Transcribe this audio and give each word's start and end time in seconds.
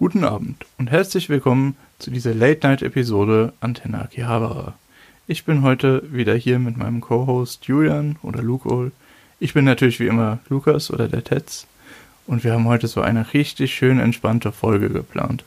Guten 0.00 0.22
Abend 0.22 0.64
und 0.78 0.92
herzlich 0.92 1.28
willkommen 1.28 1.74
zu 1.98 2.12
dieser 2.12 2.32
Late-Night-Episode 2.32 3.52
Antenne 3.58 4.00
Akihabara. 4.00 4.74
Ich 5.26 5.44
bin 5.44 5.62
heute 5.62 6.04
wieder 6.12 6.36
hier 6.36 6.60
mit 6.60 6.76
meinem 6.76 7.00
Co-Host 7.00 7.66
Julian 7.66 8.14
oder 8.22 8.40
Luke 8.40 8.92
Ich 9.40 9.54
bin 9.54 9.64
natürlich 9.64 9.98
wie 9.98 10.06
immer 10.06 10.38
Lukas 10.48 10.92
oder 10.92 11.08
der 11.08 11.24
Tetz 11.24 11.66
und 12.28 12.44
wir 12.44 12.52
haben 12.52 12.68
heute 12.68 12.86
so 12.86 13.00
eine 13.00 13.34
richtig 13.34 13.74
schön 13.74 13.98
entspannte 13.98 14.52
Folge 14.52 14.88
geplant. 14.88 15.42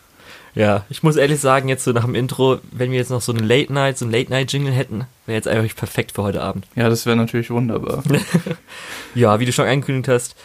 Ja, 0.54 0.86
ich 0.90 1.02
muss 1.02 1.16
ehrlich 1.16 1.40
sagen, 1.40 1.70
jetzt 1.70 1.86
so 1.86 1.94
nach 1.94 2.04
dem 2.04 2.14
Intro, 2.14 2.60
wenn 2.72 2.92
wir 2.92 2.98
jetzt 2.98 3.10
noch 3.10 3.22
so 3.22 3.32
eine 3.32 3.44
Late 3.44 3.72
Night, 3.72 3.98
so 3.98 4.06
ein 4.06 4.12
Late 4.12 4.32
Night 4.32 4.52
Jingle 4.52 4.74
hätten, 4.74 5.06
wäre 5.28 5.38
jetzt 5.38 5.48
eigentlich 5.48 5.78
perfekt 5.78 6.12
für 6.12 6.24
heute 6.24 6.42
Abend. 6.42 6.68
Ja, 6.76 6.90
das 6.90 7.06
wäre 7.06 7.16
natürlich 7.16 7.52
wunderbar. 7.52 8.04
ja, 9.16 9.40
wie 9.40 9.46
du 9.46 9.54
schon 9.54 9.68
angekündigt 9.68 10.10
hast, 10.10 10.36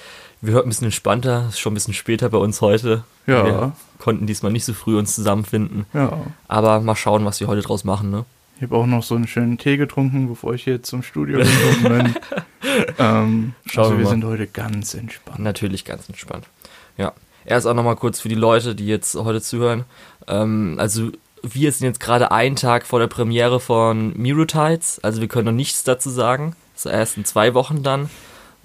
wir 0.47 0.55
heute 0.55 0.67
ein 0.67 0.71
bisschen 0.71 0.87
entspannter, 0.87 1.47
ist 1.49 1.59
schon 1.59 1.73
ein 1.73 1.75
bisschen 1.75 1.95
später 1.95 2.29
bei 2.29 2.39
uns 2.39 2.61
heute. 2.61 3.05
Ja. 3.27 3.45
Wir 3.45 3.73
konnten 3.99 4.27
diesmal 4.27 4.53
nicht 4.53 4.65
so 4.65 4.73
früh 4.73 4.99
uns 4.99 5.15
zusammenfinden. 5.15 5.87
Ja. 5.93 6.21
Aber 6.49 6.81
mal 6.81 6.97
schauen, 6.97 7.25
was 7.25 7.41
wir 7.41 7.47
heute 7.47 7.63
draus 7.63 7.85
machen, 7.85 8.11
ne? 8.11 8.25
Ich 8.57 8.63
habe 8.63 8.77
auch 8.77 8.87
noch 8.87 9.03
so 9.03 9.15
einen 9.15 9.27
schönen 9.27 9.59
Tee 9.59 9.77
getrunken, 9.77 10.29
bevor 10.29 10.55
ich 10.55 10.65
hier 10.65 10.83
zum 10.83 11.03
Studio 11.03 11.39
gekommen 11.39 11.83
bin. 11.83 12.15
ähm, 12.99 13.55
Schauen 13.67 13.85
also 13.85 13.99
wir 13.99 14.05
mal. 14.05 14.11
sind 14.11 14.25
heute 14.25 14.47
ganz 14.47 14.95
entspannt. 14.95 15.41
Natürlich 15.41 15.85
ganz 15.85 16.09
entspannt. 16.09 16.47
Ja. 16.97 17.13
Erst 17.45 17.67
auch 17.67 17.75
nochmal 17.75 17.97
kurz 17.97 18.19
für 18.19 18.31
die 18.31 18.35
Leute, 18.35 18.75
die 18.75 18.87
jetzt 18.87 19.15
heute 19.15 19.43
zuhören. 19.43 19.85
Ähm, 20.27 20.77
also 20.79 21.11
wir 21.43 21.71
sind 21.71 21.87
jetzt 21.87 22.01
gerade 22.01 22.33
einen 22.33 22.57
Tag 22.57 22.87
vor 22.87 22.99
der 22.99 23.07
Premiere 23.09 23.61
von 23.61 24.15
Tides. 24.47 25.01
Also 25.03 25.21
wir 25.21 25.29
können 25.29 25.47
noch 25.47 25.53
nichts 25.53 25.85
dazu 25.85 26.09
sagen. 26.09 26.57
Das 26.75 26.87
ist 26.87 26.93
erst 26.93 27.17
in 27.19 27.25
zwei 27.25 27.53
Wochen 27.53 27.83
dann. 27.83 28.09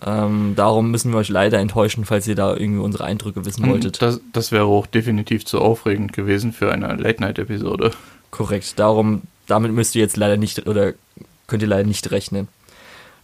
Ähm, 0.03 0.53
darum 0.55 0.89
müssen 0.89 1.11
wir 1.11 1.19
euch 1.19 1.29
leider 1.29 1.59
enttäuschen, 1.59 2.05
falls 2.05 2.27
ihr 2.27 2.35
da 2.35 2.55
irgendwie 2.55 2.81
unsere 2.81 3.03
Eindrücke 3.03 3.45
wissen 3.45 3.67
wolltet. 3.69 4.01
Das, 4.01 4.19
das 4.33 4.51
wäre 4.51 4.65
auch 4.65 4.87
definitiv 4.87 5.45
zu 5.45 5.59
aufregend 5.59 6.13
gewesen 6.13 6.53
für 6.53 6.71
eine 6.71 6.95
Late-Night-Episode. 6.95 7.91
Korrekt. 8.31 8.79
Darum, 8.79 9.21
damit 9.47 9.71
müsst 9.71 9.95
ihr 9.95 10.01
jetzt 10.01 10.17
leider 10.17 10.37
nicht 10.37 10.67
oder 10.67 10.93
könnt 11.47 11.61
ihr 11.61 11.69
leider 11.69 11.87
nicht 11.87 12.09
rechnen. 12.11 12.47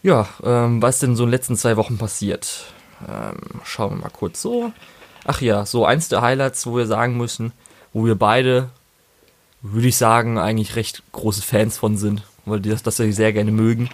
Ja, 0.04 0.28
ähm, 0.44 0.82
was 0.82 1.00
denn 1.00 1.16
so 1.16 1.24
in 1.24 1.28
den 1.28 1.32
letzten 1.32 1.56
zwei 1.56 1.78
Wochen 1.78 1.98
passiert? 1.98 2.66
Ähm, 3.08 3.62
schauen 3.64 3.92
wir 3.92 4.02
mal 4.04 4.10
kurz 4.10 4.42
so. 4.42 4.72
Ach 5.26 5.42
ja, 5.42 5.66
so 5.66 5.86
eins 5.86 6.10
der 6.10 6.22
Highlights, 6.22 6.68
wo 6.68 6.78
wir 6.78 6.86
sagen 6.86 7.18
müssen, 7.18 7.52
wo 7.92 8.06
wir 8.06 8.16
beide, 8.16 8.70
würde 9.62 9.88
ich 9.88 9.98
sagen, 9.98 10.38
eigentlich 10.38 10.76
recht 10.76 11.04
große 11.12 11.42
Fans 11.42 11.78
von 11.78 11.98
sind, 11.98 12.24
weil 12.46 12.60
die 12.60 12.70
das, 12.70 12.84
das 12.84 13.00
wir 13.00 13.12
sehr 13.12 13.34
gerne 13.34 13.52
mögen, 13.52 13.90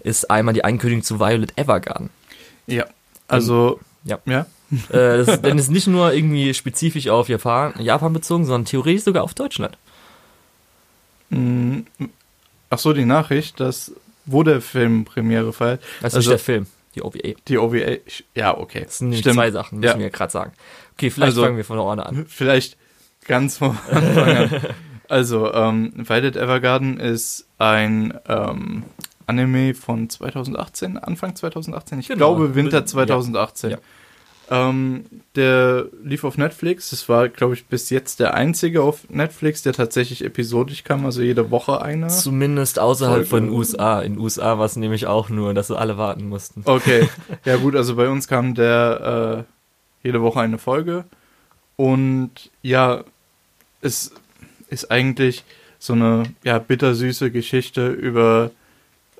ist 0.00 0.30
einmal 0.30 0.54
die 0.54 0.64
Ankündigung 0.64 1.02
zu 1.02 1.20
Violet 1.20 1.58
Evergarden. 1.58 2.10
Ja. 2.66 2.86
Also, 3.28 3.80
Ja. 4.04 4.18
ja. 4.26 4.46
äh, 4.90 5.24
das, 5.24 5.42
denn 5.42 5.58
es 5.58 5.64
ist 5.64 5.70
nicht 5.70 5.86
nur 5.86 6.12
irgendwie 6.12 6.52
spezifisch 6.54 7.08
auf 7.08 7.28
Japan, 7.28 7.74
Japan 7.78 8.12
bezogen, 8.12 8.44
sondern 8.44 8.64
theoretisch 8.64 9.04
sogar 9.04 9.22
auf 9.24 9.34
Deutschland. 9.34 9.76
Mm, 11.30 11.80
Ach 12.70 12.78
so, 12.78 12.92
die 12.94 13.04
Nachricht, 13.04 13.60
dass 13.60 13.92
wo 14.24 14.42
der 14.42 14.60
Film 14.62 15.04
Premiere 15.04 15.52
feiert. 15.52 15.82
Das 16.00 16.12
ist 16.12 16.16
Also- 16.16 16.18
nicht 16.18 16.30
der 16.30 16.38
Film, 16.38 16.66
die 16.94 17.02
OVA. 17.02 17.34
Die 17.48 17.58
OVA. 17.58 17.98
Ja, 18.34 18.56
okay. 18.56 18.82
Das 18.84 18.98
sind 18.98 19.14
Stimmt. 19.16 19.34
zwei 19.34 19.50
Sachen, 19.50 19.80
müssen 19.80 19.98
Ja. 19.98 19.98
wir 19.98 20.10
gerade 20.10 20.30
sagen. 20.32 20.52
Okay, 20.94 21.10
vielleicht 21.10 21.30
Also- 21.32 21.42
fangen 21.42 21.56
wir 21.56 21.64
von 21.64 21.76
vorne 21.78 22.06
an. 22.06 22.26
Vielleicht 22.28 22.76
ganz 23.26 23.58
von 23.58 23.76
Anfang 23.90 24.36
an. 24.36 24.50
Also, 25.08 25.52
ähm, 25.52 25.92
Violet 25.96 26.36
Evergarden 26.36 26.98
ist 26.98 27.46
ein 27.58 28.14
ähm, 28.28 28.84
Anime 29.38 29.74
von 29.74 30.08
2018, 30.10 30.98
Anfang 30.98 31.34
2018. 31.34 31.98
Ich 32.00 32.08
Genau. 32.08 32.34
glaube 32.34 32.54
Winter 32.54 32.78
Ja. 32.78 32.86
2018. 32.86 33.70
Ja. 33.72 33.78
Ähm, 34.50 35.04
der 35.34 35.86
lief 36.04 36.24
auf 36.24 36.36
Netflix. 36.36 36.90
Das 36.90 37.08
war, 37.08 37.28
glaube 37.30 37.54
ich, 37.54 37.66
bis 37.66 37.88
jetzt 37.90 38.20
der 38.20 38.34
einzige 38.34 38.82
auf 38.82 39.08
Netflix, 39.08 39.62
der 39.62 39.72
tatsächlich 39.72 40.22
episodisch 40.24 40.84
kam, 40.84 41.06
also 41.06 41.22
jede 41.22 41.50
Woche 41.50 41.80
einer. 41.80 42.08
Zumindest 42.08 42.78
außerhalb 42.78 43.26
Folge. 43.26 43.28
von 43.28 43.44
den 43.46 43.52
USA. 43.52 44.00
In 44.02 44.14
den 44.14 44.20
USA 44.20 44.58
war 44.58 44.66
es 44.66 44.76
nämlich 44.76 45.06
auch 45.06 45.30
nur, 45.30 45.54
dass 45.54 45.70
wir 45.70 45.78
alle 45.78 45.96
warten 45.96 46.28
mussten. 46.28 46.62
Okay, 46.66 47.08
ja 47.46 47.56
gut, 47.56 47.74
also 47.76 47.96
bei 47.96 48.08
uns 48.08 48.28
kam 48.28 48.54
der 48.54 49.46
äh, 50.02 50.06
jede 50.06 50.20
Woche 50.20 50.40
eine 50.40 50.58
Folge 50.58 51.04
und 51.76 52.30
ja, 52.60 53.04
es 53.80 54.12
ist 54.68 54.90
eigentlich 54.90 55.44
so 55.78 55.94
eine 55.94 56.24
ja 56.44 56.58
bittersüße 56.58 57.30
Geschichte 57.30 57.88
über 57.88 58.50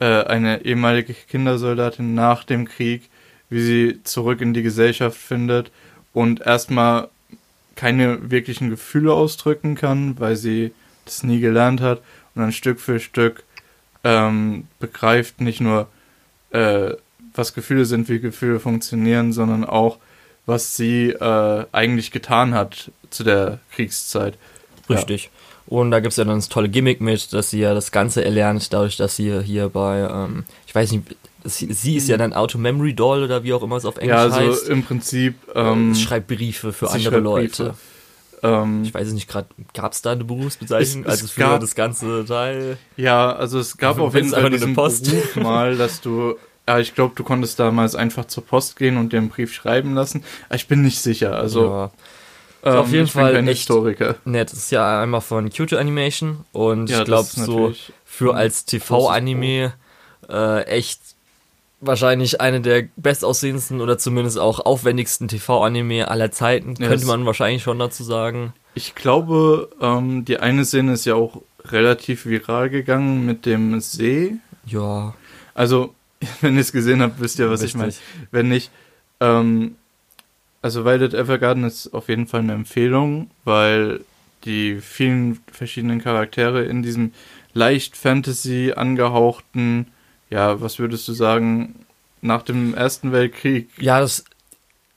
äh, 0.02 0.24
eine 0.24 0.64
ehemalige 0.64 1.14
Kindersoldatin 1.14 2.12
nach 2.12 2.42
dem 2.42 2.66
Krieg, 2.66 3.08
wie 3.50 3.62
sie 3.62 4.00
zurück 4.02 4.40
in 4.40 4.52
die 4.52 4.64
Gesellschaft 4.64 5.16
findet 5.16 5.70
und 6.12 6.40
erstmal 6.40 7.08
keine 7.76 8.32
wirklichen 8.32 8.68
Gefühle 8.68 9.12
ausdrücken 9.12 9.76
kann, 9.76 10.18
weil 10.18 10.34
sie 10.34 10.72
das 11.04 11.22
nie 11.22 11.38
gelernt 11.38 11.80
hat 11.80 11.98
und 12.34 12.42
dann 12.42 12.50
Stück 12.50 12.80
für 12.80 12.98
Stück 12.98 13.44
ähm, 14.02 14.66
begreift 14.80 15.40
nicht 15.40 15.60
nur 15.60 15.86
äh, 16.50 16.94
was 17.34 17.54
Gefühle 17.54 17.84
sind, 17.84 18.08
wie 18.08 18.18
Gefühle 18.18 18.58
funktionieren, 18.58 19.32
sondern 19.32 19.64
auch, 19.64 19.98
was 20.46 20.76
sie 20.76 21.10
äh, 21.10 21.66
eigentlich 21.70 22.10
getan 22.10 22.54
hat 22.54 22.90
zu 23.10 23.22
der 23.22 23.60
Kriegszeit. 23.70 24.34
Richtig. 24.90 25.30
Und 25.66 25.90
da 25.90 26.00
gibt 26.00 26.12
es 26.12 26.16
ja 26.16 26.24
dann 26.24 26.36
das 26.36 26.48
tolle 26.48 26.68
Gimmick 26.68 27.00
mit, 27.00 27.32
dass 27.32 27.50
sie 27.50 27.60
ja 27.60 27.72
das 27.74 27.92
Ganze 27.92 28.24
erlernt, 28.24 28.72
dadurch, 28.72 28.96
dass 28.96 29.16
sie 29.16 29.40
hier 29.42 29.68
bei, 29.68 30.00
ähm, 30.00 30.44
ich 30.66 30.74
weiß 30.74 30.92
nicht, 30.92 31.04
sie, 31.44 31.72
sie 31.72 31.96
ist 31.96 32.08
ja 32.08 32.16
dann 32.16 32.32
Auto-Memory-Doll 32.32 33.22
oder 33.24 33.42
wie 33.44 33.52
auch 33.54 33.62
immer 33.62 33.76
es 33.76 33.84
auf 33.84 33.96
Englisch 33.96 34.14
Ja, 34.16 34.22
also 34.24 34.36
heißt. 34.36 34.68
im 34.68 34.82
Prinzip. 34.84 35.34
Ähm, 35.54 35.94
schreibt 35.94 36.26
Briefe 36.26 36.72
für 36.72 36.90
andere 36.90 37.18
Leute. 37.20 37.74
Ähm, 38.42 38.82
Ich 38.84 38.92
weiß 38.92 39.06
es 39.06 39.14
nicht 39.14 39.28
gerade, 39.28 39.46
gab 39.72 39.92
es 39.92 40.02
da 40.02 40.10
eine 40.12 40.24
Berufsbezeichnung? 40.24 41.04
Es- 41.04 41.14
es 41.14 41.20
also 41.20 41.26
für 41.28 41.40
gab- 41.40 41.60
das 41.60 41.74
ganze 41.76 42.24
Teil? 42.26 42.76
ja, 42.96 43.32
also 43.32 43.58
es 43.60 43.76
gab 43.78 43.96
Wenn 43.98 44.02
auf 44.04 44.14
jeden 44.14 44.26
es 44.28 44.34
Fall 44.34 44.50
diesen 44.50 44.66
eine 44.68 44.74
Post. 44.74 45.04
Beruf 45.10 45.36
mal, 45.42 45.76
dass 45.76 46.00
du. 46.00 46.34
Ja, 46.68 46.78
ich 46.80 46.94
glaube, 46.94 47.14
du 47.16 47.22
konntest 47.24 47.58
damals 47.60 47.94
einfach 47.96 48.24
zur 48.26 48.44
Post 48.44 48.76
gehen 48.76 48.96
und 48.96 49.12
dir 49.12 49.18
einen 49.18 49.28
Brief 49.30 49.52
schreiben 49.54 49.94
lassen. 49.94 50.22
Ich 50.54 50.66
bin 50.68 50.82
nicht 50.82 51.00
sicher. 51.00 51.36
Also 51.36 51.64
ja. 51.66 51.90
Ähm, 52.64 52.76
auf 52.76 52.90
jeden 52.92 53.04
ich 53.06 53.12
bin 53.12 53.22
Fall 53.22 53.32
kein 53.34 53.48
echt- 53.48 53.58
Historiker. 53.60 54.16
Nett, 54.24 54.50
das 54.52 54.58
ist 54.58 54.70
ja 54.72 55.02
einmal 55.02 55.20
von 55.20 55.50
Kyoto 55.50 55.76
Animation 55.76 56.44
und 56.52 56.88
Ja, 56.90 57.00
ich 57.00 57.04
glaube 57.04 57.28
so 57.28 57.72
für 58.04 58.34
als 58.34 58.64
TV-Anime 58.64 59.72
äh, 60.28 60.62
echt 60.66 61.00
wahrscheinlich 61.80 62.40
eine 62.40 62.60
der 62.60 62.84
bestaussehendsten 62.96 63.80
oder 63.80 63.98
zumindest 63.98 64.38
auch 64.38 64.60
aufwendigsten 64.60 65.26
TV-Anime 65.28 66.08
aller 66.08 66.30
Zeiten, 66.30 66.74
Ja, 66.78 66.88
könnte 66.88 67.06
man 67.06 67.26
wahrscheinlich 67.26 67.62
schon 67.62 67.78
dazu 67.78 68.04
sagen. 68.04 68.52
Ich 68.74 68.94
glaube, 68.94 69.68
ähm, 69.80 70.24
die 70.24 70.38
eine 70.38 70.64
Szene 70.64 70.92
ist 70.92 71.04
ja 71.04 71.14
auch 71.16 71.42
relativ 71.64 72.24
viral 72.26 72.70
gegangen 72.70 73.26
mit 73.26 73.46
dem 73.46 73.80
See. 73.80 74.34
Ja, 74.64 75.14
Also, 75.54 75.92
wenn 76.40 76.54
ihr 76.54 76.60
es 76.60 76.70
gesehen 76.72 77.02
habt, 77.02 77.20
wisst 77.20 77.38
ihr, 77.40 77.50
was 77.50 77.62
ich 77.62 77.74
meine. 77.74 77.88
richtig. 77.88 78.04
Wenn 78.30 78.48
nicht, 78.48 78.70
ähm, 79.20 79.74
also 80.62 80.84
Violet 80.84 81.12
Evergarden 81.12 81.64
ist 81.64 81.92
auf 81.92 82.08
jeden 82.08 82.26
Fall 82.26 82.40
eine 82.40 82.54
Empfehlung, 82.54 83.30
weil 83.44 84.00
die 84.44 84.80
vielen 84.80 85.40
verschiedenen 85.50 86.00
Charaktere 86.00 86.64
in 86.64 86.82
diesem 86.82 87.12
leicht 87.52 87.96
Fantasy 87.96 88.72
angehauchten, 88.74 89.88
ja, 90.30 90.60
was 90.60 90.78
würdest 90.78 91.06
du 91.08 91.12
sagen, 91.12 91.84
nach 92.22 92.42
dem 92.42 92.74
Ersten 92.74 93.12
Weltkrieg? 93.12 93.68
Ja, 93.78 94.00
das 94.00 94.24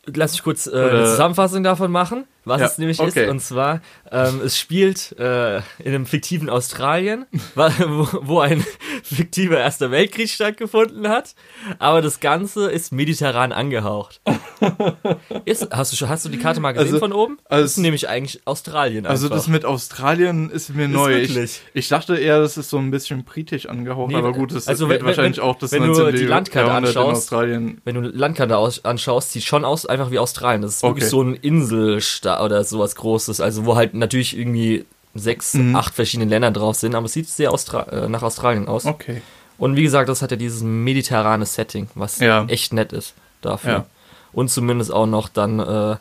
lass 0.06 0.36
ich 0.36 0.44
kurz 0.44 0.68
äh, 0.68 0.72
eine 0.72 1.06
Zusammenfassung 1.06 1.64
davon 1.64 1.92
machen, 1.92 2.26
was 2.46 2.62
Ja, 2.62 2.68
es 2.68 2.78
nämlich 2.78 3.00
okay. 3.00 3.26
ist. 3.26 3.30
Und 3.30 3.40
zwar, 3.42 3.82
ähm, 4.12 4.42
es 4.44 4.58
spielt 4.58 5.18
äh, 5.20 5.58
in 5.58 5.64
einem 5.88 6.06
fiktiven 6.06 6.50
Australien, 6.50 7.26
wo, 7.56 8.08
wo 8.22 8.40
ein 8.40 8.64
fiktiver 9.04 9.58
Erster 9.60 9.92
Weltkrieg 9.92 10.30
stattgefunden 10.30 11.08
hat. 11.10 11.36
Aber 11.80 12.02
das 12.02 12.20
Ganze 12.20 12.70
ist 12.72 12.92
mediterran 12.92 13.52
angehaucht. 13.52 14.22
Ist, 15.46 15.68
hast, 15.72 15.92
du, 15.92 15.96
schon- 15.98 16.10
hast 16.10 16.26
du 16.26 16.30
die 16.30 16.38
Karte 16.38 16.60
mal 16.60 16.72
gesehen 16.72 16.88
Also- 16.88 17.00
von 17.00 17.14
oben? 17.14 17.38
also- 17.46 17.64
das 17.64 17.72
ist 17.72 17.78
nämlich 17.78 18.08
eigentlich 18.10 18.42
Australien. 18.46 19.06
Also 19.06 19.26
einfach. 19.28 19.38
das 19.38 19.48
mit 19.48 19.66
Australien 19.66 20.50
ist 20.50 20.74
mir 20.76 20.88
neu. 20.88 21.16
Ich, 21.18 21.30
wirklich. 21.36 21.62
ich 21.74 21.88
dachte 21.90 22.16
eher, 22.16 22.40
das 22.40 22.58
ist 22.58 22.70
so 22.70 22.78
ein 22.78 22.92
bisschen 22.92 23.24
britisch 23.24 23.68
angehaucht, 23.68 24.12
Nee, 24.12 24.18
aber 24.18 24.32
gut, 24.32 24.54
das 24.54 24.68
also 24.68 24.90
wird 24.90 25.02
wenn- 25.02 25.08
wahrscheinlich 25.08 25.38
wenn- 25.38 25.44
auch 25.44 25.58
das 25.58 25.72
wenn 25.72 25.84
du 25.84 25.88
19. 25.94 26.16
die 26.16 26.24
Landkarte 26.26 26.68
Jahrhundert 26.70 26.92
in 26.96 26.98
anschaust, 27.02 27.18
Australien. 27.24 27.82
Wenn 27.84 27.96
du 27.96 28.02
Landkarte 28.10 28.58
aus, 28.58 28.84
anschaust, 28.86 29.32
sieht 29.32 29.44
schon 29.44 29.66
aus 29.66 29.86
einfach 29.86 30.12
wie 30.12 30.20
Australien. 30.20 30.62
Das 30.62 30.76
ist 30.78 30.84
wirklich 30.84 31.04
Okay. 31.04 31.10
so 31.12 31.22
ein 31.24 31.34
Inselstaat 31.36 32.35
oder 32.44 32.64
sowas 32.64 32.96
Großes. 32.96 33.40
Also 33.42 33.66
wo 33.66 33.76
halt 33.76 33.94
natürlich 33.94 34.38
irgendwie 34.38 34.86
sechs, 35.14 35.54
Mhm. 35.54 35.76
acht 35.76 35.94
verschiedene 35.94 36.30
Länder 36.30 36.52
drauf 36.52 36.76
sind, 36.76 36.94
aber 36.96 37.06
es 37.06 37.14
sieht 37.14 37.30
sehr 37.30 37.52
Austra 37.52 37.84
äh, 37.84 38.10
nach 38.10 38.22
Australien 38.24 38.68
aus. 38.68 38.86
Okay. 38.86 39.22
Und 39.58 39.78
wie 39.78 39.84
gesagt, 39.84 40.10
das 40.10 40.22
hat 40.22 40.32
ja 40.32 40.38
dieses 40.38 40.62
mediterrane 40.64 41.46
Setting, 41.46 41.88
was 41.96 42.20
Ja. 42.20 42.46
echt 42.48 42.74
nett 42.74 42.92
ist 42.92 43.14
dafür. 43.42 43.72
Ja. 43.72 43.86
Und 44.34 44.50
zumindest 44.50 44.92
auch 44.92 45.06
noch 45.08 45.30
dann 45.30 45.60
äh, 45.60 45.96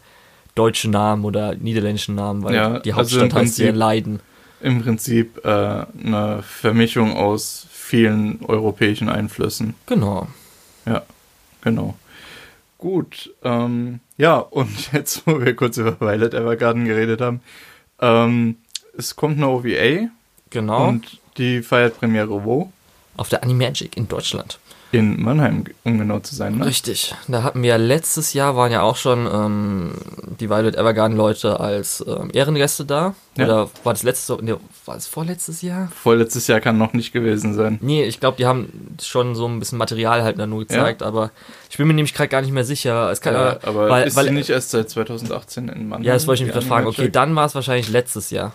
deutsche 0.57 0.89
Namen 0.91 1.25
oder 1.25 1.55
niederländische 1.55 2.13
Namen, 2.13 2.43
weil 2.43 2.55
Ja, 2.55 2.79
die 2.81 2.93
also 2.93 3.21
Hauptstadt 3.21 3.31
im 3.41 3.47
heißt 3.47 3.59
ja 3.59 3.71
Leiden. 3.71 4.21
Im 4.61 4.83
Prinzip 4.83 5.45
äh, 5.45 5.49
eine 5.49 6.43
Vermischung 6.43 7.17
aus 7.17 7.67
vielen 7.71 8.45
europäischen 8.45 9.09
Einflüssen. 9.09 9.75
Genau. 9.87 10.27
Ja, 10.87 11.03
genau. 11.63 11.95
Gut, 12.85 13.33
ähm, 13.43 14.01
ja, 14.19 14.37
und 14.37 14.69
jetzt, 14.93 15.27
wo 15.27 15.41
wir 15.41 15.57
kurz 15.57 15.79
über 15.79 15.99
Violet 15.99 16.35
Evergarden 16.35 16.85
geredet 16.85 17.23
haben, 17.23 17.41
ähm, 17.99 18.57
es 18.95 19.17
kommt 19.17 19.39
eine 19.39 19.49
OVA 19.49 20.11
Genau. 20.51 20.89
und 20.89 21.19
die 21.39 21.63
feiert 21.63 21.99
Premiere 21.99 22.45
wo? 22.45 22.71
Auf 23.17 23.29
der 23.29 23.43
Animagic 23.43 23.97
in 23.97 24.09
Deutschland. 24.09 24.59
In 24.93 25.21
Mannheim, 25.21 25.65
um 25.83 25.99
genau 25.99 26.21
zu 26.21 26.37
sein, 26.37 26.57
ne? 26.57 26.67
Richtig. 26.67 27.17
Da 27.27 27.43
hatten 27.43 27.63
wir 27.63 27.71
ja 27.71 27.77
letztes 27.77 28.33
Jahr 28.33 28.55
waren 28.55 28.71
ja 28.71 28.83
auch 28.83 28.95
schon 28.95 29.27
ähm, 29.27 29.91
die 30.39 30.49
Violet 30.49 30.77
Evergarden 30.77 31.17
Leute 31.17 31.59
als 31.59 32.05
ähm, 32.07 32.31
Ehrengäste 32.33 32.85
da. 32.85 33.17
Ja. 33.37 33.45
Oder 33.45 33.71
war 33.83 33.93
das 33.93 34.05
letzte, 34.05 34.39
nee, 34.41 34.55
war 34.85 34.95
das 34.95 35.09
vorletztes 35.09 35.63
Jahr? 35.63 35.91
Vorletztes 36.01 36.47
Jahr 36.47 36.61
kann 36.61 36.79
noch 36.79 36.93
nicht 36.93 37.13
gewesen 37.13 37.55
sein. 37.55 37.81
Nee, 37.83 38.05
ich 38.05 38.21
glaube, 38.21 38.37
die 38.37 38.47
haben 38.47 38.95
schon 39.03 39.35
so 39.35 39.49
ein 39.49 39.59
bisschen 39.59 39.79
Material 39.79 40.23
halt 40.23 40.39
da 40.39 40.47
nur 40.47 40.61
gezeigt, 40.61 41.03
aber 41.03 41.33
ich 41.71 41.77
bin 41.77 41.89
mir 41.89 41.95
nämlich 41.95 42.15
gerade 42.15 42.29
gar 42.29 42.43
nicht 42.43 42.53
mehr 42.53 42.65
sicher. 42.65 43.11
Es 43.11 43.21
kann, 43.21 43.35
Ja, 43.35 43.59
aber 43.65 43.89
weil, 43.89 44.07
ist 44.07 44.15
weil, 44.15 44.27
sie 44.27 44.31
nicht 44.31 44.51
erst 44.51 44.71
seit 44.71 44.89
2018 44.91 45.71
in 45.71 45.89
Mannheim? 45.89 46.07
ja, 46.07 46.13
das 46.13 46.29
wollte 46.29 46.43
ich 46.43 46.47
mich 46.47 46.55
gerade 46.55 46.67
fragen. 46.67 46.87
Okay, 46.87 47.11
dann 47.11 47.35
war 47.35 47.47
es 47.47 47.57
wahrscheinlich 47.57 47.89
letztes 47.89 48.31
Jahr. 48.31 48.55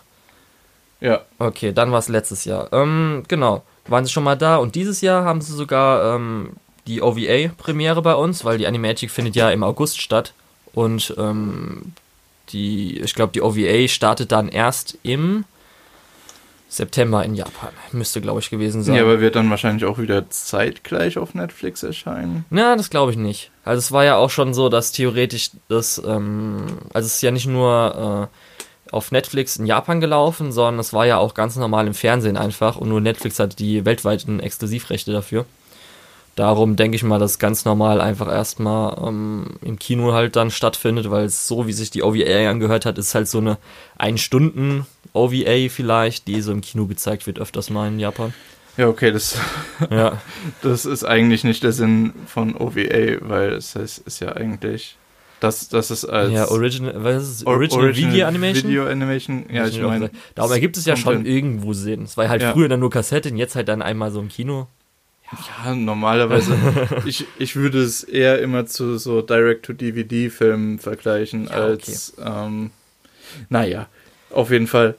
Ja, 1.01 1.21
Okay, 1.37 1.73
dann 1.73 1.91
war 1.91 1.99
es 1.99 2.07
letztes 2.07 2.45
Jahr. 2.45 2.71
Ähm, 2.71 3.23
genau, 3.27 3.63
waren 3.89 4.05
sie 4.05 4.11
schon 4.11 4.23
mal 4.23 4.35
da 4.35 4.57
und 4.57 4.75
dieses 4.75 5.01
Jahr 5.01 5.25
haben 5.25 5.41
sie 5.41 5.53
sogar 5.53 6.15
ähm, 6.15 6.51
die 6.87 7.01
OVA-Premiere 7.01 8.01
bei 8.01 8.15
uns, 8.15 8.45
weil 8.45 8.57
die 8.57 8.67
Animagic 8.67 9.11
findet 9.11 9.35
ja 9.35 9.49
im 9.49 9.63
August 9.63 10.01
statt 10.01 10.33
und 10.73 11.13
ähm, 11.17 11.93
die, 12.49 12.99
ich 12.99 13.13
glaube, 13.13 13.33
die 13.33 13.41
OVA 13.41 13.87
startet 13.87 14.31
dann 14.31 14.49
erst 14.49 14.97
im 15.03 15.45
September 16.67 17.25
in 17.25 17.33
Japan. 17.33 17.71
Müsste, 17.91 18.21
glaube 18.21 18.39
ich, 18.39 18.51
gewesen 18.51 18.83
sein. 18.83 18.95
ja, 18.95 19.01
aber 19.01 19.19
wird 19.19 19.35
dann 19.35 19.49
wahrscheinlich 19.49 19.85
auch 19.85 19.97
wieder 19.97 20.29
zeitgleich 20.29 21.17
auf 21.17 21.33
Netflix 21.33 21.81
erscheinen. 21.81 22.45
Na, 22.51 22.75
das 22.75 22.91
glaube 22.91 23.11
ich 23.11 23.17
nicht. 23.17 23.49
Also 23.65 23.79
es 23.79 23.91
war 23.91 24.05
ja 24.05 24.17
auch 24.17 24.29
schon 24.29 24.53
so, 24.53 24.69
dass 24.69 24.91
theoretisch 24.91 25.51
das, 25.67 26.01
ähm, 26.05 26.65
also 26.93 27.07
es 27.07 27.15
ist 27.15 27.21
ja 27.23 27.31
nicht 27.31 27.47
nur 27.47 28.29
äh, 28.29 28.58
auf 28.91 29.11
Netflix 29.11 29.57
in 29.57 29.65
Japan 29.65 30.01
gelaufen, 30.01 30.51
sondern 30.51 30.79
es 30.79 30.93
war 30.93 31.05
ja 31.05 31.17
auch 31.17 31.33
ganz 31.33 31.55
normal 31.55 31.87
im 31.87 31.93
Fernsehen 31.93 32.37
einfach 32.37 32.77
und 32.77 32.89
nur 32.89 33.01
Netflix 33.01 33.39
hat 33.39 33.59
die 33.59 33.85
weltweiten 33.85 34.39
Exklusivrechte 34.39 35.11
dafür. 35.11 35.45
Darum 36.35 36.77
denke 36.77 36.95
ich 36.95 37.03
mal, 37.03 37.19
dass 37.19 37.37
ganz 37.37 37.65
normal 37.65 37.99
einfach 37.99 38.29
erstmal 38.29 38.97
ähm, 39.05 39.57
im 39.61 39.77
Kino 39.77 40.13
halt 40.13 40.37
dann 40.37 40.51
stattfindet, 40.51 41.11
weil 41.11 41.25
es 41.25 41.47
so, 41.47 41.67
wie 41.67 41.73
sich 41.73 41.91
die 41.91 42.01
OVA 42.01 42.49
angehört 42.49 42.85
hat, 42.85 42.97
ist 42.97 43.13
halt 43.13 43.27
so 43.27 43.39
eine 43.39 43.57
ein 43.97 44.17
Stunden 44.17 44.85
OVA 45.11 45.67
vielleicht, 45.69 46.27
die 46.27 46.41
so 46.41 46.51
im 46.51 46.61
Kino 46.61 46.85
gezeigt 46.85 47.27
wird, 47.27 47.39
öfters 47.39 47.69
mal 47.69 47.89
in 47.89 47.99
Japan. 47.99 48.33
Ja, 48.77 48.87
okay, 48.87 49.11
das, 49.11 49.37
Ja, 49.89 50.21
das 50.61 50.85
ist 50.85 51.03
eigentlich 51.03 51.43
nicht 51.43 51.63
der 51.63 51.73
Sinn 51.73 52.13
von 52.25 52.55
OVA, 52.55 53.17
weil 53.19 53.53
es 53.53 53.75
heißt, 53.75 53.99
ist 53.99 54.21
ja 54.21 54.31
eigentlich, 54.31 54.95
dass 55.39 55.69
das 55.69 55.91
ist 55.91 56.05
als 56.05 56.31
ja 56.31 56.47
Original, 56.49 56.93
was 57.03 57.23
ist 57.23 57.29
es? 57.29 57.47
Or- 57.47 57.55
Original, 57.55 57.95
Video 57.95 58.27
Animation? 58.27 58.69
Video 58.69 58.87
Animation, 58.87 59.45
ja, 59.51 59.67
ich 59.67 59.81
meine. 59.81 60.09
Darum 60.35 60.51
ergibt 60.51 60.77
es 60.77 60.85
ja 60.85 60.95
schon 60.95 61.25
irgendwo 61.25 61.73
Sinn. 61.73 62.03
Es 62.03 62.17
war 62.17 62.27
halt 62.29 62.41
Ja. 62.41 62.51
früher 62.53 62.67
dann 62.69 62.79
nur 62.79 62.89
Kassette 62.89 63.29
und 63.29 63.37
jetzt 63.37 63.55
halt 63.55 63.67
dann 63.69 63.81
einmal 63.81 64.11
so 64.11 64.19
im 64.19 64.27
Kino. 64.29 64.67
Ja, 65.63 65.75
normalerweise. 65.75 66.55
ich, 67.05 67.25
ich 67.37 67.55
würde 67.55 67.79
es 67.81 68.03
eher 68.03 68.39
immer 68.41 68.65
zu 68.65 68.97
so 68.97 69.21
Direct-to-DVD-Filmen 69.21 70.79
vergleichen, 70.79 71.45
Ja, 71.45 71.51
als, 71.51 72.13
ähm, 72.23 72.71
naja, 73.49 73.87
auf 74.31 74.49
jeden 74.51 74.67
Fall 74.67 74.95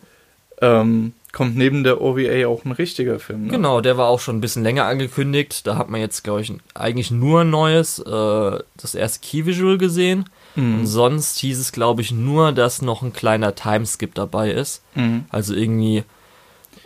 ähm, 0.62 1.12
kommt 1.32 1.56
neben 1.56 1.84
der 1.84 2.00
OVA 2.00 2.46
auch 2.46 2.64
ein 2.64 2.72
richtiger 2.72 3.18
Film. 3.20 3.44
Ne? 3.46 3.52
Genau, 3.52 3.80
der 3.80 3.96
war 3.96 4.08
auch 4.08 4.20
schon 4.20 4.36
ein 4.38 4.40
bisschen 4.40 4.62
länger 4.64 4.84
angekündigt. 4.86 5.66
Da 5.66 5.76
hat 5.76 5.88
man 5.88 6.00
jetzt, 6.00 6.24
glaube 6.24 6.40
ich, 6.40 6.52
eigentlich 6.74 7.10
nur 7.10 7.42
ein 7.42 7.50
neues, 7.50 7.98
äh, 8.00 8.58
das 8.76 8.94
erste 8.94 9.20
Key-Visual 9.26 9.78
gesehen. 9.78 10.24
Und 10.56 10.80
Mhm. 10.80 10.86
sonst 10.86 11.38
hieß 11.38 11.60
es, 11.60 11.70
glaube 11.70 12.02
ich, 12.02 12.10
nur, 12.10 12.50
dass 12.52 12.82
noch 12.82 13.02
ein 13.02 13.12
kleiner 13.12 13.54
Timeskip 13.54 14.14
dabei 14.16 14.50
ist. 14.50 14.82
Mhm. 14.96 15.24
Also 15.30 15.54
irgendwie, 15.54 16.02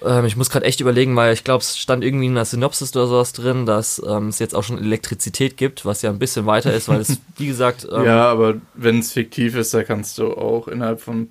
ähm, 0.05 0.27
ich 0.27 0.37
muss 0.37 0.51
gerade 0.51 0.67
echt 0.67 0.81
überlegen, 0.83 1.17
weil 1.17 1.33
ich 1.33 1.45
glaube, 1.45 1.63
es 1.63 1.79
stand 1.79 2.05
irgendwie 2.05 2.27
in 2.27 2.35
der 2.35 2.45
Synopsis 2.45 2.95
oder 2.95 3.07
sowas 3.07 3.33
drin, 3.33 3.65
dass 3.65 4.03
ähm, 4.07 4.29
es 4.29 4.39
jetzt 4.39 4.55
auch 4.55 4.63
schon 4.65 4.77
Elektrizität 4.79 5.57
gibt, 5.57 5.87
was 5.87 6.03
ja 6.03 6.11
ein 6.11 6.19
bisschen 6.19 6.45
weiter 6.45 6.75
ist, 6.75 6.89
weil 6.89 7.01
es, 7.01 7.19
wie 7.39 7.47
gesagt, 7.47 7.89
ähm, 7.91 8.05
ja, 8.05 8.29
aber 8.31 8.57
wenn 8.75 8.99
es 8.99 9.13
fiktiv 9.13 9.57
ist, 9.57 9.73
da 9.73 9.83
kannst 9.83 10.19
du 10.19 10.35
auch 10.35 10.69
innerhalb 10.69 11.01
von 11.01 11.29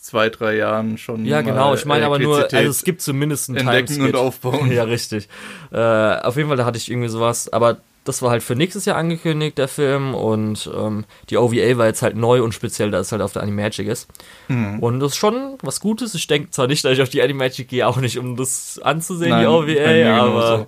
zwei, 0.00 0.28
drei 0.28 0.56
Jahren 0.56 0.98
schon. 0.98 1.24
Ja, 1.24 1.42
genau. 1.42 1.74
Ich 1.74 1.84
meine 1.84 2.06
aber 2.06 2.18
nur, 2.18 2.52
also 2.52 2.70
es 2.70 2.84
gibt 2.84 3.02
zumindest 3.02 3.48
einen 3.48 3.58
entdecken 3.58 3.94
und 3.94 4.12
Timeskip. 4.12 4.16
aufbauen. 4.16 4.72
Ja, 4.72 4.84
richtig. 4.84 5.28
Äh, 5.70 5.78
auf 5.78 6.36
jeden 6.36 6.48
Fall, 6.48 6.56
da 6.56 6.64
hatte 6.64 6.78
ich 6.78 6.90
irgendwie 6.90 7.08
sowas. 7.08 7.52
Aber 7.52 7.78
das 8.04 8.22
war 8.22 8.30
halt 8.30 8.42
für 8.42 8.56
nächstes 8.56 8.84
Jahr 8.84 8.96
angekündigt, 8.96 9.58
der 9.58 9.68
Film. 9.68 10.14
Und 10.14 10.70
ähm, 10.74 11.04
die 11.30 11.36
OVA 11.36 11.76
war 11.78 11.86
jetzt 11.86 12.02
halt 12.02 12.16
neu 12.16 12.42
und 12.42 12.52
speziell, 12.52 12.90
da 12.90 12.98
es 12.98 13.12
halt 13.12 13.22
auf 13.22 13.32
der 13.32 13.42
Animagic 13.42 13.86
ist. 13.86 14.08
Mhm. 14.48 14.78
Und 14.80 15.00
das 15.00 15.12
ist 15.12 15.18
schon 15.18 15.58
was 15.62 15.80
Gutes. 15.80 16.14
Ich 16.14 16.26
denke 16.26 16.50
zwar 16.50 16.66
nicht, 16.66 16.84
dass 16.84 16.92
ich 16.92 17.02
auf 17.02 17.10
die 17.10 17.22
Animagic 17.22 17.68
gehe, 17.68 17.86
auch 17.86 17.98
nicht, 17.98 18.18
um 18.18 18.36
das 18.36 18.80
anzusehen, 18.82 19.30
Nein, 19.30 19.40
die 19.42 19.46
OVA, 19.46 20.20
aber 20.20 20.66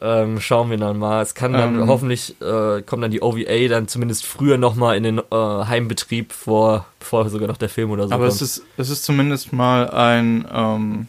ähm, 0.00 0.40
schauen 0.40 0.70
wir 0.70 0.76
dann 0.76 0.98
mal. 0.98 1.22
Es 1.22 1.34
kann 1.34 1.52
dann 1.52 1.80
Ähm. 1.80 1.88
hoffentlich, 1.88 2.40
äh, 2.40 2.82
kommt 2.82 3.02
dann 3.02 3.10
die 3.10 3.22
OVA 3.22 3.68
dann 3.68 3.88
zumindest 3.88 4.24
früher 4.26 4.56
nochmal 4.58 4.96
in 4.96 5.02
den 5.02 5.18
äh, 5.18 5.22
Heimbetrieb, 5.32 6.32
vor, 6.32 6.86
bevor 7.00 7.28
sogar 7.30 7.48
noch 7.48 7.56
der 7.56 7.68
Film 7.68 7.90
oder 7.90 8.06
so 8.08 8.14
Aber 8.14 8.28
kommt. 8.28 8.34
es 8.40 8.42
ist, 8.42 8.62
es 8.76 8.90
ist 8.90 9.04
zumindest 9.04 9.52
mal 9.52 9.90
ein, 9.90 10.46
ähm, 10.52 11.06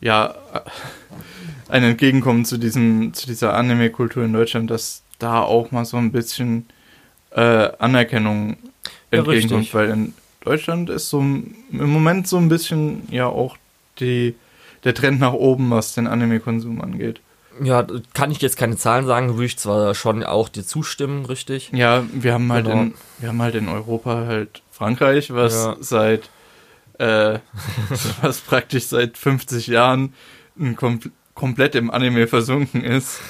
ja, 0.00 0.34
äh, 0.54 0.60
ein 1.68 1.82
Entgegenkommen 1.84 2.44
zu 2.44 2.58
diesem, 2.58 3.14
zu 3.14 3.26
dieser 3.26 3.54
Anime-Kultur 3.54 4.24
in 4.24 4.32
Deutschland, 4.32 4.70
dass 4.70 5.02
da 5.18 5.40
auch 5.42 5.70
mal 5.70 5.84
so 5.84 5.96
ein 5.96 6.10
bisschen 6.12 6.66
äh, 7.30 7.68
Anerkennung 7.78 8.56
Ja, 9.12 9.18
entgegenkommt, 9.18 9.60
richtig. 9.60 9.74
weil 9.74 9.90
in 9.90 10.14
Deutschland 10.42 10.90
ist 10.90 11.10
so 11.10 11.20
im 11.20 11.54
Moment 11.70 12.26
so 12.26 12.38
ein 12.38 12.48
bisschen 12.48 13.06
ja 13.10 13.26
auch 13.26 13.56
die, 14.00 14.34
der 14.84 14.94
Trend 14.94 15.20
nach 15.20 15.34
oben, 15.34 15.70
was 15.70 15.94
den 15.94 16.06
Anime-Konsum 16.06 16.80
angeht. 16.80 17.20
Ja, 17.62 17.86
kann 18.14 18.30
ich 18.30 18.40
jetzt 18.40 18.56
keine 18.56 18.76
Zahlen 18.76 19.06
sagen, 19.06 19.34
würde 19.34 19.44
ich 19.46 19.58
zwar 19.58 19.94
schon 19.94 20.24
auch 20.24 20.48
dir 20.48 20.64
zustimmen, 20.64 21.24
richtig. 21.26 21.70
Ja, 21.72 22.04
wir 22.12 22.32
haben 22.34 22.50
halt 22.52 22.64
Genau. 22.66 22.82
in, 22.82 22.94
wir 23.18 23.28
haben 23.28 23.42
halt 23.42 23.54
in 23.54 23.68
Europa 23.68 24.24
halt 24.26 24.62
Frankreich, 24.70 25.32
was 25.34 25.54
Ja. 25.54 25.76
seit 25.80 26.30
äh, 26.98 27.38
was 28.22 28.40
praktisch 28.40 28.84
seit 28.86 29.16
50 29.18 29.66
Jahren 29.68 30.14
ein 30.58 30.76
kom 30.76 31.00
komplett 31.34 31.74
im 31.74 31.90
Anime 31.90 32.26
versunken 32.26 32.84
ist, 32.84 33.20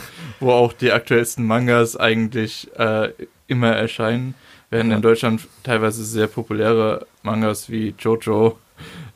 wo 0.40 0.50
auch 0.50 0.72
die 0.72 0.90
aktuellsten 0.90 1.46
Mangas 1.46 1.96
eigentlich 1.96 2.68
äh, 2.76 3.10
immer 3.46 3.70
erscheinen, 3.70 4.34
während 4.70 4.90
Ja. 4.90 4.96
in 4.96 5.02
Deutschland 5.02 5.46
teilweise 5.62 6.04
sehr 6.04 6.26
populäre 6.26 7.06
Mangas 7.22 7.70
wie 7.70 7.94
Jojo 7.98 8.58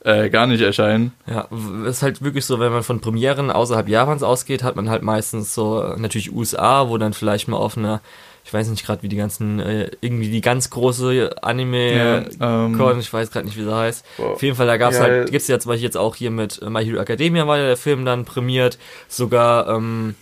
äh, 0.05 0.29
gar 0.31 0.47
nicht 0.47 0.61
erscheinen. 0.61 1.13
Ja, 1.27 1.49
ist 1.87 2.03
halt 2.03 2.23
wirklich 2.23 2.45
so, 2.45 2.61
wenn 2.61 2.71
man 2.71 2.83
von 2.83 3.01
Premieren 3.01 3.51
außerhalb 3.51 3.89
Japans 3.89 4.23
ausgeht, 4.23 4.63
hat 4.63 4.77
man 4.77 4.91
halt 4.91 5.03
meistens 5.03 5.55
so 5.55 5.83
äh, 5.83 5.99
natürlich 5.99 6.33
USA, 6.33 6.89
wo 6.89 6.99
dann 6.99 7.15
vielleicht 7.15 7.49
mal 7.49 7.57
auf 7.57 7.79
einer, 7.79 8.01
ich 8.45 8.53
weiß 8.53 8.69
nicht 8.69 8.85
gerade, 8.85 9.03
wie 9.03 9.09
die 9.09 9.17
ganzen, 9.17 9.61
äh, 9.61 9.91
irgendwie 10.03 10.29
die 10.29 10.43
ganz 10.43 10.69
große 10.69 11.43
Anime 11.43 12.27
ähm, 12.39 12.77
Con, 12.77 13.01
ich 13.01 13.11
weiß 13.11 13.31
gerade 13.31 13.47
nicht, 13.47 13.57
wie 13.57 13.65
sie 13.65 13.75
heißt. 13.75 14.05
boah. 14.19 14.33
Auf 14.33 14.43
jeden 14.43 14.57
Fall, 14.57 14.67
da 14.67 14.77
gab's 14.77 14.97
Ja, 14.97 15.05
halt, 15.05 15.31
gibt's 15.31 15.49
ja 15.49 15.59
zum 15.59 15.71
Beispiel 15.71 15.87
jetzt 15.87 15.97
auch 15.97 16.15
hier 16.17 16.31
mit 16.31 16.61
äh, 16.61 16.69
My 16.69 16.85
Hero 16.85 17.01
Academia 17.01 17.47
war 17.47 17.57
ja 17.57 17.65
der 17.65 17.77
Film 17.79 18.05
dann 18.05 18.27
prämiert, 18.27 18.79
sogar 19.09 19.69
ähm, 19.69 20.15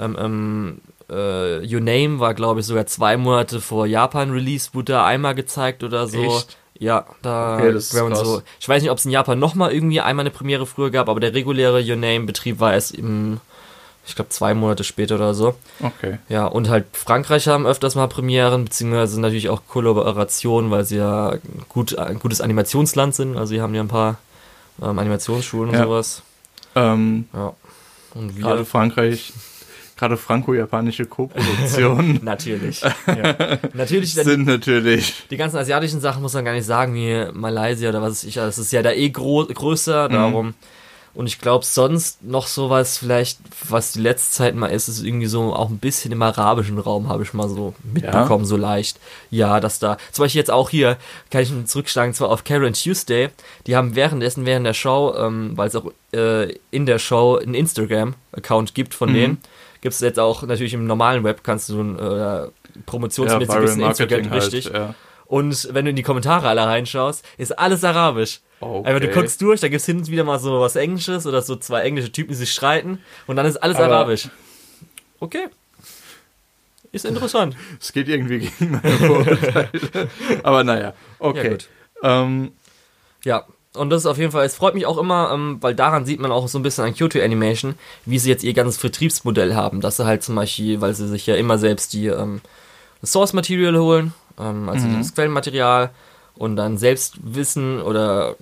ähm, 0.00 0.16
ähm, 0.16 0.80
äh, 1.10 1.66
Your 1.66 1.80
Name 1.80 2.20
war, 2.20 2.34
glaube 2.34 2.60
ich, 2.60 2.66
sogar 2.66 2.86
zwei 2.86 3.16
Monate 3.16 3.60
vor 3.60 3.86
Japan-Release, 3.86 4.70
wurde 4.74 4.92
da 4.92 5.04
einmal 5.06 5.34
gezeigt 5.34 5.82
oder 5.82 6.06
so. 6.06 6.22
Echt? 6.22 6.56
Ja, 6.80 7.06
da 7.22 7.56
Okay, 7.56 7.72
krass. 7.72 7.90
so. 7.90 8.42
Ich 8.60 8.68
weiß 8.68 8.82
nicht, 8.82 8.90
ob 8.90 8.98
es 8.98 9.04
in 9.04 9.10
Japan 9.10 9.38
nochmal 9.38 9.72
irgendwie 9.72 10.00
einmal 10.00 10.22
eine 10.22 10.30
Premiere 10.30 10.64
früher 10.66 10.90
gab, 10.90 11.08
aber 11.08 11.18
der 11.20 11.34
reguläre 11.34 11.82
Your 11.82 11.96
Name-Betrieb 11.96 12.60
war 12.60 12.72
erst 12.72 12.94
im, 12.94 13.40
ich 14.06 14.14
glaube, 14.14 14.28
zwei 14.30 14.54
Monate 14.54 14.84
später 14.84 15.16
oder 15.16 15.34
so. 15.34 15.56
Okay. 15.82 16.18
Ja, 16.28 16.46
und 16.46 16.68
halt 16.68 16.86
Frankreich 16.92 17.48
haben 17.48 17.66
öfters 17.66 17.94
mal 17.96 18.06
Premieren, 18.06 18.64
beziehungsweise 18.64 19.20
natürlich 19.20 19.48
auch 19.48 19.62
Kollaborationen, 19.68 20.70
weil 20.70 20.84
sie 20.84 20.98
ja 20.98 21.34
gut, 21.68 21.98
ein 21.98 22.20
gutes 22.20 22.40
Animationsland 22.40 23.14
sind. 23.14 23.36
Also 23.36 23.46
sie 23.54 23.60
haben 23.60 23.74
ja 23.74 23.80
ein 23.82 23.88
paar 23.88 24.18
ähm, 24.80 24.98
Animationsschulen 24.98 25.70
und 25.70 25.74
Ja. 25.76 25.84
sowas. 25.84 26.22
Ähm, 26.76 27.28
Ja. 27.34 27.54
Und 28.14 28.36
wir. 28.36 28.44
gerade 28.44 28.64
Frankreich, 28.64 29.32
gerade 29.98 30.16
franco-japanische 30.16 31.04
Koproduktionen 31.06 32.20
Natürlich. 32.22 32.80
ja. 32.80 33.58
Natürlich, 33.74 34.14
sind 34.14 34.46
natürlich 34.46 35.24
die 35.30 35.36
ganzen 35.36 35.56
asiatischen 35.58 36.00
Sachen 36.00 36.22
muss 36.22 36.34
man 36.34 36.44
gar 36.44 36.52
nicht 36.54 36.66
sagen, 36.66 36.94
wie 36.94 37.26
Malaysia 37.32 37.88
oder 37.90 38.00
was 38.00 38.10
weiß 38.12 38.24
ich. 38.24 38.34
Das 38.34 38.58
ist 38.58 38.72
ja 38.72 38.82
da 38.82 38.92
eh 38.92 39.10
größer, 39.10 40.08
darum. 40.08 40.54
Und 41.14 41.26
ich 41.26 41.40
glaube, 41.40 41.64
sonst 41.64 42.22
noch 42.22 42.46
sowas 42.46 42.98
vielleicht, 42.98 43.40
was 43.68 43.90
die 43.92 44.00
letzte 44.00 44.30
Zeit 44.36 44.54
mal 44.54 44.68
ist, 44.68 44.86
ist 44.86 45.02
irgendwie 45.02 45.26
so 45.26 45.52
auch 45.52 45.68
ein 45.68 45.78
bisschen 45.78 46.12
im 46.12 46.22
arabischen 46.22 46.78
Raum, 46.78 47.08
habe 47.08 47.24
ich 47.24 47.32
mal 47.32 47.48
so 47.48 47.74
mitbekommen, 47.82 48.44
so 48.44 48.56
leicht. 48.56 49.00
Ja, 49.30 49.58
dass 49.58 49.80
da, 49.80 49.96
zum 50.12 50.24
Beispiel 50.24 50.38
jetzt 50.38 50.50
auch 50.52 50.70
hier, 50.70 50.96
kann 51.32 51.42
ich 51.42 51.52
zurückschlagen, 51.64 52.14
zwar 52.14 52.28
auf 52.28 52.44
Karen 52.44 52.72
Tuesday, 52.74 53.30
die 53.66 53.74
haben 53.74 53.96
währenddessen, 53.96 54.46
während 54.46 54.64
der 54.66 54.74
Show, 54.74 55.12
ähm, 55.18 55.52
weil 55.56 55.66
es 55.68 55.74
auch 55.74 55.90
äh, 56.14 56.52
in 56.70 56.86
der 56.86 57.00
Show 57.00 57.36
einen 57.42 57.54
Instagram-Account 57.54 58.74
gibt 58.74 58.94
von 58.94 59.08
Mhm. 59.10 59.14
denen, 59.14 59.38
gibt 59.80 59.94
es 59.94 60.00
jetzt 60.00 60.18
auch 60.18 60.42
natürlich 60.42 60.74
im 60.74 60.86
normalen 60.86 61.24
Web, 61.24 61.42
kannst 61.44 61.68
du 61.68 61.80
äh, 61.80 62.48
promotionsmäßig 62.86 63.48
ein 63.48 63.48
Viral 63.48 63.62
bisschen 63.62 63.82
Instagram 63.82 64.30
halt, 64.30 64.42
richtig. 64.42 64.64
ja. 64.72 64.94
Und 65.26 65.68
wenn 65.74 65.84
du 65.84 65.90
in 65.90 65.96
die 65.96 66.02
Kommentare 66.02 66.48
alle 66.48 66.64
reinschaust, 66.64 67.24
ist 67.36 67.58
alles 67.58 67.84
arabisch. 67.84 68.40
Okay. 68.60 68.88
Einfach 68.88 69.00
du 69.00 69.08
guckst 69.12 69.40
durch, 69.42 69.60
da 69.60 69.68
gibt's 69.68 69.84
hin 69.86 69.98
und 69.98 70.10
wieder 70.10 70.24
mal 70.24 70.38
so 70.38 70.60
was 70.60 70.74
Englisches 70.74 71.26
oder 71.26 71.42
so 71.42 71.54
zwei 71.56 71.82
englische 71.82 72.10
Typen, 72.10 72.30
die 72.30 72.34
sich 72.34 72.50
streiten 72.52 73.00
und 73.26 73.36
dann 73.36 73.46
ist 73.46 73.56
alles 73.58 73.76
Aber- 73.76 73.94
arabisch. 73.94 74.28
Okay. 75.20 75.48
Ist 76.90 77.04
interessant. 77.04 77.54
Es 77.80 77.92
geht 77.92 78.08
irgendwie 78.08 78.38
gegen 78.38 78.70
meine 78.70 78.90
Vorurteile. 78.96 79.68
Aber 80.42 80.64
naja, 80.64 80.94
okay. 81.18 81.58
Ja. 82.02 82.22
Ähm, 82.22 82.52
Ja, 83.24 83.44
und 83.74 83.90
das 83.90 84.02
ist 84.02 84.06
auf 84.06 84.18
jeden 84.18 84.32
Fall, 84.32 84.46
es 84.46 84.54
freut 84.54 84.74
mich 84.74 84.86
auch 84.86 84.98
immer, 84.98 85.30
ähm, 85.32 85.58
weil 85.60 85.74
daran 85.74 86.06
sieht 86.06 86.20
man 86.20 86.32
auch 86.32 86.48
so 86.48 86.58
ein 86.58 86.62
bisschen 86.62 86.84
an 86.84 86.94
Kyoto 86.94 87.20
Animation, 87.20 87.74
wie 88.06 88.18
sie 88.18 88.30
jetzt 88.30 88.44
ihr 88.44 88.54
ganzes 88.54 88.78
Vertriebsmodell 88.78 89.54
haben. 89.54 89.80
Dass 89.80 89.96
sie 89.96 90.06
halt 90.06 90.22
zum 90.22 90.34
Beispiel, 90.34 90.80
weil 90.80 90.94
sie 90.94 91.08
sich 91.08 91.26
ja 91.26 91.36
immer 91.36 91.58
selbst 91.58 91.92
die 91.92 92.06
ähm, 92.06 92.40
Source 93.04 93.32
Material 93.32 93.78
holen, 93.78 94.14
ähm, 94.38 94.68
also 94.68 94.86
das 94.88 95.14
Quellenmaterial, 95.14 95.90
und 96.34 96.56
dann 96.56 96.78
selbst 96.78 97.16
wissen 97.22 97.82
oder 97.82 98.36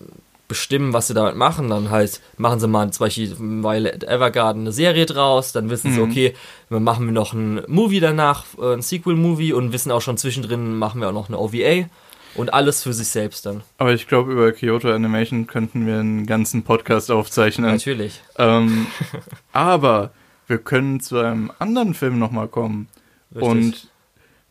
bestimmen, 0.49 0.92
was 0.92 1.09
sie 1.09 1.14
damit 1.14 1.37
machen. 1.37 1.71
Dann 1.71 1.90
halt 1.90 2.21
machen 2.37 2.61
sie 2.61 2.68
mal 2.68 2.90
zum 2.92 3.04
Beispiel 3.04 3.37
Violet 3.38 4.04
Evergarden 4.04 4.62
eine 4.62 4.73
Serie 4.73 5.06
draus, 5.06 5.52
dann 5.52 5.71
wissen 5.71 5.92
sie, 5.92 6.00
okay, 6.00 6.35
dann 6.71 6.85
machen 6.85 7.06
wir 7.06 7.12
noch 7.12 7.33
ein 7.33 7.62
Movie 7.66 8.00
danach, 8.00 8.45
äh, 8.61 8.75
ein 8.75 8.83
Sequel-Movie 8.83 9.52
und 9.52 9.73
wissen 9.73 9.90
auch 9.90 10.02
schon 10.02 10.18
zwischendrin, 10.18 10.78
machen 10.78 11.00
wir 11.00 11.09
auch 11.09 11.12
noch 11.12 11.28
eine 11.28 11.38
OVA. 11.38 11.88
Und 12.37 12.52
alles 12.52 12.83
für 12.83 12.93
sich 12.93 13.09
selbst 13.09 13.47
dann. 13.47 13.62
aber 13.78 13.93
ich 13.95 14.07
glaube, 14.09 14.33
über 14.33 14.52
Kyoto 14.52 14.93
Animation 14.93 15.47
könnten 15.47 15.87
wir 15.87 15.99
einen 15.99 16.26
ganzen 16.26 16.62
Podcast 16.62 17.11
aufzeichnen. 17.11 17.71
Natürlich. 17.71 18.23
Ähm, 18.38 18.87
aber 19.52 20.11
wir 20.47 20.59
können 20.59 21.00
zu 21.00 21.19
einem 21.19 21.50
anderen 21.59 21.95
Film 21.95 22.19
nochmal 22.19 22.49
kommen. 22.49 22.88
Richtig. 23.35 23.49
Und 23.49 23.88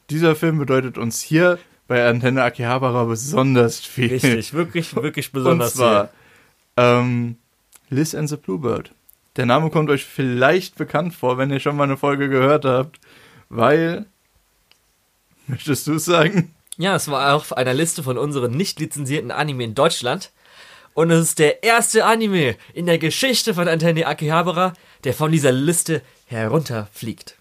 dieser 0.10 0.36
Film 0.36 0.58
bedeutet 0.60 0.98
uns 0.98 1.22
hier 1.22 1.60
bei 1.88 2.08
Antenne 2.08 2.44
Akihabara 2.44 3.04
besonders 3.06 3.80
viel. 3.80 4.10
Richtig, 4.10 4.54
wirklich, 4.54 4.96
wirklich 4.96 5.28
Und 5.28 5.34
besonders. 5.34 5.76
zwar 5.76 6.10
ähm, 6.78 7.38
Liz 7.90 8.16
and 8.16 8.30
the 8.30 8.38
Bluebird. 8.38 8.92
Der 9.36 9.46
Name 9.46 9.70
kommt 9.70 9.90
euch 9.90 10.06
vielleicht 10.06 10.76
bekannt 10.76 11.14
vor, 11.14 11.38
wenn 11.38 11.52
ihr 11.52 11.60
schon 11.60 11.76
mal 11.76 11.84
eine 11.84 11.98
Folge 11.98 12.30
gehört 12.30 12.66
habt, 12.66 13.00
weil. 13.50 14.06
Möchtest 15.48 15.86
du 15.86 15.94
es 15.94 16.06
sagen? 16.06 16.55
Ja, 16.78 16.96
es 16.96 17.10
war 17.10 17.36
auf 17.36 17.56
einer 17.56 17.74
Liste 17.74 18.04
von 18.04 18.18
unseren 18.18 18.52
nicht 18.52 18.80
lizenzierten 18.80 19.32
Anime 19.32 19.64
in 19.64 19.76
Deutschland. 19.76 20.32
Und 20.94 21.12
es 21.12 21.24
ist 21.24 21.40
der 21.40 21.64
erste 21.64 22.06
Anime 22.06 22.56
in 22.74 22.86
der 22.86 22.98
Geschichte 22.98 23.54
von 23.54 23.68
Antenne 23.68 24.08
Akihabara, 24.08 24.74
der 25.04 25.14
von 25.14 25.32
dieser 25.32 25.52
Liste 25.52 26.02
herunterfliegt. 26.26 27.38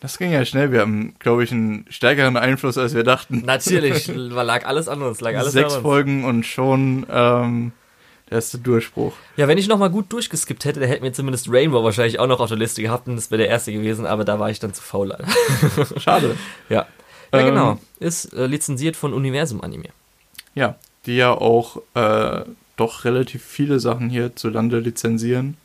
Das 0.00 0.18
ging 0.18 0.30
ja 0.30 0.44
schnell. 0.44 0.72
Wir 0.72 0.80
haben, 0.80 1.14
glaube 1.18 1.44
ich, 1.44 1.52
einen 1.52 1.86
stärkeren 1.88 2.36
Einfluss, 2.36 2.76
als 2.76 2.94
wir 2.94 3.02
dachten. 3.02 3.42
Natürlich, 3.44 4.08
lag 4.14 4.66
alles 4.66 4.88
an 4.88 5.02
uns, 5.02 5.20
lag 5.20 5.34
alles 5.34 5.52
Sechs 5.52 5.72
an 5.72 5.78
uns. 5.78 5.82
Folgen 5.82 6.24
und 6.24 6.44
schon 6.44 7.06
ähm, 7.10 7.72
der 8.28 8.36
erste 8.36 8.58
Durchbruch. 8.58 9.14
Ja, 9.36 9.48
wenn 9.48 9.58
ich 9.58 9.68
nochmal 9.68 9.90
gut 9.90 10.12
durchgeskippt 10.12 10.64
hätte, 10.64 10.80
dann 10.80 10.88
hätten 10.88 11.04
wir 11.04 11.12
zumindest 11.12 11.48
Rainbow 11.50 11.82
wahrscheinlich 11.82 12.18
auch 12.18 12.26
noch 12.26 12.40
auf 12.40 12.48
der 12.48 12.58
Liste 12.58 12.82
gehabt 12.82 13.08
und 13.08 13.16
das 13.16 13.30
wäre 13.30 13.38
der 13.38 13.48
erste 13.48 13.72
gewesen, 13.72 14.06
aber 14.06 14.24
da 14.24 14.38
war 14.38 14.50
ich 14.50 14.58
dann 14.58 14.74
zu 14.74 14.82
faul. 14.82 15.16
Schade. 15.98 16.36
ja. 16.68 16.86
Ja, 17.40 17.46
Ähm, 17.46 17.54
genau. 17.54 17.78
Ist 17.98 18.32
äh, 18.34 18.46
lizenziert 18.46 18.96
von 18.96 19.12
Universum 19.12 19.60
Anime. 19.60 19.88
Ja, 20.54 20.76
die 21.06 21.16
ja 21.16 21.32
auch 21.32 21.82
äh, 21.94 22.44
doch 22.76 23.04
relativ 23.04 23.42
viele 23.44 23.80
Sachen 23.80 24.10
hierzulande 24.10 24.80
lizenzieren. 24.80 25.56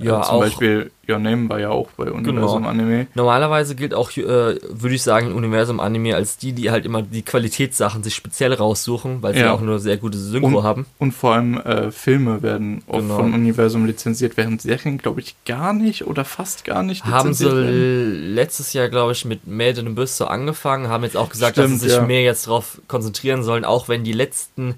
Ja, 0.00 0.20
äh, 0.20 0.22
zum 0.24 0.34
auch. 0.36 0.40
Beispiel 0.40 0.90
Your 1.08 1.18
Name 1.18 1.48
war 1.48 1.58
ja 1.58 1.70
auch 1.70 1.88
bei 1.96 2.10
Universum 2.12 2.58
Genau. 2.58 2.68
Anime. 2.68 3.06
Normalerweise 3.14 3.74
gilt 3.74 3.94
auch, 3.94 4.10
äh, 4.16 4.22
würde 4.22 4.94
ich 4.94 5.02
sagen, 5.02 5.32
Universum 5.32 5.80
Anime 5.80 6.14
als 6.14 6.36
die, 6.36 6.52
die 6.52 6.70
halt 6.70 6.86
immer 6.86 7.02
die 7.02 7.22
Qualitätssachen 7.22 8.02
sich 8.04 8.14
speziell 8.14 8.52
raussuchen, 8.52 9.22
weil 9.22 9.34
sie 9.34 9.40
Ja. 9.40 9.52
auch 9.52 9.60
nur 9.60 9.78
sehr 9.80 9.96
gute 9.96 10.16
Synchro 10.18 10.58
Und- 10.58 10.62
haben. 10.64 10.86
Und 10.98 11.12
vor 11.12 11.34
allem 11.34 11.56
äh, 11.58 11.90
Filme 11.90 12.42
werden 12.42 12.82
oft 12.86 13.00
Genau. 13.00 13.16
von 13.16 13.34
Universum 13.34 13.86
lizenziert, 13.86 14.36
während 14.36 14.62
Serien, 14.62 14.98
glaube 14.98 15.20
ich, 15.20 15.34
gar 15.44 15.72
nicht 15.72 16.06
oder 16.06 16.24
fast 16.24 16.64
gar 16.64 16.82
nicht 16.84 17.04
Haben 17.04 17.34
sie 17.34 17.46
werden. 17.46 18.34
letztes 18.34 18.72
Jahr, 18.74 18.88
glaube 18.88 19.12
ich, 19.12 19.24
mit 19.24 19.46
Made 19.48 19.80
in 19.80 19.88
Abyss 19.88 20.16
so 20.16 20.26
angefangen, 20.26 20.88
haben 20.88 21.02
jetzt 21.02 21.16
auch 21.16 21.30
gesagt, 21.30 21.56
dass 21.58 21.64
Stimmt, 21.64 21.80
sie 21.80 21.88
sich 21.88 21.96
ja. 21.98 22.04
mehr 22.04 22.22
jetzt 22.22 22.46
darauf 22.46 22.80
konzentrieren 22.86 23.42
sollen, 23.42 23.64
auch 23.64 23.88
wenn 23.88 24.04
die 24.04 24.12
letzten 24.12 24.76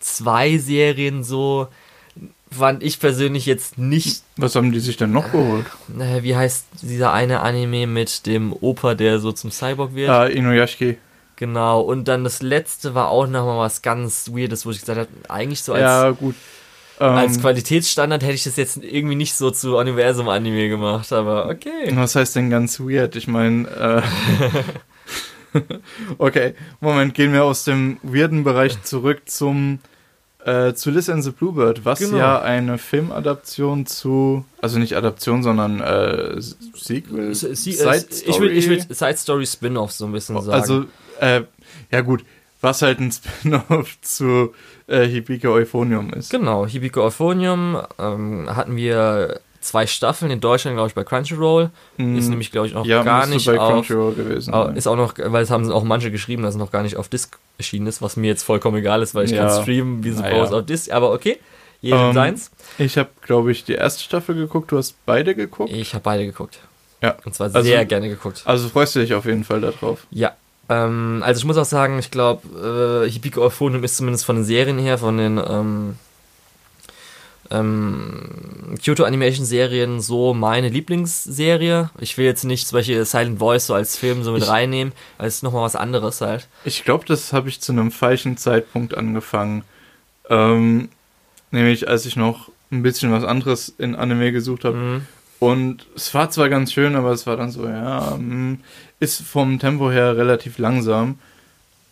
zwei 0.00 0.58
Serien 0.58 1.22
so, 1.22 1.68
fand 2.50 2.82
ich 2.82 3.00
persönlich 3.00 3.46
jetzt 3.46 3.78
nicht, 3.78 4.22
Was 4.36 4.54
haben 4.54 4.72
die 4.72 4.80
sich 4.80 4.96
denn 4.96 5.12
noch 5.12 5.32
geholt? 5.32 5.66
äh, 5.98 6.22
wie 6.22 6.36
heißt 6.36 6.66
dieser 6.82 7.12
eine 7.12 7.40
Anime 7.40 7.86
mit 7.86 8.26
dem 8.26 8.52
Opa, 8.52 8.94
der 8.94 9.18
so 9.18 9.32
zum 9.32 9.50
Cyborg 9.50 9.94
wird? 9.94 10.10
Ah, 10.10 10.26
Inuyashiki. 10.26 10.98
Genau, 11.36 11.80
und 11.80 12.08
dann 12.08 12.24
das 12.24 12.40
letzte 12.40 12.94
war 12.94 13.10
auch 13.10 13.26
nochmal 13.26 13.58
was 13.58 13.82
ganz 13.82 14.30
Weirdes, 14.32 14.64
wo 14.64 14.70
ich 14.70 14.80
gesagt 14.80 14.98
habe, 14.98 15.10
eigentlich 15.28 15.62
so 15.62 15.74
als, 15.74 15.82
Ja, 15.82 16.10
gut. 16.10 16.34
Ähm, 16.98 17.08
als 17.08 17.38
Qualitätsstandard 17.40 18.22
hätte 18.22 18.32
ich 18.32 18.44
das 18.44 18.56
jetzt 18.56 18.78
irgendwie 18.82 19.16
nicht 19.16 19.34
so 19.34 19.50
zu 19.50 19.76
Universum-Anime 19.76 20.70
gemacht, 20.70 21.12
aber 21.12 21.50
okay. 21.50 21.90
was 21.92 22.14
heißt 22.14 22.36
denn 22.36 22.48
ganz 22.48 22.80
weird? 22.80 23.16
Ich 23.16 23.28
meine, 23.28 23.68
äh, 23.68 24.02
okay, 26.18 26.54
Moment, 26.80 27.14
gehen 27.14 27.32
wir 27.32 27.44
aus 27.44 27.64
dem 27.64 27.98
weirden 28.02 28.44
Bereich 28.44 28.82
zurück 28.82 29.22
zum 29.26 29.78
äh, 30.46 30.74
zu 30.74 30.90
Liz 30.90 31.08
and 31.08 31.22
the 31.24 31.30
Bluebird, 31.32 31.84
was 31.84 31.98
Genau. 31.98 32.16
ja 32.18 32.40
eine 32.40 32.78
Filmadaption 32.78 33.84
zu, 33.84 34.44
also 34.62 34.78
nicht 34.78 34.96
Adaption, 34.96 35.42
sondern 35.42 35.80
äh, 35.80 36.40
Sequel, 36.40 37.34
Sie, 37.34 37.54
sie, 37.56 37.72
Side 37.72 38.06
ich 38.26 38.40
will, 38.40 38.50
ich 38.56 38.64
Story? 38.64 38.78
will 38.88 38.94
Side 38.94 39.16
Story 39.16 39.46
Spin-off 39.46 39.92
so 39.92 40.06
ein 40.06 40.12
bisschen 40.12 40.40
sagen. 40.40 40.52
Also, 40.52 40.84
äh, 41.20 41.42
ja 41.90 42.00
gut, 42.02 42.24
was 42.60 42.82
halt 42.82 43.00
ein 43.00 43.10
Spin-off 43.42 44.00
zu 44.02 44.54
äh, 44.86 45.06
Hibike 45.06 45.50
Euphonium 45.50 46.10
ist. 46.12 46.30
genau, 46.30 46.66
Hibiko 46.66 47.02
Euphonium 47.04 47.78
ähm, 47.98 48.48
hatten 48.54 48.76
wir 48.76 49.40
zwei 49.66 49.86
Staffeln 49.86 50.30
in 50.30 50.40
Deutschland, 50.40 50.76
glaube 50.76 50.88
ich, 50.88 50.94
bei 50.94 51.04
Crunchyroll. 51.04 51.70
Mhm. 51.96 52.16
Ist 52.18 52.28
nämlich, 52.28 52.50
glaube 52.52 52.66
ich, 52.68 52.74
noch 52.74 52.86
ja, 52.86 53.02
gar 53.02 53.26
nicht 53.26 53.46
bei 53.46 53.58
auf. 53.58 53.70
Crunchyroll 53.72 54.14
gewesen 54.14 54.54
au- 54.54 54.66
sein. 54.66 54.76
Ist 54.76 54.86
auch 54.86 54.96
noch, 54.96 55.14
weil 55.18 55.42
es 55.42 55.50
haben 55.50 55.70
auch 55.70 55.84
manche 55.84 56.10
geschrieben, 56.10 56.42
dass 56.42 56.54
es 56.54 56.58
noch 56.58 56.70
gar 56.70 56.82
nicht 56.82 56.96
auf 56.96 57.08
Disc 57.08 57.36
erschienen 57.58 57.86
ist, 57.86 58.02
was 58.02 58.16
mir 58.16 58.28
jetzt 58.28 58.42
vollkommen 58.42 58.76
egal 58.78 59.02
ist, 59.02 59.14
weil 59.14 59.24
ich 59.26 59.32
Ja. 59.32 59.46
kann 59.48 59.62
streamen, 59.62 60.04
wie 60.04 60.10
sie 60.12 60.20
Naja. 60.22 60.38
Post 60.40 60.52
auf 60.54 60.66
Disc, 60.66 60.90
aber 60.92 61.12
okay, 61.12 61.38
jedem 61.80 61.98
Ähm, 62.00 62.12
seins. 62.14 62.50
Ich 62.78 62.96
habe, 62.98 63.10
glaube 63.22 63.52
ich, 63.52 63.64
die 63.64 63.74
erste 63.74 64.02
Staffel 64.02 64.34
geguckt, 64.34 64.72
du 64.72 64.78
hast 64.78 64.94
beide 65.06 65.34
geguckt. 65.34 65.70
Ich 65.72 65.92
habe 65.94 66.02
beide 66.02 66.24
geguckt. 66.26 66.58
Ja. 67.02 67.16
Und 67.24 67.34
zwar 67.34 67.46
Also- 67.54 67.62
sehr 67.62 67.84
gerne 67.84 68.08
geguckt. 68.08 68.42
Also 68.46 68.68
freust 68.68 68.96
du 68.96 69.00
dich 69.00 69.12
auf 69.14 69.26
jeden 69.26 69.44
Fall 69.44 69.60
darauf. 69.60 70.06
Ja. 70.10 70.32
Ähm, 70.68 71.22
also 71.24 71.38
ich 71.38 71.44
muss 71.44 71.56
auch 71.58 71.64
sagen, 71.64 71.98
ich 71.98 72.10
glaube, 72.10 73.04
äh, 73.06 73.10
Hibiko 73.10 73.40
Euphonium 73.42 73.84
ist 73.84 73.98
zumindest 73.98 74.24
von 74.24 74.36
den 74.36 74.44
Serien 74.44 74.78
her, 74.78 74.98
von 74.98 75.16
den 75.16 75.38
ähm, 75.38 75.96
ähm, 77.50 78.74
Kyoto 78.82 79.04
Animation 79.04 79.44
Serien 79.44 80.00
so 80.00 80.34
meine 80.34 80.68
Lieblingsserie. 80.68 81.90
Ich 82.00 82.16
will 82.18 82.24
jetzt 82.24 82.44
nicht 82.44 82.66
solche 82.68 83.04
Silent 83.04 83.38
Voice 83.38 83.66
so 83.66 83.74
als 83.74 83.96
Film 83.96 84.22
so 84.22 84.32
mit 84.32 84.42
Ich- 84.42 84.48
reinnehmen, 84.48 84.92
weil 85.18 85.28
es 85.28 85.42
nochmal 85.42 85.62
was 85.62 85.76
anderes 85.76 86.20
halt. 86.20 86.48
Ich 86.64 86.84
glaube, 86.84 87.04
das 87.06 87.32
habe 87.32 87.48
ich 87.48 87.60
zu 87.60 87.72
einem 87.72 87.90
falschen 87.90 88.36
Zeitpunkt 88.36 88.96
angefangen. 88.96 89.62
Ähm, 90.28 90.88
nämlich 91.50 91.88
als 91.88 92.06
ich 92.06 92.16
noch 92.16 92.50
ein 92.72 92.82
bisschen 92.82 93.12
was 93.12 93.24
anderes 93.24 93.68
in 93.78 93.94
Anime 93.94 94.32
gesucht 94.32 94.64
habe. 94.64 94.76
Mhm. 94.76 95.06
Und 95.38 95.86
es 95.94 96.12
war 96.14 96.30
zwar 96.30 96.48
ganz 96.48 96.72
schön, 96.72 96.96
aber 96.96 97.12
es 97.12 97.26
war 97.26 97.36
dann 97.36 97.50
so, 97.50 97.66
ja, 97.66 98.12
hm, 98.16 98.60
ist 99.00 99.22
vom 99.22 99.58
Tempo 99.58 99.90
her 99.90 100.16
relativ 100.16 100.58
langsam. 100.58 101.18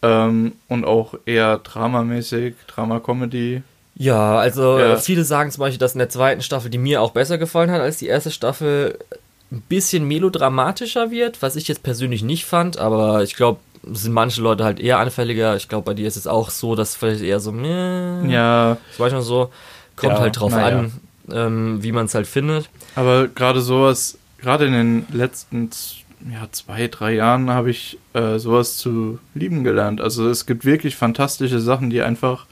Ähm, 0.03 0.53
und 0.69 0.85
auch 0.85 1.15
eher 1.27 1.59
dramamäßig, 1.59 2.55
Drama-Comedy. 2.67 3.63
Ja, 3.97 4.39
also 4.39 4.79
Ja. 4.79 4.95
äh, 4.95 4.97
viele 4.99 5.25
sagen 5.25 5.51
zum 5.51 5.61
Beispiel, 5.61 5.79
dass 5.79 5.93
in 5.95 5.99
der 6.01 6.09
zweiten 6.09 6.43
Staffel, 6.43 6.71
die 6.71 6.79
mir 6.79 7.01
auch 7.01 7.13
besser 7.13 7.39
gefallen 7.39 7.71
hat 7.71 7.81
als 7.81 7.99
die 7.99 8.07
erste 8.09 8.31
Staffel, 8.31 8.99
ein 9.53 9.63
bisschen 9.69 10.05
melodramatischer 10.09 11.11
wird, 11.11 11.43
was 11.43 11.55
ich 11.57 11.69
jetzt 11.69 11.83
persönlich 11.83 12.23
nicht 12.23 12.45
fand, 12.45 12.77
aber 12.79 13.23
ich 13.23 13.37
glaube, 13.37 13.61
sind 13.93 14.13
manche 14.13 14.41
Leute 14.43 14.65
halt 14.65 14.81
eher 14.81 14.99
anfälliger. 14.99 15.55
Ich 15.57 15.69
glaube, 15.69 15.85
bei 15.85 15.95
dir 15.95 16.09
ist 16.09 16.17
es 16.17 16.27
auch 16.27 16.51
so, 16.51 16.75
dass 16.75 16.97
vielleicht 16.97 17.21
eher 17.23 17.39
so, 17.39 17.53
meh, 17.53 18.33
Ja, 18.33 18.79
das 18.91 18.99
war 18.99 19.11
schon 19.11 19.23
so, 19.23 19.51
kommt 19.97 20.15
Ja, 20.15 20.21
halt 20.21 20.41
drauf 20.41 20.51
naja. 20.53 20.79
an, 20.79 20.93
ähm, 21.31 21.83
wie 21.83 21.93
man 21.93 22.07
es 22.07 22.15
halt 22.15 22.27
findet. 22.27 22.69
aber 22.97 23.29
gerade 23.29 23.61
sowas, 23.61 24.19
gerade 24.39 24.67
in 24.67 24.73
den 24.73 25.07
letzten 25.13 25.71
ja, 26.33 26.49
zwei, 26.51 26.89
drei 26.89 27.13
Jahren 27.13 27.51
habe 27.51 27.71
ich 27.71 27.99
äh, 28.15 28.39
sowas 28.39 28.79
zu 28.79 29.19
lieben 29.35 29.63
gelernt. 29.63 30.01
Also 30.01 30.29
es 30.31 30.47
gibt 30.47 30.65
wirklich 30.65 30.97
fantastische 30.97 31.61
Sachen, 31.61 31.91
die 31.91 32.01
einfach, 32.01 32.47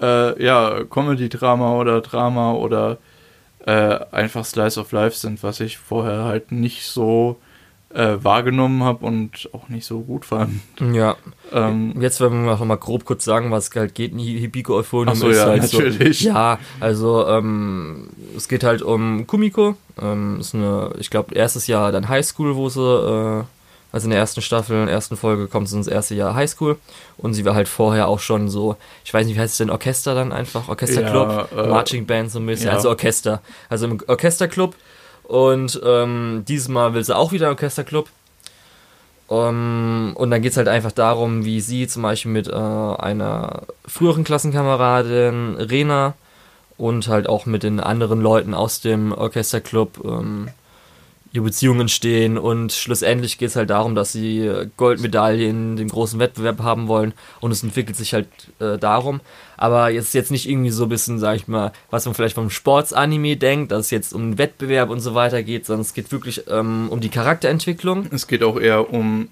äh, 0.00 0.42
ja, 0.42 0.84
Comedy-Drama 0.88 1.74
oder 1.76 2.00
Drama 2.00 2.52
oder 2.54 2.98
äh, 3.66 3.98
einfach 4.12 4.44
Slice 4.44 4.78
of 4.80 4.92
Life 4.92 5.16
sind, 5.16 5.42
was 5.42 5.60
ich 5.60 5.78
vorher 5.78 6.24
halt 6.24 6.50
nicht 6.52 6.86
so 6.86 7.36
äh, 7.92 8.16
wahrgenommen 8.22 8.84
habe 8.84 9.04
und 9.04 9.50
auch 9.52 9.68
nicht 9.68 9.84
so 9.84 10.00
gut 10.00 10.24
fand. 10.24 10.60
Ja, 10.92 11.16
Ähm, 11.52 12.00
jetzt 12.00 12.20
werden 12.20 12.44
wir 12.44 12.52
noch 12.52 12.64
mal 12.64 12.76
grob 12.76 13.04
kurz 13.04 13.24
sagen, 13.24 13.50
was 13.50 13.68
halt 13.74 13.96
geht. 13.96 14.12
Hi- 14.14 14.38
Hibiko 14.38 14.76
Euphonium 14.76 15.16
so, 15.16 15.28
ist 15.28 15.38
ja, 15.38 15.46
halt 15.46 15.62
natürlich. 15.62 16.20
so. 16.20 16.28
Ja, 16.28 16.58
also 16.78 17.26
ähm, 17.26 18.08
es 18.36 18.46
geht 18.46 18.62
halt 18.62 18.82
um 18.82 19.26
Kumiko. 19.26 19.74
Ähm, 20.00 20.38
ist 20.38 20.54
eine, 20.54 20.92
ich 21.00 21.10
glaube, 21.10 21.34
erstes 21.34 21.66
Jahr 21.66 21.90
dann 21.90 22.08
Highschool, 22.08 22.54
wo 22.54 22.68
sie, 22.68 22.80
äh, 22.80 23.44
Also 23.92 24.04
in 24.04 24.10
der 24.10 24.20
ersten 24.20 24.40
Staffel, 24.40 24.78
in 24.78 24.86
der 24.86 24.94
ersten 24.94 25.16
Folge 25.16 25.48
kommt 25.48 25.68
sie 25.68 25.76
ins 25.76 25.88
erste 25.88 26.14
Jahr 26.14 26.34
Highschool 26.34 26.78
und 27.16 27.34
sie 27.34 27.44
war 27.44 27.54
halt 27.54 27.68
vorher 27.68 28.08
auch 28.08 28.20
schon 28.20 28.48
so, 28.48 28.76
ich 29.04 29.12
weiß 29.12 29.26
nicht, 29.26 29.36
wie 29.36 29.40
heißt 29.40 29.52
es 29.52 29.58
denn, 29.58 29.70
Orchester 29.70 30.14
dann 30.14 30.32
einfach? 30.32 30.68
Orchesterclub, 30.68 31.48
Ja, 31.54 31.64
äh, 31.64 31.68
Marching 31.68 32.06
Band 32.06 32.30
so 32.30 32.38
ein 32.38 32.46
bisschen, 32.46 32.68
ja. 32.68 32.74
also 32.74 32.88
Orchester. 32.88 33.42
Also 33.68 33.86
im 33.86 33.98
Orchesterclub 34.06 34.76
und 35.24 35.80
ähm, 35.84 36.44
dieses 36.46 36.68
Mal 36.68 36.94
will 36.94 37.04
sie 37.04 37.16
auch 37.16 37.32
wieder 37.32 37.48
Orchesterclub. 37.48 38.08
Um, 39.26 40.12
und 40.16 40.32
dann 40.32 40.42
geht 40.42 40.50
es 40.50 40.56
halt 40.56 40.66
einfach 40.66 40.90
darum, 40.90 41.44
wie 41.44 41.60
sie 41.60 41.86
zum 41.86 42.02
Beispiel 42.02 42.32
mit 42.32 42.48
äh, 42.48 42.52
einer 42.52 43.62
früheren 43.86 44.24
Klassenkameradin 44.24 45.54
Rena 45.54 46.14
und 46.76 47.06
halt 47.06 47.28
auch 47.28 47.46
mit 47.46 47.62
den 47.62 47.78
anderen 47.78 48.20
Leuten 48.20 48.54
aus 48.54 48.80
dem 48.80 49.12
Orchesterclub 49.12 50.04
ähm, 50.04 50.48
ihre 51.32 51.44
Beziehungen 51.44 51.88
stehen 51.88 52.38
und 52.38 52.72
schlussendlich 52.72 53.38
geht 53.38 53.50
es 53.50 53.56
halt 53.56 53.70
darum, 53.70 53.94
dass 53.94 54.12
sie 54.12 54.40
äh, 54.40 54.68
Goldmedaille 54.76 55.48
in 55.48 55.76
dem 55.76 55.88
großen 55.88 56.18
Wettbewerb 56.18 56.60
haben 56.60 56.88
wollen 56.88 57.12
und 57.40 57.52
es 57.52 57.62
entwickelt 57.62 57.96
sich 57.96 58.14
halt 58.14 58.26
äh, 58.58 58.78
darum. 58.78 59.20
Aber 59.56 59.90
jetzt 59.90 60.14
jetzt 60.14 60.30
nicht 60.30 60.48
irgendwie 60.48 60.70
so 60.70 60.84
ein 60.84 60.88
bisschen, 60.88 61.18
sag 61.18 61.36
ich 61.36 61.46
mal, 61.46 61.72
was 61.90 62.04
man 62.06 62.14
vielleicht 62.14 62.34
vom 62.34 62.50
Sportsanime 62.50 63.36
denkt, 63.36 63.70
dass 63.70 63.86
es 63.86 63.90
jetzt 63.90 64.12
um 64.12 64.32
den 64.32 64.38
Wettbewerb 64.38 64.90
und 64.90 65.00
so 65.00 65.14
weiter 65.14 65.42
geht, 65.42 65.66
sondern 65.66 65.82
es 65.82 65.94
geht 65.94 66.10
wirklich 66.10 66.44
ähm, 66.48 66.88
um 66.90 67.00
die 67.00 67.10
Charakterentwicklung. 67.10 68.06
Es 68.10 68.26
geht 68.26 68.42
auch 68.42 68.58
eher 68.58 68.92
um 68.92 69.28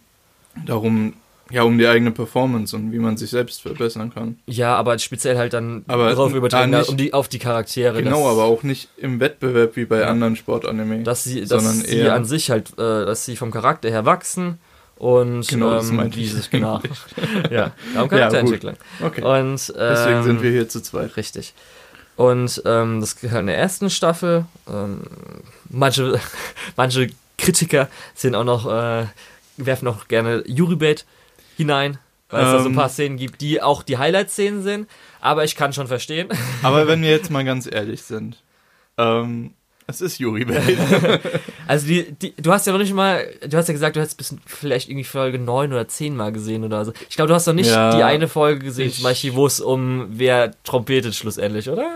darum, 0.67 1.15
ja, 1.51 1.63
um 1.63 1.79
die 1.79 1.87
eigene 1.87 2.11
Performance 2.11 2.75
und 2.77 2.93
wie 2.93 2.99
man 2.99 3.17
sich 3.17 3.31
selbst 3.31 3.63
verbessern 3.63 4.13
kann. 4.13 4.39
Ja, 4.47 4.77
aber 4.77 4.99
speziell 4.99 5.37
halt 5.39 5.53
dann 5.53 5.85
Aber, 5.89 6.09
darauf 6.11 6.35
übertragen, 6.35 6.71
nicht- 6.73 6.89
um 6.89 6.97
die, 6.97 7.13
auf 7.15 7.29
die 7.29 7.39
Charaktere. 7.39 8.03
Genau, 8.03 8.29
aber 8.31 8.45
auch 8.45 8.63
nicht 8.63 8.89
im 8.97 9.21
Wettbewerb 9.21 9.77
wie 9.77 9.85
bei 9.85 10.01
Ja. 10.01 10.07
anderen 10.09 10.37
Sportanime. 10.37 11.03
dass 11.03 11.25
sie, 11.25 11.41
dass 11.41 11.49
sondern 11.49 11.75
sie 11.81 11.97
eher- 11.99 12.15
an 12.15 12.25
sich 12.25 12.51
halt, 12.51 12.71
äh, 12.79 13.07
dass 13.07 13.25
sie 13.25 13.37
vom 13.37 13.51
Charakter 13.51 13.89
her 13.91 14.05
wachsen 14.05 14.59
und 14.97 15.47
Genau, 15.49 15.71
das 15.75 15.91
ähm, 15.91 15.97
meinte 15.97 16.17
wie 16.17 16.25
ich 16.25 16.51
genau. 16.51 16.81
ja, 17.51 17.73
darum 17.95 18.11
Ja, 18.11 18.19
Charakterentwicklung. 18.19 18.75
Okay, 19.03 19.23
Und 19.23 19.73
ähm, 19.75 19.75
deswegen 19.91 20.23
sind 20.25 20.43
wir 20.43 20.51
hier 20.51 20.69
zu 20.69 20.83
zweit. 20.83 21.17
Richtig. 21.17 21.55
Und 22.17 22.61
ähm, 22.67 23.01
das 23.01 23.15
gehört 23.21 23.43
in 23.43 23.47
der 23.47 23.57
ersten 23.59 23.91
Staffel. 23.91 24.45
Ähm, 24.69 25.03
manche, 25.71 26.19
manche 26.77 27.11
Kritiker 27.39 27.89
sind 28.17 28.35
auch 28.35 28.43
noch, 28.45 28.67
äh, 28.67 29.07
werfen 29.57 29.87
auch 29.87 30.09
gerne 30.09 30.43
Juribait 30.47 31.05
hinein, 31.59 31.99
weil 32.31 32.45
es 32.45 32.53
da 32.53 32.59
so 32.61 32.65
ein 32.65 32.71
Ähm. 32.73 32.77
paar 32.77 32.89
Szenen 32.89 33.17
gibt, 33.19 33.43
die 33.43 33.61
auch 33.61 33.83
die 33.83 33.99
Highlight-Szenen 33.99 34.63
sind. 34.63 34.89
Aber 35.21 35.45
ich 35.45 35.55
kann 35.57 35.75
schon 35.75 35.87
verstehen. 35.89 36.29
Aber 36.63 36.87
wenn 36.87 37.03
wir 37.03 37.11
jetzt 37.11 37.31
mal 37.31 37.45
ganz 37.45 37.69
ehrlich 37.71 38.03
sind, 38.03 38.43
ähm, 38.97 39.53
es 39.87 40.01
ist 40.01 40.19
Yuri 40.19 40.45
Bait. 40.47 40.79
Also 41.67 41.87
die, 41.87 42.13
die, 42.13 42.35
du 42.35 42.51
hast 42.51 42.67
ja 42.67 42.73
noch 42.73 42.79
nicht 42.81 42.95
mal, 42.95 43.27
du 43.47 43.55
hast 43.59 43.69
ja 43.69 43.75
gesagt, 43.75 43.95
du 43.97 44.01
hättest 44.01 44.17
bis 44.17 44.35
vielleicht 44.47 44.89
irgendwie 44.89 45.05
Folge 45.05 45.39
9 45.39 45.71
oder 45.71 45.87
10 45.87 46.17
mal 46.17 46.33
gesehen 46.33 46.65
oder 46.65 46.83
so. 46.87 46.93
Ich 47.11 47.17
glaube, 47.17 47.29
du 47.29 47.35
hast 47.35 47.47
noch 47.47 47.53
nicht 47.53 47.69
Ja, 47.69 47.95
die 47.95 48.03
eine 48.03 48.27
Folge 48.27 48.65
gesehen, 48.65 48.91
zum 48.91 49.05
Beispiel, 49.05 49.35
wo 49.35 49.45
es 49.47 49.61
um 49.61 50.07
wer 50.11 50.53
trompetet 50.65 51.15
schlussendlich, 51.15 51.69
oder? 51.69 51.87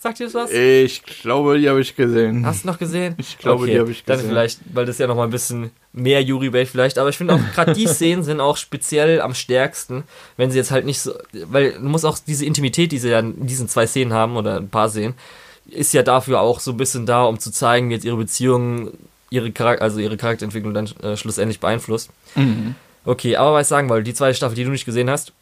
Sagt 0.00 0.18
dir 0.18 0.24
das 0.24 0.34
was? 0.34 0.50
Ich 0.50 1.02
glaube, 1.02 1.58
die 1.58 1.68
habe 1.68 1.80
ich 1.80 1.94
gesehen. 1.94 2.44
Hast 2.44 2.64
du 2.64 2.68
noch 2.68 2.78
gesehen? 2.78 3.14
Ich 3.18 3.38
glaube, 3.38 3.66
die 3.66 3.78
habe 3.78 3.90
ich 3.90 4.04
Dann 4.04 4.16
gesehen. 4.16 4.30
vielleicht, 4.30 4.60
weil 4.72 4.86
das 4.86 4.98
ja 4.98 5.06
noch 5.06 5.16
mal 5.16 5.24
ein 5.24 5.30
bisschen 5.30 5.70
mehr 5.92 6.22
Yuri 6.22 6.50
Bait 6.50 6.68
vielleicht, 6.68 6.98
aber 6.98 7.10
ich 7.10 7.16
finde 7.18 7.34
auch 7.34 7.40
gerade 7.54 7.72
die 7.74 7.86
Szenen 7.86 8.22
sind 8.22 8.40
auch 8.40 8.56
speziell 8.56 9.20
am 9.20 9.34
stärksten, 9.34 10.04
wenn 10.36 10.50
sie 10.50 10.58
jetzt 10.58 10.70
halt 10.70 10.86
nicht 10.86 11.00
so, 11.00 11.12
weil 11.46 11.72
du 11.72 11.80
musst 11.80 12.06
auch 12.06 12.18
diese 12.18 12.44
Intimität, 12.46 12.92
die 12.92 12.98
sie 12.98 13.10
ja 13.10 13.20
in 13.20 13.46
diesen 13.46 13.68
zwei 13.68 13.86
Szenen 13.86 14.12
haben 14.12 14.36
oder 14.36 14.56
ein 14.56 14.68
paar 14.68 14.88
Szenen, 14.88 15.14
ist 15.66 15.92
ja 15.92 16.02
dafür 16.02 16.40
auch 16.40 16.60
so 16.60 16.72
ein 16.72 16.76
bisschen 16.76 17.06
da, 17.06 17.24
um 17.24 17.38
zu 17.38 17.50
zeigen, 17.50 17.88
wie 17.88 17.94
jetzt 17.94 18.04
ihre 18.04 18.16
Beziehung, 18.16 18.92
ihre 19.30 19.52
Charakter, 19.52 19.84
also 19.84 19.98
ihre 19.98 20.16
Charakterentwicklung 20.16 20.74
dann 20.74 20.88
äh, 21.02 21.16
schlussendlich 21.16 21.60
beeinflusst. 21.60 22.10
Mhm. 22.34 22.74
Okay, 23.04 23.36
aber 23.36 23.54
was 23.54 23.66
ich 23.66 23.68
sagen 23.68 23.88
wollte, 23.88 24.04
die 24.04 24.14
zweite 24.14 24.34
Staffel, 24.34 24.54
die 24.54 24.64
du 24.64 24.70
nicht 24.70 24.84
gesehen 24.84 25.10
hast, 25.10 25.32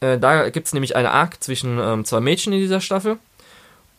äh, 0.00 0.18
da 0.18 0.48
gibt 0.50 0.66
es 0.66 0.72
nämlich 0.72 0.96
eine 0.96 1.10
Arc 1.10 1.42
zwischen 1.42 1.78
ähm, 1.78 2.04
zwei 2.04 2.20
Mädchen 2.20 2.52
in 2.52 2.58
dieser 2.60 2.80
Staffel. 2.80 3.18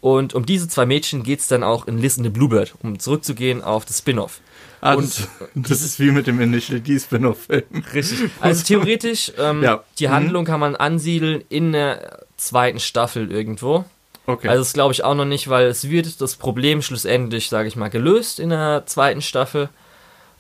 Und 0.04 0.34
um 0.34 0.46
diese 0.46 0.68
zwei 0.68 0.86
Mädchen 0.86 1.24
geht 1.24 1.40
es 1.40 1.48
dann 1.48 1.64
auch 1.64 1.88
in 1.88 1.98
Listen 1.98 2.24
the 2.26 2.30
Bluebird, 2.30 2.74
um 2.84 3.00
zurückzugehen 3.00 3.64
auf 3.64 3.86
das 3.86 4.00
Spin-off. 4.00 4.42
Ah, 4.82 4.96
Und- 4.96 5.06
das, 5.18 5.28
das 5.56 5.82
ist 5.82 5.98
wie 5.98 6.12
mit 6.12 6.28
dem 6.28 6.42
Initial 6.42 6.82
D 6.82 7.00
Spin-off-Film. 7.00 7.64
Richtig. 7.94 8.30
Also 8.42 8.64
theoretisch, 8.68 9.32
ähm, 9.40 9.64
Ja. 9.64 9.82
die 10.00 10.08
Mhm. 10.10 10.12
Handlung 10.12 10.44
kann 10.44 10.60
man 10.60 10.76
ansiedeln 10.76 11.42
in 11.48 11.72
der 11.72 12.20
zweiten 12.36 12.82
Staffel 12.82 13.32
irgendwo. 13.32 13.86
Okay. 14.26 14.50
Also 14.50 14.62
das 14.62 14.74
glaube 14.74 14.92
ich 14.92 15.06
auch 15.06 15.16
noch 15.16 15.24
nicht, 15.24 15.48
weil 15.50 15.68
es 15.68 15.90
wird 15.90 16.20
das 16.20 16.36
Problem 16.36 16.82
schlussendlich, 16.82 17.48
sage 17.48 17.70
ich 17.70 17.78
mal, 17.78 17.90
gelöst 17.90 18.42
in 18.42 18.50
der 18.50 18.84
zweiten 18.86 19.22
Staffel. 19.22 19.70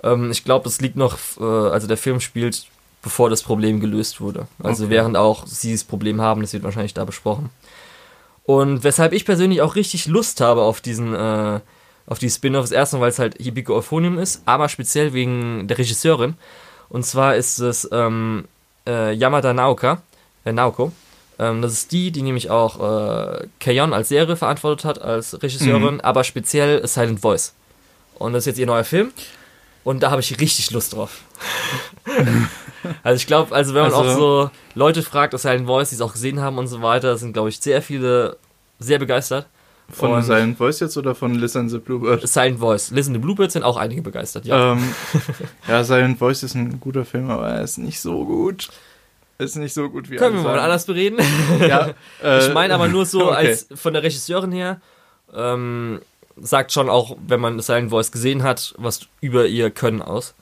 Ähm, 0.03 0.29
ich 0.29 0.43
glaube, 0.43 0.65
das 0.65 0.81
liegt 0.81 0.97
noch, 0.97 1.17
äh, 1.39 1.43
also 1.43 1.87
der 1.87 1.95
Film 1.97 2.19
spielt, 2.19 2.65
bevor 3.01 3.29
das 3.29 3.41
Problem 3.43 3.79
gelöst 3.79 4.19
wurde. 4.19 4.45
Also 4.61 4.83
Okay. 4.85 4.91
während 4.91 5.15
auch 5.15 5.47
sie 5.47 5.71
das 5.71 5.85
Problem 5.85 6.19
haben, 6.19 6.41
das 6.41 6.51
wird 6.51 6.63
wahrscheinlich 6.63 6.93
da 6.93 7.05
besprochen. 7.05 7.49
Und 8.45 8.83
weshalb 8.83 9.13
ich 9.13 9.25
persönlich 9.25 9.61
auch 9.61 9.75
richtig 9.75 10.07
Lust 10.07 10.41
habe 10.41 10.61
auf 10.61 10.81
diesen, 10.81 11.13
äh, 11.13 11.59
auf 12.05 12.19
die 12.19 12.29
Spin-offs, 12.29 12.71
erstmal 12.71 13.03
weil 13.03 13.09
es 13.09 13.19
halt 13.19 13.37
Hibiko 13.39 13.75
Euphonium 13.75 14.19
ist, 14.19 14.41
aber 14.45 14.67
speziell 14.69 15.13
wegen 15.13 15.67
der 15.67 15.77
Regisseurin. 15.77 16.35
Und 16.89 17.05
zwar 17.05 17.35
ist 17.35 17.59
es 17.59 17.87
ähm, 17.91 18.45
äh, 18.85 19.13
Yamada 19.13 19.53
Naoka, 19.53 20.01
äh, 20.45 20.51
Naoko. 20.51 20.91
Ähm, 21.39 21.61
das 21.61 21.73
ist 21.73 21.91
die, 21.91 22.11
die 22.11 22.21
nämlich 22.21 22.49
auch 22.49 22.79
äh, 22.79 23.47
Kayon 23.59 23.93
als 23.93 24.09
Serie 24.09 24.35
verantwortet 24.35 24.85
hat, 24.85 25.01
als 25.01 25.41
Regisseurin, 25.41 26.01
aber 26.01 26.23
speziell 26.23 26.85
Silent 26.85 27.21
Voice. 27.21 27.53
Und 28.15 28.33
das 28.33 28.43
ist 28.43 28.47
jetzt 28.47 28.59
ihr 28.59 28.67
neuer 28.67 28.83
Film. 28.83 29.11
Und 29.83 30.01
da 30.01 30.11
habe 30.11 30.21
ich 30.21 30.39
richtig 30.39 30.71
Lust 30.71 30.93
drauf. 30.93 31.21
also 33.03 33.15
ich 33.15 33.27
glaube, 33.27 33.53
also 33.55 33.73
wenn 33.73 33.83
man 33.83 33.93
Also- 33.93 34.09
auch 34.11 34.17
so 34.17 34.51
Leute 34.75 35.01
fragt 35.03 35.33
aus 35.35 35.43
Silent 35.43 35.67
Voice, 35.67 35.89
die 35.89 35.95
es 35.95 36.01
auch 36.01 36.13
gesehen 36.13 36.41
haben 36.41 36.57
und 36.57 36.67
so 36.67 36.81
weiter, 36.81 37.17
sind 37.17 37.33
glaube 37.33 37.49
ich 37.49 37.59
sehr 37.59 37.81
viele 37.81 38.37
sehr 38.79 38.99
begeistert. 38.99 39.47
von 39.89 40.11
und- 40.13 40.23
Silent 40.23 40.57
Voice 40.57 40.79
jetzt 40.79 40.97
oder 40.97 41.13
von 41.13 41.35
Listen 41.35 41.69
the 41.69 41.77
Bluebird? 41.77 42.27
Silent 42.27 42.59
Voice. 42.59 42.91
Listen 42.91 43.13
the 43.13 43.19
Bluebirds 43.19 43.53
sind 43.53 43.63
auch 43.63 43.77
einige 43.77 44.01
begeistert, 44.01 44.45
ja. 44.45 44.73
Ähm, 44.73 44.93
ja, 45.67 45.83
Silent 45.83 46.17
Voice 46.19 46.43
ist 46.43 46.55
ein 46.55 46.79
guter 46.79 47.05
Film, 47.05 47.29
aber 47.29 47.47
er 47.49 47.61
ist 47.63 47.77
nicht 47.77 47.99
so 47.99 48.25
gut. 48.25 48.69
Ist 49.39 49.55
nicht 49.57 49.73
so 49.73 49.89
gut 49.89 50.09
wie 50.09 50.15
Können 50.15 50.35
wir 50.37 50.43
mal 50.43 50.59
anders 50.59 50.85
bereden? 50.85 51.17
Ja, 51.59 51.89
äh, 52.23 52.39
ich 52.47 52.53
meine 52.53 52.73
aber 52.75 52.87
nur 52.87 53.05
so 53.05 53.27
okay. 53.31 53.35
als 53.47 53.67
von 53.75 53.93
der 53.93 54.03
Regisseurin 54.03 54.51
her, 54.51 54.79
ähm, 55.35 55.99
sagt 56.37 56.71
schon 56.71 56.89
auch, 56.89 57.17
wenn 57.27 57.39
man 57.41 57.59
Silent 57.59 57.89
Voice 57.89 58.11
gesehen 58.11 58.41
hat, 58.43 58.73
was 58.77 59.01
über 59.21 59.45
ihr 59.47 59.69
Können 59.69 60.01
aus. 60.01 60.33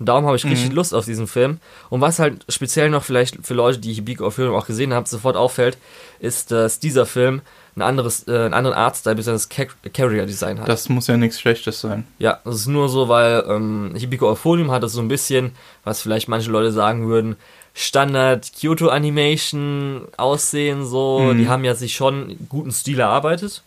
Und 0.00 0.06
darum 0.06 0.26
habe 0.26 0.36
ich 0.36 0.44
richtig 0.44 0.70
Mhm. 0.70 0.74
Lust 0.74 0.94
auf 0.94 1.04
diesen 1.04 1.26
Film. 1.26 1.58
Und 1.88 2.00
was 2.00 2.18
halt 2.18 2.44
speziell 2.48 2.90
noch 2.90 3.04
vielleicht 3.04 3.46
für 3.46 3.54
Leute, 3.54 3.78
die 3.78 3.92
Hibiko 3.92 4.26
auf 4.26 4.34
Film 4.34 4.52
auch 4.54 4.66
gesehen 4.66 4.92
haben, 4.92 5.06
sofort 5.06 5.36
auffällt, 5.36 5.78
ist, 6.18 6.50
dass 6.50 6.80
dieser 6.80 7.06
Film 7.06 7.42
ein 7.76 7.82
anderes, 7.82 8.26
äh, 8.28 8.32
einen 8.32 8.54
anderen 8.54 8.76
Artstyle, 8.76 9.16
besonders 9.16 9.48
Carrier 9.48 10.26
Design 10.26 10.60
hat. 10.60 10.68
Das 10.68 10.88
muss 10.88 11.06
ja 11.06 11.16
nichts 11.16 11.40
Schlechtes 11.40 11.80
sein. 11.80 12.06
Ja, 12.18 12.40
das 12.44 12.56
ist 12.56 12.66
nur 12.66 12.88
so, 12.88 13.08
weil 13.08 13.44
ähm, 13.48 13.94
Hibiko 13.96 14.28
Euphonium 14.28 14.70
hat 14.70 14.82
das 14.82 14.92
so 14.92 15.00
ein 15.00 15.08
bisschen, 15.08 15.52
was 15.82 16.00
vielleicht 16.00 16.28
manche 16.28 16.50
Leute 16.50 16.72
sagen 16.72 17.08
würden, 17.08 17.36
Standard 17.74 18.52
Kyoto 18.58 18.88
Animation 18.88 20.02
Aussehen 20.16 20.86
so. 20.86 21.20
Mhm. 21.20 21.38
Die 21.38 21.48
haben 21.48 21.64
ja 21.64 21.74
sich 21.74 21.94
schon 21.94 22.36
guten 22.48 22.70
Stil 22.70 23.00
erarbeitet. 23.00 23.62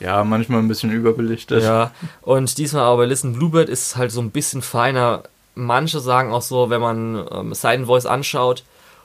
Ja, 0.00 0.24
manchmal 0.24 0.60
ein 0.60 0.68
bisschen 0.68 0.90
überbelichtet. 0.90 1.62
Ja. 1.62 1.92
Und 2.22 2.56
diesmal 2.58 2.82
aber 2.84 2.98
bei 2.98 3.04
Listen 3.06 3.34
Bluebird 3.34 3.68
ist 3.68 3.86
es 3.88 3.96
halt 3.96 4.10
so 4.10 4.20
ein 4.20 4.30
bisschen 4.30 4.62
feiner. 4.62 5.22
Manche 5.54 6.00
sagen 6.00 6.32
auch 6.32 6.42
so, 6.42 6.70
wenn 6.70 6.80
man 6.80 7.26
ähm, 7.30 7.54
Silent 7.54 7.86
Voice 7.86 8.06
anschaut 8.06 8.64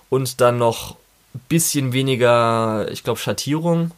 und 0.10 0.40
dann 0.42 0.58
noch 0.58 0.96
ein 1.34 1.42
bisschen 1.50 1.92
weniger, 1.92 2.90
ich 2.92 3.04
glaube, 3.04 3.20
Schattierung, 3.20 3.92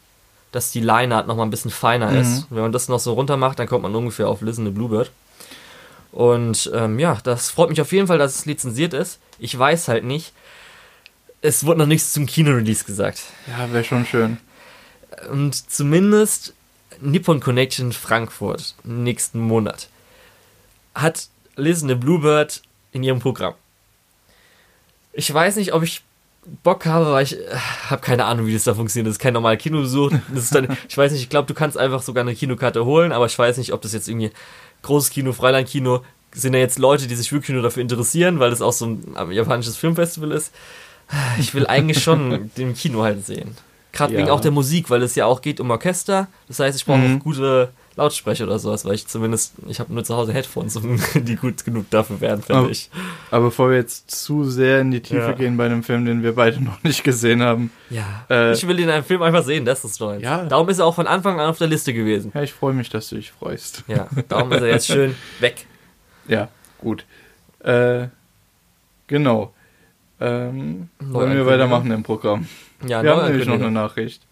dass 0.50 0.72
die 0.72 0.80
Lineart 0.80 1.26
noch 1.28 1.36
mal 1.36 1.44
ein 1.44 1.50
bisschen 1.50 1.70
feiner 1.70 2.10
Mhm. 2.10 2.16
ist. 2.18 2.46
Wenn 2.50 2.62
man 2.62 2.72
das 2.72 2.88
noch 2.88 2.98
so 2.98 3.12
runter 3.12 3.36
macht, 3.36 3.58
dann 3.60 3.68
kommt 3.68 3.82
man 3.82 3.94
ungefähr 3.94 4.28
auf 4.28 4.40
Listen 4.40 4.64
the 4.64 4.72
Bluebird. 4.72 5.10
Und 6.10 6.70
ähm, 6.74 6.98
ja, 6.98 7.18
das 7.22 7.50
freut 7.50 7.68
mich 7.70 7.80
auf 7.80 7.92
jeden 7.92 8.06
Fall, 8.08 8.18
dass 8.18 8.34
es 8.34 8.46
lizenziert 8.46 8.94
ist. 8.94 9.20
Ich 9.38 9.56
weiß 9.56 9.88
halt 9.88 10.04
nicht. 10.04 10.32
Es 11.42 11.64
wurde 11.64 11.78
noch 11.80 11.86
nichts 11.86 12.12
zum 12.12 12.26
Kino-Release 12.26 12.84
gesagt. 12.84 13.22
Ja, 13.46 13.72
wäre 13.72 13.84
schon 13.84 14.04
schön. 14.06 14.38
Und 15.30 15.70
zumindest 15.70 16.54
Nippon 17.00 17.40
Connection 17.40 17.92
Frankfurt 17.92 18.74
nächsten 18.84 19.40
Monat 19.40 19.88
hat 20.94 21.28
Listen 21.56 21.88
the 21.88 21.94
Bluebird 21.94 22.62
in 22.92 23.02
ihrem 23.02 23.20
Programm. 23.20 23.54
Ich 25.12 25.32
weiß 25.32 25.56
nicht, 25.56 25.72
ob 25.72 25.82
ich 25.82 26.02
Bock 26.62 26.86
habe, 26.86 27.12
weil 27.12 27.24
ich 27.24 27.36
äh, 27.36 27.56
habe 27.90 28.00
keine 28.00 28.24
Ahnung, 28.24 28.46
wie 28.46 28.52
das 28.52 28.64
da 28.64 28.74
funktioniert. 28.74 29.08
Das 29.08 29.16
ist 29.16 29.20
kein 29.20 29.34
normaler 29.34 29.56
Kinobesuch. 29.56 30.12
Das 30.32 30.44
ist 30.44 30.54
dann, 30.54 30.76
ich 30.88 30.96
weiß 30.96 31.12
nicht, 31.12 31.22
ich 31.22 31.28
glaube, 31.28 31.46
du 31.46 31.54
kannst 31.54 31.76
einfach 31.76 32.02
sogar 32.02 32.22
eine 32.22 32.34
Kinokarte 32.34 32.84
holen, 32.84 33.12
aber 33.12 33.26
ich 33.26 33.38
weiß 33.38 33.58
nicht, 33.58 33.72
ob 33.72 33.82
das 33.82 33.92
jetzt 33.92 34.08
irgendwie 34.08 34.30
großes 34.82 35.10
Kino, 35.10 35.32
Freilandkino, 35.32 36.04
sind 36.32 36.54
ja 36.54 36.60
jetzt 36.60 36.78
Leute, 36.78 37.06
die 37.06 37.14
sich 37.14 37.32
wirklich 37.32 37.50
nur 37.50 37.62
dafür 37.62 37.82
interessieren, 37.82 38.38
weil 38.38 38.50
das 38.50 38.62
auch 38.62 38.72
so 38.72 38.86
ein 38.86 39.16
ähm, 39.18 39.32
japanisches 39.32 39.76
Filmfestival 39.76 40.32
ist. 40.32 40.52
Ich 41.38 41.54
will 41.54 41.66
eigentlich 41.66 42.02
schon 42.02 42.50
den 42.56 42.74
Kino 42.74 43.02
halt 43.02 43.24
sehen. 43.26 43.56
Gerade 43.98 44.14
Ja. 44.14 44.20
wegen 44.20 44.30
auch 44.30 44.40
der 44.40 44.50
Musik, 44.52 44.88
weil 44.90 45.02
es 45.02 45.14
ja 45.16 45.26
auch 45.26 45.42
geht 45.42 45.58
um 45.60 45.70
Orchester. 45.70 46.28
Das 46.46 46.60
heißt, 46.60 46.78
ich 46.78 46.86
brauche 46.86 46.98
Mhm. 46.98 47.16
auch 47.18 47.24
gute 47.24 47.70
Lautsprecher 47.96 48.44
oder 48.44 48.60
sowas, 48.60 48.84
weil 48.84 48.94
ich 48.94 49.08
zumindest, 49.08 49.54
ich 49.66 49.80
habe 49.80 49.92
nur 49.92 50.04
zu 50.04 50.14
Hause 50.16 50.32
Headphones, 50.32 50.78
die 51.14 51.34
gut 51.34 51.64
genug 51.64 51.90
dafür 51.90 52.20
wären, 52.20 52.40
finde 52.42 52.60
Aber- 52.60 52.70
ich. 52.70 52.88
Aber 53.32 53.46
bevor 53.46 53.70
wir 53.70 53.76
jetzt 53.76 54.08
zu 54.12 54.44
sehr 54.44 54.80
in 54.82 54.92
die 54.92 55.00
Tiefe 55.00 55.20
Ja. 55.20 55.32
gehen 55.32 55.56
bei 55.56 55.66
einem 55.66 55.82
Film, 55.82 56.04
den 56.04 56.22
wir 56.22 56.32
beide 56.36 56.60
noch 56.64 56.80
nicht 56.84 57.02
gesehen 57.02 57.42
haben, 57.42 57.72
Ja, 57.90 58.24
Äh, 58.30 58.52
ich 58.52 58.66
will 58.68 58.76
den 58.76 58.84
in 58.84 58.90
einem 58.94 59.04
Film 59.04 59.20
einfach 59.22 59.42
sehen, 59.44 59.64
das 59.64 59.84
ist 59.84 59.96
toll. 59.98 60.18
Ja. 60.22 60.44
Darum 60.44 60.68
ist 60.68 60.78
er 60.78 60.86
auch 60.86 60.94
von 60.94 61.08
Anfang 61.08 61.40
an 61.40 61.48
auf 61.50 61.58
der 61.58 61.66
Liste 61.66 61.92
gewesen. 61.92 62.30
ja, 62.34 62.42
ich 62.42 62.52
freue 62.52 62.72
mich, 62.72 62.88
dass 62.88 63.08
du 63.08 63.16
dich 63.16 63.32
freust. 63.32 63.82
Ja, 63.88 64.06
darum 64.28 64.52
ist 64.52 64.60
er 64.62 64.68
jetzt 64.68 64.86
schön 64.86 65.16
weg. 65.40 65.66
Ja, 66.28 66.48
gut. 66.80 67.04
Äh, 67.64 68.06
genau. 69.08 69.52
Ähm, 70.20 70.88
wollen 71.00 71.34
wir 71.34 71.46
weitermachen 71.46 71.90
im 71.90 72.02
Programm? 72.04 72.46
Ja, 72.86 73.02
wir 73.02 73.10
haben 73.16 73.26
nämlich 73.28 73.46
noch 73.46 73.54
eine. 73.54 73.70
Nachricht. 73.70 74.22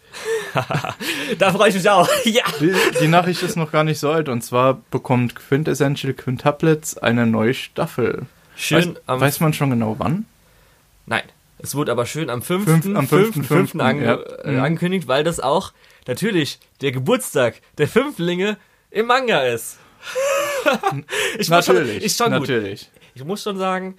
Da 1.39 1.53
freue 1.53 1.69
ich 1.69 1.75
mich 1.75 1.89
auch. 1.91 2.09
Ja. 2.25 2.45
Die, 2.61 2.73
die 3.01 3.09
Nachricht 3.09 3.43
ist 3.43 3.57
noch 3.57 3.71
gar 3.73 3.85
nicht 3.85 3.99
so 3.99 4.11
alt 4.11 4.29
und 4.29 4.43
zwar 4.43 4.81
bekommt 4.91 5.35
Quintessential 5.37 6.13
Quintuplets 6.15 6.97
eine 6.99 7.27
neue 7.27 7.53
Staffel. 7.55 8.23
Schön 8.57 8.95
weiß, 8.95 9.03
am 9.07 9.21
weiß 9.21 9.41
man 9.41 9.53
schon 9.53 9.71
genau 9.71 9.97
wann? 9.99 10.25
Nein, 11.07 11.25
es 11.59 11.75
wurde 11.75 11.93
aber 11.93 12.07
schön 12.07 12.31
am 12.31 12.41
5. 12.41 12.65
Fünf- 12.65 12.97
am 12.97 13.05
5.5., 13.07 13.49
5.5. 13.75 13.81
Ange 13.81 14.05
ja. 14.05 14.15
äh, 14.45 14.53
Mhm. 14.53 14.61
angekündigt, 14.63 15.09
weil 15.09 15.25
das 15.25 15.41
auch 15.41 15.73
natürlich 16.07 16.59
der 16.81 16.93
Geburtstag 16.93 17.61
der 17.79 17.89
Fünflinge 17.89 18.57
im 18.91 19.07
Manga 19.07 19.41
ist. 19.43 19.79
ich 21.39 21.49
Natürlich, 21.49 21.89
Schon, 21.97 22.03
ist 22.03 22.17
schon 22.19 22.27
gut. 22.33 22.41
natürlich. 22.49 22.91
Ich 23.15 23.25
muss 23.25 23.43
schon 23.43 23.59
sagen, 23.59 23.97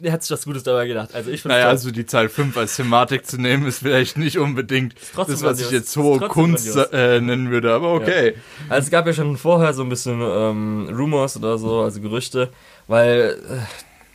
er 0.00 0.12
hat 0.12 0.22
sich 0.22 0.30
was 0.30 0.44
Gutes 0.44 0.62
dabei 0.62 0.86
gedacht. 0.86 1.14
Also 1.14 1.30
ich 1.30 1.44
Naja, 1.44 1.68
also 1.68 1.90
die 1.90 2.06
Zahl 2.06 2.28
5 2.28 2.56
als 2.56 2.76
Thematik 2.76 3.26
zu 3.26 3.38
nehmen, 3.38 3.66
ist 3.66 3.80
vielleicht 3.80 4.16
nicht 4.16 4.38
unbedingt 4.38 4.94
das, 5.16 5.42
was 5.42 5.60
ich 5.60 5.70
jetzt 5.70 5.96
hohe 5.96 6.18
Kunst 6.28 6.76
äh, 6.92 7.20
nennen 7.20 7.50
würde, 7.50 7.72
aber 7.72 7.92
okay. 7.94 8.34
Also 8.68 8.86
es 8.86 8.90
gab 8.90 9.06
ja 9.06 9.12
schon 9.12 9.36
vorher 9.36 9.74
so 9.74 9.82
ein 9.82 9.88
bisschen 9.88 10.20
ähm, 10.20 10.88
Rumors 10.92 11.36
oder 11.36 11.58
so, 11.58 11.80
also 11.80 12.00
Gerüchte, 12.00 12.50
weil 12.88 13.38
äh, 13.48 13.58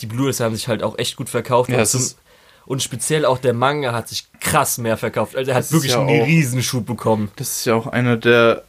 die 0.02 0.08
Blu-rays 0.08 0.40
haben 0.40 0.56
sich 0.56 0.68
halt 0.68 0.84
auch 0.84 0.98
echt 0.98 1.16
gut 1.16 1.30
verkauft. 1.30 1.70
Ja, 1.70 1.84
und, 2.66 2.84
speziell 2.84 3.26
auch 3.26 3.38
der 3.38 3.54
Manga 3.54 3.94
hat 3.94 4.10
sich 4.10 4.28
krass 4.42 4.78
mehr 4.78 4.98
verkauft. 4.98 5.38
Also 5.38 5.52
er 5.52 5.56
hat 5.56 5.64
Das 5.64 5.72
wirklich 5.72 5.94
ja 5.94 6.02
einen 6.02 6.24
Riesenschub 6.24 6.86
bekommen. 6.86 7.32
Das 7.38 7.60
ist 7.60 7.66
ja 7.66 7.76
auch 7.76 7.88
eine 7.88 8.18
der, 8.18 8.64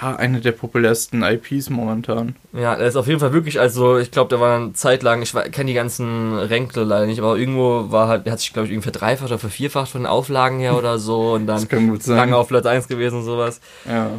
ja, 0.00 0.16
eine 0.16 0.40
der 0.40 0.52
populärsten 0.52 1.22
IPs 1.22 1.70
momentan. 1.70 2.36
Ja, 2.52 2.74
er 2.74 2.86
ist 2.86 2.96
auf 2.96 3.06
jeden 3.06 3.20
Fall 3.20 3.32
wirklich, 3.32 3.60
also 3.60 3.98
ich 3.98 4.10
glaube, 4.10 4.34
da 4.34 4.40
war 4.40 4.56
eine 4.56 4.72
Zeit 4.72 5.02
lang, 5.02 5.22
ich 5.22 5.32
kenne 5.32 5.68
die 5.68 5.74
ganzen 5.74 6.36
Ränkle 6.36 6.84
leider 6.84 7.06
nicht, 7.06 7.18
aber 7.18 7.36
irgendwo 7.36 7.90
war 7.90 8.08
halt, 8.08 8.26
er 8.26 8.32
hat 8.32 8.40
sich, 8.40 8.52
glaube 8.52 8.66
ich, 8.66 8.72
irgendwie 8.72 8.90
verdreifacht 8.90 9.30
oder 9.30 9.38
vervierfacht 9.38 9.90
von 9.90 10.02
den 10.02 10.06
Auflagen 10.06 10.58
her 10.58 10.76
oder 10.76 10.98
so 10.98 11.34
und 11.34 11.46
dann 11.46 11.66
lange 12.06 12.36
auf 12.36 12.48
Platz 12.48 12.66
1 12.66 12.88
gewesen 12.88 13.18
und 13.18 13.24
sowas. 13.24 13.60
Ja. 13.86 14.10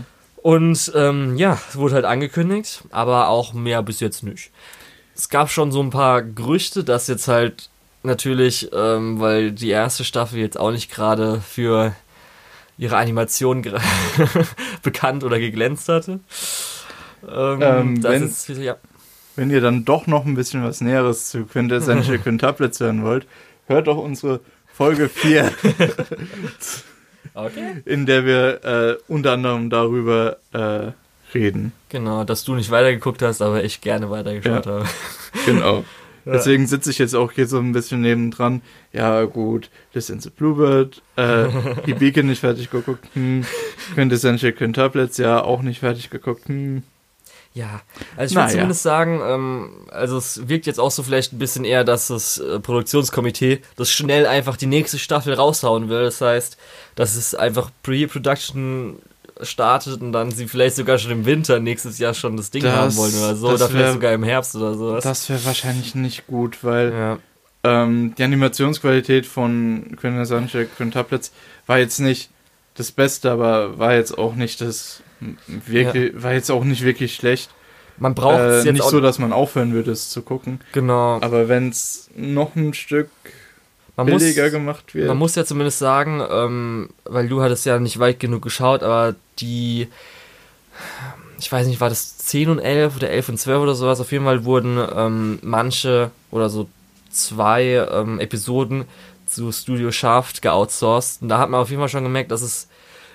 Und 0.41 0.91
ähm, 0.95 1.35
ja, 1.37 1.59
es 1.69 1.77
wurde 1.77 1.95
halt 1.95 2.05
angekündigt, 2.05 2.83
aber 2.91 3.27
auch 3.27 3.53
mehr 3.53 3.83
bis 3.83 3.99
jetzt 3.99 4.23
nicht. 4.23 4.51
Es 5.15 5.29
gab 5.29 5.49
schon 5.49 5.71
so 5.71 5.81
ein 5.81 5.89
paar 5.89 6.21
Gerüchte, 6.21 6.83
dass 6.83 7.07
jetzt 7.07 7.27
halt 7.27 7.69
natürlich, 8.03 8.69
ähm, 8.73 9.19
weil 9.19 9.51
die 9.51 9.69
erste 9.69 10.03
Staffel 10.03 10.39
jetzt 10.39 10.59
auch 10.59 10.71
nicht 10.71 10.91
gerade 10.91 11.41
für 11.41 11.93
ihre 12.77 12.97
Animation 12.97 13.63
bekannt 14.83 15.23
oder 15.23 15.39
geglänzt 15.39 15.89
hatte. 15.89 16.19
Ähm, 17.27 17.61
Ähm, 17.61 18.01
das 18.01 18.11
wenn- 18.11 18.23
ist, 18.27 18.47
ja, 18.49 18.75
Wenn 19.35 19.49
ihr 19.49 19.61
dann 19.61 19.85
doch 19.85 20.07
noch 20.07 20.25
ein 20.25 20.35
bisschen 20.35 20.63
was 20.63 20.81
Näheres 20.81 21.29
zu 21.29 21.45
Quintessential 21.45 22.17
Quintuplets 22.23 22.79
hören 22.79 23.03
wollt, 23.03 23.25
hört 23.67 23.87
doch 23.87 23.97
unsere 23.97 24.39
Folge 24.73 25.09
4, 25.09 25.51
okay. 27.33 27.81
in 27.85 28.05
der 28.05 28.25
wir 28.25 28.63
äh, 28.63 28.95
unter 29.07 29.31
anderem 29.33 29.69
darüber 29.69 30.37
äh, 30.53 30.91
reden. 31.33 31.71
Genau, 31.89 32.23
dass 32.23 32.43
du 32.43 32.55
nicht 32.55 32.71
weitergeguckt 32.71 33.21
hast, 33.21 33.41
aber 33.41 33.63
ich 33.63 33.81
gerne 33.81 34.09
weitergeschaut 34.09 34.65
Ja. 34.65 34.71
habe. 34.71 34.85
Genau. 35.45 35.83
Deswegen 36.33 36.67
sitze 36.67 36.91
ich 36.91 36.97
jetzt 36.97 37.15
auch 37.15 37.31
hier 37.31 37.47
so 37.47 37.57
ein 37.59 37.71
bisschen 37.71 38.01
nebendran. 38.01 38.61
Ja, 38.93 39.23
gut, 39.25 39.69
das 39.93 40.07
sind 40.07 40.35
Bluebird, 40.35 41.01
äh, 41.15 41.45
Hibike 41.85 42.23
nicht 42.23 42.39
fertig 42.39 42.69
geguckt, 42.69 43.05
hm. 43.13 43.45
Quintessential 43.93 44.51
Quintuplets, 44.51 45.17
ja, 45.17 45.41
auch 45.41 45.61
nicht 45.61 45.79
fertig 45.79 46.09
geguckt, 46.09 46.47
hm. 46.47 46.83
Ja, 47.53 47.81
also 48.15 48.33
ich 48.33 48.35
würde 48.35 48.45
Naja. 48.45 48.49
zumindest 48.51 48.83
sagen, 48.83 49.19
ähm, 49.23 49.69
also 49.89 50.17
es 50.17 50.47
wirkt 50.47 50.67
jetzt 50.67 50.79
auch 50.79 50.91
so 50.91 51.01
vielleicht 51.01 51.33
ein 51.33 51.39
bisschen 51.39 51.65
eher, 51.65 51.83
dass 51.83 52.07
das 52.07 52.37
äh, 52.37 52.59
Produktionskomitee 52.59 53.61
das 53.75 53.89
schnell 53.89 54.27
einfach 54.27 54.57
die 54.57 54.67
nächste 54.67 54.99
Staffel 54.99 55.33
raushauen 55.33 55.89
will. 55.89 56.03
Das 56.03 56.21
heißt, 56.21 56.55
dass 56.93 57.15
es 57.15 57.33
einfach 57.33 57.71
Pre-Production 57.81 58.97
startet 59.41 60.01
und 60.01 60.11
dann 60.11 60.31
sie 60.31 60.47
vielleicht 60.47 60.75
sogar 60.75 60.97
schon 60.97 61.11
im 61.11 61.25
Winter 61.25 61.59
nächstes 61.59 61.99
Jahr 61.99 62.13
schon 62.13 62.37
das 62.37 62.51
Ding 62.51 62.63
Das- 62.63 62.73
haben 62.73 62.95
wollen 62.95 63.15
oder 63.15 63.35
so. 63.35 63.49
Oder 63.49 63.67
vielleicht 63.69 63.93
sogar 63.93 64.13
im 64.13 64.23
Herbst 64.23 64.55
oder 64.55 64.73
sowas. 64.73 65.03
Das 65.03 65.29
wäre 65.29 65.43
wahrscheinlich 65.45 65.95
nicht 65.95 66.27
gut, 66.27 66.63
weil 66.63 66.91
ja. 66.91 67.19
ähm, 67.63 68.13
die 68.17 68.23
Animationsqualität 68.23 69.25
von 69.25 69.95
Quintessential 69.99 70.65
Quintuplets 70.65 71.31
war 71.65 71.79
jetzt 71.79 71.99
nicht 71.99 72.29
das 72.75 72.91
Beste, 72.91 73.31
aber 73.31 73.79
war 73.79 73.95
jetzt 73.95 74.17
auch 74.17 74.35
nicht 74.35 74.61
das 74.61 75.01
wirklich, 75.47 76.21
war 76.21 76.33
jetzt 76.33 76.51
auch 76.51 76.63
nicht 76.63 76.83
wirklich 76.83 77.15
schlecht. 77.15 77.49
Man 77.97 78.13
braucht 78.13 78.39
äh, 78.39 78.59
es 78.59 78.65
jetzt 78.65 78.73
nicht 78.75 78.83
so, 78.83 79.01
dass 79.01 79.17
man 79.17 79.33
aufhören 79.33 79.73
würde, 79.73 79.91
es 79.91 80.09
zu 80.09 80.21
gucken. 80.21 80.59
genau. 80.71 81.19
Aber 81.21 81.49
wenn 81.49 81.69
es 81.69 82.09
noch 82.15 82.55
ein 82.55 82.73
Stück 82.75 83.09
Man 83.97 84.09
muss, 84.09 84.21
billiger 84.21 84.51
gemacht 84.51 84.93
wird. 84.93 85.07
Man 85.07 85.17
muss 85.17 85.35
ja 85.35 85.43
zumindest 85.43 85.79
sagen, 85.79 86.23
ähm, 86.29 86.89
weil 87.03 87.27
du 87.27 87.41
hattest 87.41 87.65
ja 87.65 87.79
nicht 87.79 87.97
weit 87.97 88.19
genug 88.19 88.43
geschaut, 88.43 88.83
aber 88.83 89.15
die, 89.39 89.87
ich 91.39 91.51
weiß 91.51 91.65
nicht, 91.65 91.81
war 91.81 91.89
das 91.89 92.17
10 92.19 92.49
und 92.49 92.59
11 92.59 92.95
oder 92.95 93.09
11 93.09 93.29
und 93.29 93.37
12 93.39 93.59
oder 93.59 93.75
sowas, 93.75 93.99
auf 93.99 94.11
jeden 94.11 94.25
Fall 94.25 94.45
wurden 94.45 94.79
ähm, 94.95 95.39
manche 95.41 96.11
oder 96.29 96.49
so 96.49 96.69
zwei 97.09 97.87
ähm, 97.91 98.19
Episoden 98.19 98.85
zu 99.25 99.51
Studio 99.51 99.91
Shaft 99.91 100.43
geoutsourced 100.43 101.23
und 101.23 101.29
da 101.29 101.39
hat 101.39 101.49
man 101.49 101.59
auf 101.59 101.69
jeden 101.69 101.81
Fall 101.81 101.89
schon 101.89 102.03
gemerkt, 102.03 102.29
dass 102.29 102.41
es 102.41 102.67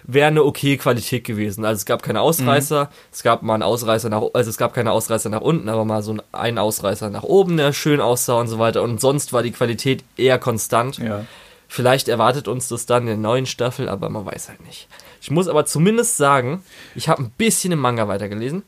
wäre 0.04 0.28
eine 0.28 0.44
okay 0.44 0.76
Qualität 0.76 1.24
gewesen. 1.24 1.64
Also 1.64 1.80
es 1.80 1.86
gab 1.86 2.02
keine 2.02 2.20
Ausreißer, 2.20 2.90
es 3.12 3.22
gab 3.22 3.42
mal 3.42 3.54
einen 3.54 3.62
Ausreißer 3.62 4.08
nach, 4.08 4.22
also 4.34 4.50
es 4.50 4.56
gab 4.56 4.74
keine 4.74 4.92
Ausreißer 4.92 5.30
nach 5.30 5.40
unten, 5.40 5.68
aber 5.68 5.84
mal 5.84 6.02
so 6.02 6.16
einen 6.32 6.58
Ausreißer 6.58 7.10
nach 7.10 7.22
oben, 7.22 7.56
der 7.56 7.72
schön 7.72 8.00
aussah 8.00 8.40
und 8.40 8.48
so 8.48 8.58
weiter. 8.58 8.82
Und 8.82 9.00
sonst 9.00 9.32
war 9.32 9.42
die 9.42 9.52
Qualität 9.52 10.04
eher 10.16 10.38
konstant. 10.38 10.98
ja. 10.98 11.24
Vielleicht 11.68 12.08
erwartet 12.08 12.48
uns 12.48 12.68
das 12.68 12.84
dann 12.84 13.04
in 13.04 13.06
der 13.06 13.16
neuen 13.16 13.46
Staffel, 13.46 13.88
aber 13.88 14.10
man 14.10 14.26
weiß 14.26 14.50
halt 14.50 14.62
nicht. 14.66 14.88
Ich 15.22 15.30
muss 15.30 15.48
aber 15.48 15.64
zumindest 15.64 16.18
sagen, 16.18 16.62
ich 16.94 17.08
habe 17.08 17.22
ein 17.22 17.30
bisschen 17.30 17.72
im 17.72 17.78
Manga 17.78 18.08
weitergelesen, 18.08 18.62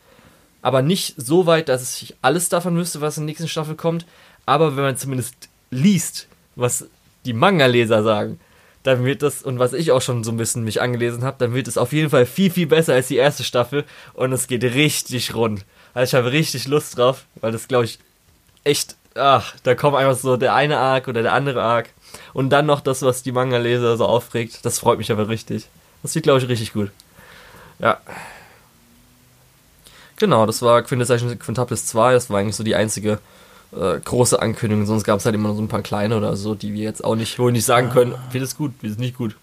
aber 0.62 0.80
nicht 0.80 1.12
so 1.18 1.44
weit, 1.44 1.68
dass 1.68 2.00
ich 2.00 2.16
alles 2.22 2.48
davon 2.48 2.78
wüsste, 2.78 3.02
was 3.02 3.18
in 3.18 3.24
der 3.24 3.32
nächsten 3.32 3.48
Staffel 3.48 3.74
kommt. 3.74 4.06
Aber 4.46 4.74
wenn 4.74 4.84
man 4.84 4.96
zumindest 4.96 5.34
liest, 5.70 6.28
was 6.56 6.86
die 7.26 7.34
Manga-Leser 7.34 8.02
sagen, 8.02 8.40
dann 8.84 9.04
wird 9.04 9.22
das, 9.22 9.42
und 9.42 9.58
was 9.58 9.72
ich 9.72 9.90
auch 9.90 10.02
schon 10.02 10.22
so 10.22 10.30
ein 10.30 10.36
bisschen 10.36 10.62
mich 10.62 10.80
angelesen 10.80 11.24
habe, 11.24 11.36
dann 11.38 11.54
wird 11.54 11.66
es 11.66 11.78
auf 11.78 11.92
jeden 11.92 12.10
Fall 12.10 12.26
viel, 12.26 12.50
viel 12.50 12.66
besser 12.66 12.92
als 12.92 13.08
die 13.08 13.16
erste 13.16 13.42
Staffel 13.42 13.84
und 14.12 14.32
es 14.32 14.46
geht 14.46 14.62
richtig 14.62 15.34
rund. 15.34 15.64
Also 15.94 16.10
ich 16.10 16.14
habe 16.14 16.32
richtig 16.32 16.68
Lust 16.68 16.96
drauf, 16.96 17.24
weil 17.40 17.50
das 17.50 17.66
glaube 17.66 17.86
ich 17.86 17.98
echt, 18.62 18.94
ach, 19.14 19.54
da 19.62 19.74
kommt 19.74 19.96
einfach 19.96 20.16
so 20.16 20.36
der 20.36 20.54
eine 20.54 20.78
Arc 20.78 21.08
oder 21.08 21.22
der 21.22 21.32
andere 21.32 21.62
Arc 21.62 21.88
und 22.34 22.50
dann 22.50 22.66
noch 22.66 22.80
das, 22.80 23.00
was 23.02 23.22
die 23.22 23.32
Manga-Leser 23.32 23.96
so 23.96 24.04
aufregt. 24.04 24.64
Das 24.64 24.78
freut 24.78 24.98
mich 24.98 25.10
aber 25.10 25.28
richtig. 25.28 25.66
Das 26.02 26.14
wird, 26.14 26.24
glaube 26.24 26.40
ich, 26.40 26.48
richtig 26.48 26.74
gut. 26.74 26.90
Ja. 27.78 27.98
Genau, 30.16 30.44
das 30.44 30.60
war 30.60 30.82
Quintessential 30.82 31.36
Quintuplets 31.36 31.86
2. 31.86 32.12
Das 32.12 32.28
war 32.28 32.38
eigentlich 32.38 32.56
so 32.56 32.62
die 32.62 32.76
einzige 32.76 33.18
äh, 33.78 34.00
große 34.00 34.40
Ankündigung. 34.40 34.86
Sonst 34.86 35.04
gab 35.04 35.18
es 35.18 35.24
halt 35.24 35.34
immer 35.34 35.48
nur 35.48 35.56
so 35.56 35.62
ein 35.62 35.68
paar 35.68 35.82
kleine 35.82 36.16
oder 36.16 36.36
so, 36.36 36.54
die 36.54 36.72
wir 36.74 36.82
jetzt 36.82 37.04
auch 37.04 37.16
nicht, 37.16 37.38
wo 37.38 37.46
wir 37.46 37.52
nicht 37.52 37.64
sagen 37.64 37.90
können, 37.90 38.14
wird 38.32 38.44
es 38.44 38.56
gut, 38.56 38.72
wird 38.80 38.92
es 38.92 38.98
nicht 38.98 39.16
gut. 39.16 39.36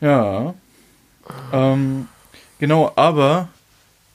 Ja. 0.00 0.54
Ähm, 1.52 2.08
genau, 2.58 2.92
aber 2.96 3.48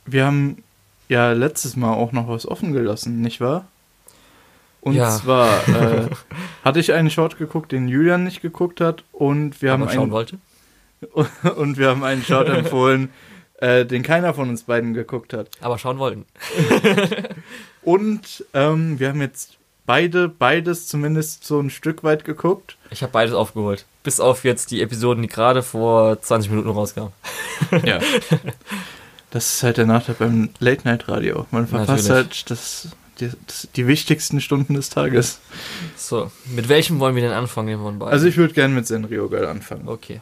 wir 0.06 0.26
haben 0.26 0.64
ja 1.10 1.32
letztes 1.34 1.76
Mal 1.76 1.94
auch 1.94 2.12
noch 2.12 2.28
was 2.28 2.48
offen 2.48 2.74
gelassen, 2.74 3.22
nicht 3.22 3.42
wahr? 3.42 3.66
Und 4.82 4.96
Ja. 4.96 5.12
zwar 5.12 5.68
äh, 5.70 6.08
hatte 6.64 6.80
ich 6.80 6.94
einen 6.94 7.10
Short 7.10 7.38
geguckt, 7.38 7.72
den 7.72 7.88
Julian 7.88 8.24
nicht 8.24 8.42
geguckt 8.42 8.82
hat, 8.82 9.04
und 9.12 9.62
wir 9.62 9.72
haben 9.72 9.84
Aber 9.84 9.92
einen, 9.92 10.12
wollte. 10.12 10.38
und 11.56 11.78
wir 11.78 11.90
haben 11.90 12.04
einen 12.04 12.24
Short 12.24 12.50
empfohlen, 12.50 13.10
äh, 13.58 13.86
den 13.86 14.04
keiner 14.04 14.34
von 14.34 14.50
uns 14.50 14.64
beiden 14.64 14.94
geguckt 14.94 15.34
hat. 15.34 15.50
Aber 15.62 15.78
schauen 15.78 16.00
wollten. 16.00 16.26
Und 17.84 18.46
ähm, 18.54 19.00
wir 19.00 19.10
haben 19.10 19.22
jetzt 19.22 19.58
beide, 19.86 20.30
beides 20.30 20.88
zumindest 20.88 21.46
so 21.46 21.60
ein 21.60 21.70
Stück 21.70 22.04
weit 22.04 22.26
geguckt. 22.26 22.78
Ich 22.90 23.02
habe 23.02 23.12
beides 23.12 23.34
aufgeholt. 23.34 23.86
Bis 24.04 24.20
auf 24.20 24.44
jetzt 24.44 24.72
die 24.72 24.82
Episoden, 24.82 25.22
die 25.22 25.30
gerade 25.30 25.64
vor 25.64 26.22
20 26.22 26.52
Minuten 26.52 26.70
rauskamen. 26.70 27.12
Ja. 27.86 28.00
Das 29.32 29.56
ist 29.56 29.64
halt 29.64 29.78
der 29.78 29.86
Nachteil 29.86 30.16
beim 30.20 30.50
Late-Night-Radio. 30.60 31.48
Man 31.50 31.66
verpasst 31.68 32.10
Natürlich. 32.10 32.46
halt 32.46 32.52
das, 32.52 32.90
die, 33.20 33.32
das, 33.48 33.68
die 33.76 33.88
wichtigsten 33.88 34.42
Stunden 34.42 34.76
des 34.76 34.90
Tages. 34.90 35.40
So, 35.96 36.32
mit 36.46 36.70
welchem 36.70 37.00
wollen 37.00 37.16
wir 37.16 37.24
denn 37.24 37.32
anfangen, 37.32 37.80
von 37.80 37.98
beiden? 37.98 38.14
Also 38.14 38.28
ich 38.28 38.38
würde 38.38 38.54
gerne 38.54 38.76
mit 38.76 38.86
Senrio 38.86 39.30
Girl 39.30 39.46
anfangen. 39.46 39.88
Okay. 39.88 40.22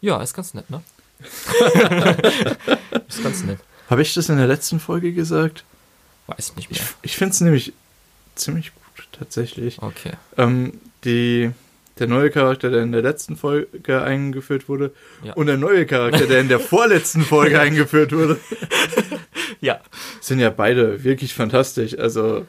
Ja, 0.00 0.22
ist 0.22 0.32
ganz 0.32 0.54
nett, 0.54 0.70
ne? 0.70 0.80
ist 3.08 3.22
ganz 3.22 3.44
nett. 3.44 3.58
Habe 3.90 4.02
ich 4.02 4.14
das 4.14 4.28
in 4.28 4.38
der 4.38 4.46
letzten 4.46 4.80
Folge 4.80 5.12
gesagt? 5.12 5.64
Weiß 6.30 6.56
nicht 6.56 6.70
Ich, 6.70 6.78
mehr. 6.80 6.88
ich 7.02 7.16
finde 7.16 7.32
es 7.34 7.40
nämlich 7.40 7.72
ziemlich 8.34 8.72
gut, 8.74 9.08
tatsächlich. 9.12 9.80
Okay. 9.82 10.12
Ähm, 10.38 10.72
die, 11.04 11.50
der 11.98 12.06
neue 12.06 12.30
Charakter, 12.30 12.70
der 12.70 12.82
in 12.82 12.92
der 12.92 13.02
letzten 13.02 13.36
Folge 13.36 14.02
eingeführt 14.02 14.68
wurde, 14.68 14.92
Ja. 15.22 15.34
und 15.34 15.46
der 15.46 15.56
neue 15.56 15.86
Charakter, 15.86 16.26
der 16.26 16.40
in 16.40 16.48
der 16.48 16.60
vorletzten 16.60 17.22
Folge 17.22 17.60
eingeführt 17.60 18.12
wurde, 18.12 18.38
Ja, 19.62 19.80
sind 20.22 20.38
ja 20.38 20.48
beide 20.50 21.04
wirklich 21.04 21.34
fantastisch. 21.34 21.98
Also 21.98 22.46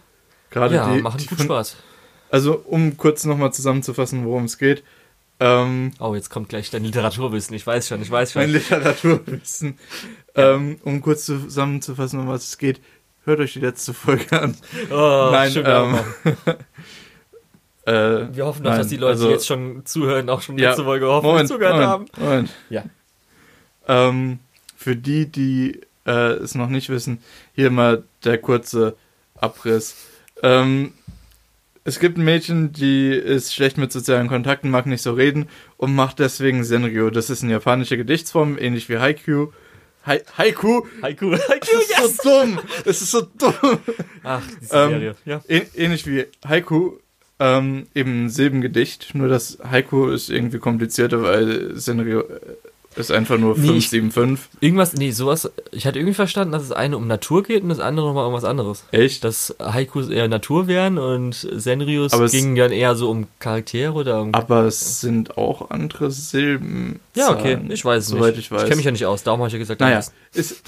gerade 0.49 0.75
ja 0.75 0.93
die, 0.95 1.01
machen 1.01 1.17
die 1.19 1.25
gut 1.25 1.37
von- 1.39 1.45
Spaß. 1.47 1.75
Also 2.29 2.53
um 2.65 2.95
kurz 2.95 3.25
nochmal 3.25 3.51
zusammenzufassen, 3.51 4.23
worum 4.25 4.45
es 4.45 4.57
geht. 4.57 4.83
Ähm, 5.41 5.91
Oh, 5.99 6.15
jetzt 6.15 6.29
kommt 6.29 6.47
gleich 6.47 6.69
dein 6.69 6.85
Literaturwissen. 6.85 7.53
Ich 7.55 7.67
weiß 7.67 7.89
schon, 7.89 8.01
ich 8.01 8.09
weiß 8.09 8.31
schon. 8.31 8.43
mein 8.43 8.51
Literaturwissen. 8.51 9.77
Ähm, 10.35 10.77
um 10.83 11.01
kurz 11.01 11.25
zusammenzufassen, 11.25 12.19
um 12.21 12.27
was 12.29 12.45
es 12.47 12.57
geht, 12.57 12.79
hört 13.25 13.39
euch 13.39 13.53
die 13.53 13.59
letzte 13.59 13.93
Folge 13.93 14.39
an. 14.41 14.55
Oh, 14.91 15.29
Nein, 15.31 15.51
ähm, 15.55 15.63
ja. 16.45 16.55
Äh, 17.83 18.35
Wir 18.35 18.45
hoffen 18.45 18.63
doch, 18.63 18.69
nein, 18.71 18.79
dass 18.79 18.87
die 18.89 18.97
Leute, 18.97 19.13
also- 19.13 19.25
die 19.27 19.33
jetzt 19.33 19.47
schon 19.47 19.85
zuhören, 19.85 20.29
auch 20.29 20.41
schon 20.43 20.57
Ja, 20.57 20.69
letzte 20.69 20.83
Folge 20.83 21.07
hoffen, 21.07 21.25
Moment, 21.25 21.47
zugehört 21.49 21.73
Moment, 21.75 21.89
haben. 21.89 22.05
Moment. 22.17 22.49
Ja. 22.69 22.83
Ähm, 23.87 24.39
für 24.77 24.95
die, 24.95 25.25
die 25.25 25.81
äh, 26.05 26.33
es 26.33 26.53
noch 26.53 26.67
nicht 26.69 26.89
wissen, 26.89 27.23
hier 27.55 27.71
mal 27.71 28.03
der 28.23 28.37
kurze 28.37 28.95
Abriss. 29.35 29.95
Ähm, 30.43 30.93
es 31.83 31.99
gibt 31.99 32.19
ein 32.19 32.23
Mädchen, 32.23 32.71
die 32.71 33.09
ist 33.09 33.53
schlecht 33.55 33.79
mit 33.79 33.91
sozialen 33.91 34.27
Kontakten, 34.27 34.69
mag 34.69 34.85
nicht 34.85 35.01
so 35.01 35.13
reden 35.13 35.49
und 35.77 35.95
macht 35.95 36.19
deswegen 36.19 36.63
Senryo. 36.63 37.09
Das 37.09 37.31
ist 37.31 37.41
eine 37.41 37.53
japanische 37.53 37.97
Gedichtsform, 37.97 38.59
ähnlich 38.59 38.89
wie 38.89 38.99
Haiku. 38.99 39.47
Hai 40.05 40.21
Haiku? 40.37 40.87
Haiku, 41.01 41.31
Haiku, 41.49 41.59
Das 41.59 41.69
ist 41.83 41.89
yes! 41.89 42.17
so 42.17 42.29
dumm! 42.29 42.59
Es 42.85 43.01
ist 43.01 43.11
so 43.11 43.21
dumm! 43.21 43.79
Ach, 44.23 44.41
diese 44.59 44.75
Ähm, 44.75 44.89
Serie. 44.89 45.15
Ja. 45.25 45.41
Ä 45.47 45.61
ähnlich 45.75 46.07
wie 46.07 46.25
Haiku, 46.47 46.93
ähm, 47.39 47.87
eben 47.93 48.29
Silbengedicht, 48.29 49.13
nur 49.13 49.27
das 49.27 49.59
Haiku 49.63 50.07
ist 50.09 50.29
irgendwie 50.29 50.57
komplizierter, 50.59 51.21
weil 51.21 51.75
Senryo 51.75 52.21
äh, 52.21 52.39
ist 52.95 53.11
einfach 53.11 53.37
nur 53.37 53.57
Nee, 53.57 53.67
5, 53.67 53.77
ich- 53.77 53.89
7, 53.89 54.11
5. 54.11 54.49
Irgendwas, 54.59 54.93
nee, 54.93 55.11
sowas. 55.11 55.49
Ich 55.71 55.85
hatte 55.87 55.97
irgendwie 55.99 56.13
verstanden, 56.13 56.51
dass 56.51 56.63
das 56.67 56.71
eine 56.77 56.97
um 56.97 57.07
Natur 57.07 57.41
geht 57.43 57.63
und 57.63 57.69
das 57.69 57.79
andere 57.79 58.07
nochmal 58.07 58.23
irgendwas 58.25 58.43
anderes. 58.43 58.83
Echt? 58.91 59.23
Dass 59.23 59.55
Haikus 59.61 60.09
eher 60.09 60.27
Natur 60.27 60.67
wären 60.67 60.97
und 60.97 61.33
Senrios 61.33 62.11
Aber 62.13 62.25
es- 62.25 62.31
ging 62.33 62.55
dann 62.55 62.71
eher 62.71 62.95
so 62.95 63.09
um 63.09 63.27
Charaktere 63.39 63.93
oder 63.93 64.21
um. 64.21 64.33
Aber 64.33 64.65
es 64.65 64.99
sind 65.01 65.37
auch 65.37 65.69
andere 65.69 66.11
Silben. 66.11 66.99
ja, 67.15 67.29
okay, 67.31 67.59
ich 67.69 67.85
weiß 67.85 68.03
es 68.03 68.09
soweit 68.09 68.35
nicht. 68.35 68.45
ich 68.45 68.51
weiß. 68.51 68.63
kenne 68.63 68.75
mich 68.75 68.85
ja 68.85 68.91
nicht 68.91 69.05
aus, 69.05 69.23
darum 69.23 69.39
habe 69.39 69.47
ich 69.47 69.53
ja 69.53 69.59
gesagt, 69.59 69.79
Naja, 69.81 69.99
ist, 70.33 70.61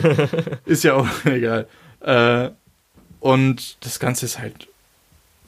ist 0.66 0.84
ja 0.84 0.94
auch 0.94 1.06
egal. 1.24 1.68
Äh, 2.00 2.50
und 3.20 3.84
das 3.84 3.98
Ganze 3.98 4.26
ist 4.26 4.38
halt 4.38 4.68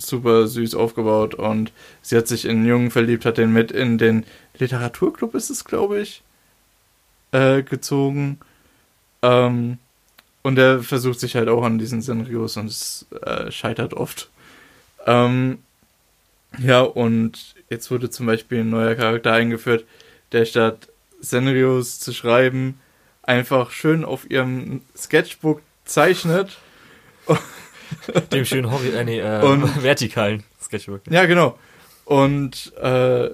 super 0.00 0.46
süß 0.46 0.74
aufgebaut 0.74 1.34
und 1.34 1.72
sie 2.02 2.16
hat 2.16 2.28
sich 2.28 2.44
in 2.44 2.50
einen 2.58 2.66
Jungen 2.66 2.90
verliebt, 2.90 3.24
hat 3.24 3.38
den 3.38 3.52
mit 3.52 3.70
in 3.70 3.98
den 3.98 4.24
Literaturclub, 4.58 5.34
ist 5.34 5.50
es, 5.50 5.64
glaube 5.64 6.00
ich, 6.00 6.22
äh, 7.32 7.62
gezogen. 7.62 8.40
Ähm, 9.22 9.78
und 10.42 10.58
er 10.58 10.82
versucht 10.82 11.20
sich 11.20 11.36
halt 11.36 11.48
auch 11.48 11.62
an 11.62 11.78
diesen 11.78 12.02
Senrios 12.02 12.56
und 12.56 12.66
es 12.66 13.06
äh, 13.22 13.50
scheitert 13.50 13.94
oft. 13.94 14.30
Ähm, 15.06 15.58
ja, 16.58 16.80
und 16.80 17.54
jetzt 17.68 17.90
wurde 17.90 18.10
zum 18.10 18.26
Beispiel 18.26 18.60
ein 18.60 18.70
neuer 18.70 18.94
Charakter 18.94 19.32
eingeführt, 19.32 19.84
der 20.32 20.44
statt 20.44 20.88
Senrios 21.20 22.00
zu 22.00 22.12
schreiben, 22.12 22.80
einfach 23.22 23.70
schön 23.70 24.04
auf 24.04 24.30
ihrem 24.30 24.82
Sketchbook 24.96 25.62
zeichnet. 25.84 26.58
dem 28.32 28.44
schönen 28.44 28.70
Hobby, 28.70 28.88
äh, 28.90 29.04
nee, 29.04 29.20
äh, 29.20 29.42
Und- 29.42 29.82
vertikalen 29.82 30.42
Sketchbook. 30.62 31.02
Ja, 31.10 31.26
genau. 31.26 31.58
Und 32.04 32.72
äh, 32.80 33.30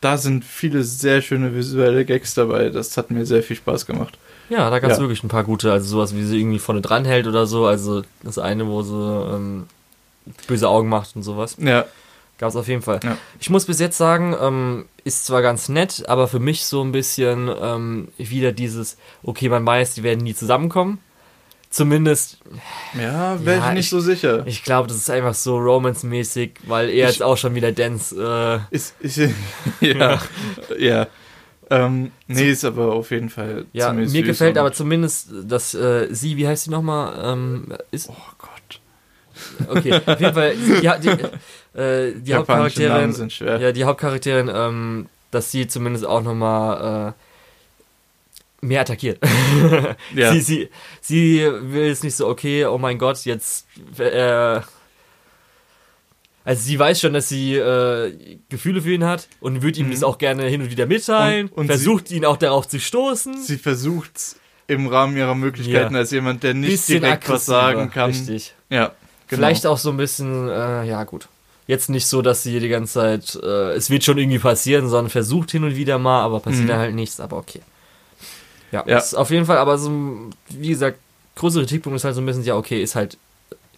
da 0.00 0.18
sind 0.18 0.44
viele 0.44 0.82
sehr 0.82 1.22
schöne 1.22 1.54
visuelle 1.54 2.04
Gags 2.04 2.34
dabei. 2.34 2.68
Das 2.70 2.96
hat 2.96 3.10
mir 3.10 3.24
sehr 3.26 3.42
viel 3.42 3.56
Spaß 3.56 3.86
gemacht. 3.86 4.18
Ja, 4.48 4.68
da 4.70 4.78
gab 4.78 4.90
es 4.90 4.98
Ja. 4.98 5.02
wirklich 5.02 5.22
ein 5.24 5.28
paar 5.28 5.44
gute, 5.44 5.72
also 5.72 5.86
sowas 5.88 6.14
wie 6.14 6.22
sie 6.24 6.38
irgendwie 6.40 6.58
vorne 6.58 6.80
dran 6.80 7.04
hält 7.04 7.26
oder 7.26 7.46
so. 7.46 7.66
Also 7.66 8.02
das 8.22 8.38
eine, 8.38 8.66
wo 8.66 8.82
sie 8.82 8.94
ähm, 8.94 9.66
böse 10.46 10.68
Augen 10.68 10.88
macht 10.88 11.16
und 11.16 11.22
sowas. 11.22 11.56
Ja, 11.58 11.84
Gab 12.38 12.50
es 12.50 12.56
auf 12.56 12.68
jeden 12.68 12.82
Fall. 12.82 13.00
Ja. 13.02 13.16
Ich 13.40 13.48
muss 13.48 13.64
bis 13.64 13.80
jetzt 13.80 13.96
sagen, 13.96 14.36
ähm, 14.38 14.84
ist 15.04 15.24
zwar 15.24 15.40
ganz 15.40 15.70
nett, 15.70 16.04
aber 16.06 16.28
für 16.28 16.38
mich 16.38 16.66
so 16.66 16.82
ein 16.84 16.92
bisschen 16.92 17.50
ähm, 17.62 18.08
wieder 18.18 18.52
dieses, 18.52 18.98
okay, 19.22 19.48
man 19.48 19.64
weiß, 19.64 19.94
die 19.94 20.02
werden 20.02 20.22
nie 20.22 20.34
zusammenkommen. 20.34 20.98
Zumindest, 21.76 22.38
ja, 22.98 23.44
wäre 23.44 23.58
Ja, 23.58 23.68
ich 23.68 23.74
nicht 23.74 23.84
ich- 23.84 23.90
so 23.90 24.00
sicher. 24.00 24.46
ich 24.46 24.62
glaube, 24.62 24.88
das 24.88 24.96
ist 24.96 25.10
einfach 25.10 25.34
so 25.34 25.58
romance-mäßig, 25.58 26.52
weil 26.66 26.88
er 26.88 27.08
Ich- 27.08 27.16
jetzt 27.16 27.22
auch 27.22 27.36
schon 27.36 27.54
wieder 27.54 27.70
Dance. 27.70 28.62
Ist, 28.70 28.94
ist, 29.00 29.18
ja, 29.80 30.18
ja. 30.78 31.06
Ähm, 31.68 32.12
nee, 32.28 32.50
ist 32.50 32.64
aber 32.64 32.92
auf 32.94 33.10
jeden 33.10 33.28
Fall 33.28 33.66
Äh, 33.74 33.78
ja, 33.78 33.92
mir 33.92 34.08
süß 34.08 34.22
gefällt 34.24 34.56
aber 34.56 34.72
zumindest, 34.72 35.28
dass 35.44 35.74
äh, 35.74 36.06
sie, 36.12 36.36
wie 36.36 36.46
heißt 36.48 36.64
sie 36.64 36.70
nochmal, 36.70 37.12
ähm, 37.24 37.74
ist, 37.90 38.08
Oh 38.08 38.14
Gott. 38.38 38.80
okay, 39.76 39.92
auf 40.06 40.18
jeden 40.20 40.32
Fall, 40.34 40.54
die, 40.56 40.80
die, 41.02 41.78
äh, 41.78 42.12
die 42.20 42.34
Hauptcharakterin, 42.34 42.88
Namen 42.88 43.12
sind 43.12 43.32
schwer. 43.32 43.58
Ja, 43.60 43.72
die 43.72 43.84
Hauptcharakterin, 43.84 44.50
ähm, 44.54 45.08
dass 45.30 45.50
sie 45.50 45.66
zumindest 45.66 46.06
auch 46.06 46.22
nochmal 46.22 47.08
äh, 47.10 47.12
mehr 48.60 48.80
attackiert. 48.82 49.18
Ja. 50.14 50.32
sie, 50.32 50.40
sie, 50.40 50.68
sie 51.00 51.46
will 51.60 51.90
es 51.90 52.02
nicht 52.02 52.16
so, 52.16 52.26
okay, 52.28 52.64
oh 52.66 52.78
mein 52.78 52.98
Gott, 52.98 53.24
jetzt. 53.24 53.66
Äh, 53.98 54.60
also 56.44 56.62
sie 56.62 56.78
weiß 56.78 57.00
schon, 57.00 57.12
dass 57.12 57.28
sie 57.28 57.54
äh, 57.56 58.38
Gefühle 58.48 58.80
für 58.80 58.92
ihn 58.92 59.04
hat 59.04 59.26
und 59.40 59.62
würde 59.62 59.80
ihm 59.80 59.86
Mhm. 59.88 59.90
das 59.92 60.04
auch 60.04 60.18
gerne 60.18 60.44
hin 60.44 60.62
und 60.62 60.70
wieder 60.70 60.86
mitteilen. 60.86 61.48
Und- 61.48 61.58
und 61.58 61.66
versucht 61.66 62.10
ihn 62.12 62.24
auch 62.24 62.36
darauf 62.36 62.68
zu 62.68 62.78
stoßen. 62.78 63.42
Sie 63.42 63.58
versucht 63.58 64.36
im 64.68 64.86
Rahmen 64.86 65.16
ihrer 65.16 65.34
Möglichkeiten 65.34 65.94
Ja. 65.94 66.00
als 66.00 66.10
jemand, 66.12 66.42
der 66.44 66.54
nicht 66.54 66.70
Bisschen 66.70 67.00
direkt 67.02 67.28
was 67.28 67.46
sagen 67.46 67.90
kann. 67.90 68.10
Richtig. 68.10 68.54
Ja, 68.70 68.86
genau. 68.86 68.94
Vielleicht 69.28 69.66
auch 69.66 69.78
so 69.78 69.90
ein 69.90 69.96
bisschen, 69.96 70.48
äh, 70.48 70.84
ja 70.84 71.02
gut. 71.04 71.28
Jetzt 71.66 71.90
nicht 71.90 72.06
so, 72.06 72.22
dass 72.22 72.44
sie 72.44 72.60
die 72.60 72.68
ganze 72.68 72.92
Zeit, 72.94 73.40
äh, 73.42 73.72
es 73.72 73.90
wird 73.90 74.04
schon 74.04 74.18
irgendwie 74.18 74.38
passieren, 74.38 74.88
sondern 74.88 75.10
versucht 75.10 75.50
hin 75.50 75.64
und 75.64 75.74
wieder 75.74 75.98
mal, 75.98 76.22
aber 76.22 76.38
passiert 76.38 76.68
Mhm. 76.68 76.72
halt 76.74 76.94
nichts, 76.94 77.18
aber 77.18 77.38
okay. 77.38 77.60
Ja, 78.72 78.84
Ja. 78.86 78.98
Ist 78.98 79.14
auf 79.14 79.30
jeden 79.30 79.46
Fall, 79.46 79.58
aber 79.58 79.78
so, 79.78 79.90
wie 80.48 80.68
gesagt, 80.68 80.98
größere 81.36 81.62
Kritikpunkt 81.62 81.96
ist 81.96 82.04
halt 82.04 82.14
so 82.14 82.20
ein 82.20 82.26
bisschen, 82.26 82.44
ja, 82.44 82.56
okay, 82.56 82.82
ist 82.82 82.94
halt 82.96 83.16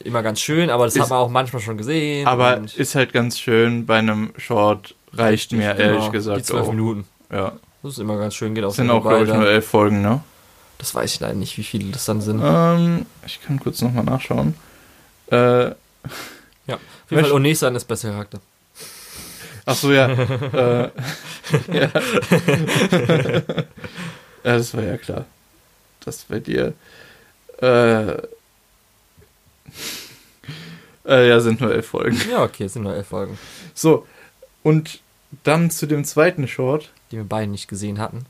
immer 0.05 0.22
ganz 0.22 0.40
schön, 0.40 0.70
aber 0.70 0.85
das 0.85 0.94
Ist- 0.94 1.03
hat 1.03 1.11
man 1.11 1.18
auch 1.18 1.29
manchmal 1.31 1.61
schon 1.61 1.77
gesehen. 1.77 2.27
Aber 2.27 2.61
ist 2.77 2.94
halt 2.94 3.12
ganz 3.12 3.38
schön, 3.38 3.85
bei 3.87 3.98
einem 3.98 4.33
Short 4.37 4.94
reicht 5.12 5.53
mir 5.53 5.74
genau, 5.74 5.88
ehrlich 5.90 6.05
Die 6.07 6.11
gesagt 6.12 6.46
zwölf 6.46 6.66
auch. 6.66 6.70
Minuten. 6.70 7.05
Ja. 7.33 7.53
Das 7.83 7.92
ist 7.92 7.98
immer 7.98 8.16
ganz 8.18 8.35
schön, 8.35 8.55
geht 8.55 8.64
auch 8.64 8.74
sind 8.74 8.90
auch, 8.90 9.03
glaube 9.03 9.24
ich, 9.24 9.33
nur 9.33 9.46
elf 9.48 9.66
Folgen, 9.66 10.03
ne? 10.03 10.20
Das 10.79 10.94
weiß 10.94 11.14
ich 11.14 11.20
leider 11.20 11.35
nicht, 11.35 11.57
wie 11.59 11.64
viele 11.64 11.90
das 11.90 12.05
dann 12.05 12.20
sind. 12.20 12.40
Ähm, 12.44 13.07
ich 13.27 13.40
kann 13.42 13.59
kurz 13.59 13.83
nochmal 13.83 14.05
nachschauen. 14.05 14.55
Äh, 15.31 15.70
Auf 15.70 17.11
jeden 17.11 17.22
Fall, 17.24 17.33
Onesan 17.33 17.74
ist 17.74 17.85
besser 17.87 18.11
Charakter. 18.11 18.38
ach 19.66 19.74
so, 19.74 19.90
ja. 19.92 20.07
äh, 20.12 20.90
ja. 21.72 21.88
ja, 24.44 24.57
das 24.59 24.74
war 24.74 24.83
ja 24.83 24.96
klar. 24.96 25.24
Das 26.05 26.24
bei 26.24 26.38
dir. 26.40 26.74
Äh, 27.61 28.12
äh, 31.07 31.29
ja, 31.29 31.40
sind 31.40 31.61
nur 31.61 31.72
elf 31.72 31.87
Folgen. 31.88 32.20
Ja, 32.31 32.42
okay, 32.42 32.66
sind 32.68 32.83
nur 32.83 32.94
elf 32.94 33.09
Folgen, 33.09 33.38
So, 33.74 34.07
und 34.62 35.01
dann 35.44 35.70
zu 35.70 35.87
dem 35.87 36.05
zweiten 36.05 36.48
Short. 36.48 36.90
die 37.11 37.16
wir 37.16 37.24
beide 37.24 37.51
nicht 37.51 37.68
gesehen 37.68 37.98
hatten. 37.98 38.24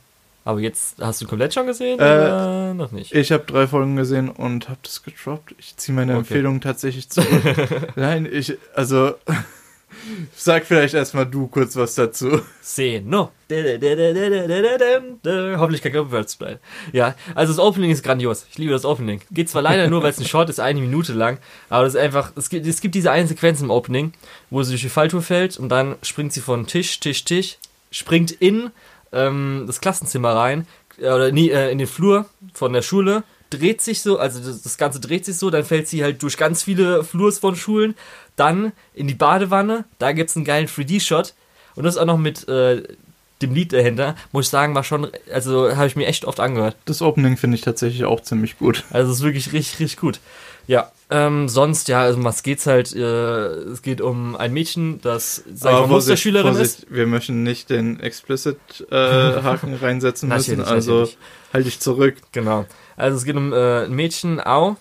Aber 0.44 0.61
jetzt 0.61 0.97
hast 1.01 1.21
du 1.21 1.27
komplett 1.27 1.53
schon 1.53 1.66
gesehen 1.66 1.99
Äh, 1.99 2.73
noch 2.73 2.90
nicht? 2.90 3.14
Ich 3.14 3.33
habe 3.33 3.44
drei 3.44 3.66
Folgen 3.66 3.97
gesehen 3.97 4.31
und 4.31 4.68
habe 4.71 4.79
das 4.83 5.03
gedroppt. 5.03 5.55
Ich 5.59 5.77
ziehe 5.77 5.94
meine 5.94 6.12
Okay. 6.12 6.21
Empfehlung 6.21 6.61
tatsächlich 6.62 7.11
zurück. 7.11 7.42
Nein, 7.97 8.27
ich, 8.31 8.57
also, 8.75 9.14
sag 10.35 10.64
vielleicht 10.64 10.94
erstmal 10.94 11.27
du 11.27 11.46
kurz 11.48 11.77
was 11.77 11.94
dazu. 11.94 12.40
Seno. 12.61 13.31
Hoffentlich 15.59 15.83
kein 15.83 15.92
Körperwärtsbleib. 15.92 16.61
Ja, 16.92 17.14
also 17.35 17.53
das 17.53 17.59
Opening 17.59 17.90
ist 17.90 18.03
grandios. 18.03 18.46
Ich 18.51 18.59
liebe 18.59 18.72
das 18.72 18.85
Opening. 18.85 19.20
Geht 19.31 19.48
zwar 19.48 19.62
leider 19.62 19.88
nur, 19.88 20.03
weil 20.03 20.11
es 20.11 20.18
ein 20.18 20.27
Short 20.27 20.51
ist, 20.51 20.61
eine 20.61 20.81
Minute 20.81 21.12
lang, 21.12 21.38
aber 21.68 21.85
das 21.85 21.94
ist 21.94 22.01
einfach, 22.01 22.33
es 22.37 22.51
gibt, 22.51 22.66
es 22.66 22.81
gibt 22.81 22.94
diese 22.94 23.11
eine 23.11 23.27
Sequenz 23.27 23.61
im 23.61 23.70
Opening, 23.70 24.12
wo 24.51 24.62
sie 24.62 24.72
durch 24.72 24.83
die 24.83 24.88
Falltür 24.88 25.22
fällt 25.22 25.57
und 25.59 25.68
dann 25.68 25.96
springt 26.03 26.33
sie 26.33 26.40
von 26.40 26.66
Tisch, 26.66 27.01
Tisch, 27.01 27.24
Tisch, 27.24 27.59
springt 27.90 28.31
in 28.33 28.70
ähm, 29.12 29.64
das 29.66 29.81
Klassenzimmer 29.81 30.35
rein, 30.35 30.66
äh, 30.98 31.11
oder 31.11 31.33
nie, 31.33 31.51
äh, 31.51 31.70
in 31.70 31.79
den 31.79 31.87
Flur 31.87 32.27
von 32.55 32.72
der 32.72 32.83
Schule, 32.83 33.22
dreht 33.51 33.81
sich 33.81 34.03
so, 34.03 34.19
also 34.19 34.41
das, 34.41 34.79
Ganze 34.79 35.01
dreht 35.01 35.25
sich 35.25 35.37
so, 35.37 35.51
dann 35.51 35.65
fällt 35.65 35.89
sie 35.89 36.03
halt 36.03 36.23
durch 36.23 36.37
ganz 36.37 36.63
viele 36.63 37.05
Flurs 37.05 37.39
von 37.39 37.57
Schulen, 37.57 37.95
dann 38.37 38.73
in 38.95 39.09
die 39.09 39.15
Badewanne, 39.15 39.85
da 39.99 40.13
gibt 40.13 40.31
es 40.31 40.37
einen 40.37 40.45
geilen 40.45 40.67
3D-Shot 40.67 41.35
und 41.75 41.85
das 41.85 41.97
auch 41.97 42.05
noch 42.05 42.19
mit 42.19 42.49
äh, 42.49 42.83
dem 43.43 43.55
Lied 43.55 43.73
dahinter, 43.73 44.17
muss 44.33 44.47
ich 44.47 44.51
sagen, 44.51 44.75
war 44.75 44.85
schon, 44.85 45.09
also 45.33 45.75
habe 45.77 45.87
ich 45.87 45.97
mir 45.97 46.07
echt 46.07 46.25
oft 46.25 46.41
angehört. 46.41 46.77
Das 46.85 47.03
Opening 47.03 47.37
finde 47.37 47.57
ich 47.57 47.63
tatsächlich 47.63 48.05
auch 48.05 48.21
ziemlich 48.21 48.59
gut. 48.59 48.85
Also 48.91 49.13
es 49.13 49.19
ist 49.19 49.25
wirklich 49.25 49.53
richtig, 49.53 49.81
richtig 49.81 49.99
gut. 49.99 50.21
Ja, 50.67 50.93
ähm, 51.09 51.49
sonst, 51.49 51.89
ja, 51.89 52.03
also 52.03 52.23
was 52.25 52.43
geht's 52.43 52.67
halt? 52.67 52.95
Äh, 52.95 53.01
es 53.01 53.81
geht 53.81 54.03
um 54.03 54.37
ein 54.37 54.53
Mädchen, 54.53 55.01
das, 55.01 55.43
sag 55.55 55.73
ich 55.73 55.81
mal, 55.81 55.87
Musterschülerin 55.87 56.57
ist. 56.57 56.87
Wir 56.91 57.07
möchten 57.07 57.43
nicht 57.43 57.71
den 57.71 58.01
Explicit-Haken 58.01 59.73
äh, 59.73 59.77
reinsetzen 59.81 60.29
müssen, 60.29 60.61
also 60.61 61.01
natürlich. 61.01 61.19
halte 61.55 61.69
ich 61.69 61.81
zurück. 61.81 62.17
Genau. 62.33 62.67
Also 62.99 63.17
es 63.17 63.25
geht 63.25 63.37
um 63.37 63.53
äh, 63.53 63.85
ein 63.85 63.93
Mädchen, 63.93 64.45
Au, 64.45 64.77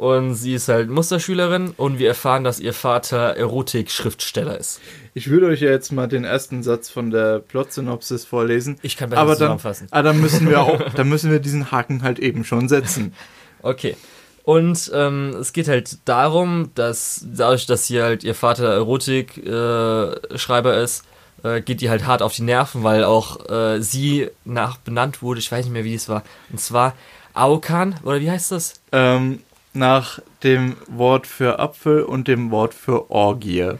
und 0.00 0.34
sie 0.34 0.54
ist 0.54 0.68
halt 0.68 0.88
Musterschülerin 0.88 1.74
und 1.76 1.98
wir 1.98 2.08
erfahren, 2.08 2.42
dass 2.42 2.58
ihr 2.58 2.72
Vater 2.72 3.36
Erotik-Schriftsteller 3.36 4.58
ist. 4.58 4.80
Ich 5.12 5.28
würde 5.28 5.46
euch 5.46 5.60
ja 5.60 5.68
jetzt 5.68 5.92
mal 5.92 6.08
den 6.08 6.24
ersten 6.24 6.62
Satz 6.62 6.88
von 6.88 7.10
der 7.10 7.38
Plot-Synopsis 7.38 8.24
vorlesen. 8.24 8.78
Ich 8.80 8.96
kann 8.96 9.10
besser 9.10 9.20
aber 9.20 9.32
dann, 9.32 9.38
zusammenfassen. 9.38 9.88
Aber 9.90 10.02
dann 10.02 10.20
müssen 10.20 10.48
wir 10.48 10.62
auch, 10.62 10.80
dann 10.94 11.08
müssen 11.08 11.30
wir 11.30 11.38
diesen 11.38 11.70
Haken 11.70 12.02
halt 12.02 12.18
eben 12.18 12.44
schon 12.44 12.68
setzen. 12.68 13.12
Okay. 13.60 13.94
Und 14.42 14.90
ähm, 14.94 15.36
es 15.38 15.52
geht 15.52 15.68
halt 15.68 15.98
darum, 16.06 16.70
dass 16.74 17.26
dadurch, 17.34 17.66
dass 17.66 17.84
hier 17.84 18.04
halt 18.04 18.24
ihr 18.24 18.34
Vater 18.34 18.72
Erotik-Schreiber 18.72 20.76
äh, 20.76 20.82
ist, 20.82 21.04
äh, 21.42 21.60
geht 21.60 21.82
die 21.82 21.90
halt 21.90 22.06
hart 22.06 22.22
auf 22.22 22.34
die 22.34 22.42
Nerven, 22.42 22.82
weil 22.82 23.04
auch 23.04 23.50
äh, 23.50 23.82
sie 23.82 24.30
nach 24.46 24.78
benannt 24.78 25.20
wurde, 25.20 25.40
ich 25.40 25.52
weiß 25.52 25.66
nicht 25.66 25.74
mehr, 25.74 25.84
wie 25.84 25.94
es 25.94 26.08
war. 26.08 26.22
Und 26.50 26.58
zwar 26.58 26.94
Aukan, 27.40 27.96
oder 28.04 28.20
wie 28.20 28.30
heißt 28.30 28.52
das? 28.52 28.80
Ähm, 28.92 29.40
nach 29.72 30.20
dem 30.42 30.76
Wort 30.88 31.26
für 31.26 31.58
Apfel 31.58 32.02
und 32.02 32.28
dem 32.28 32.50
Wort 32.50 32.74
für 32.74 33.10
Orgie. 33.10 33.72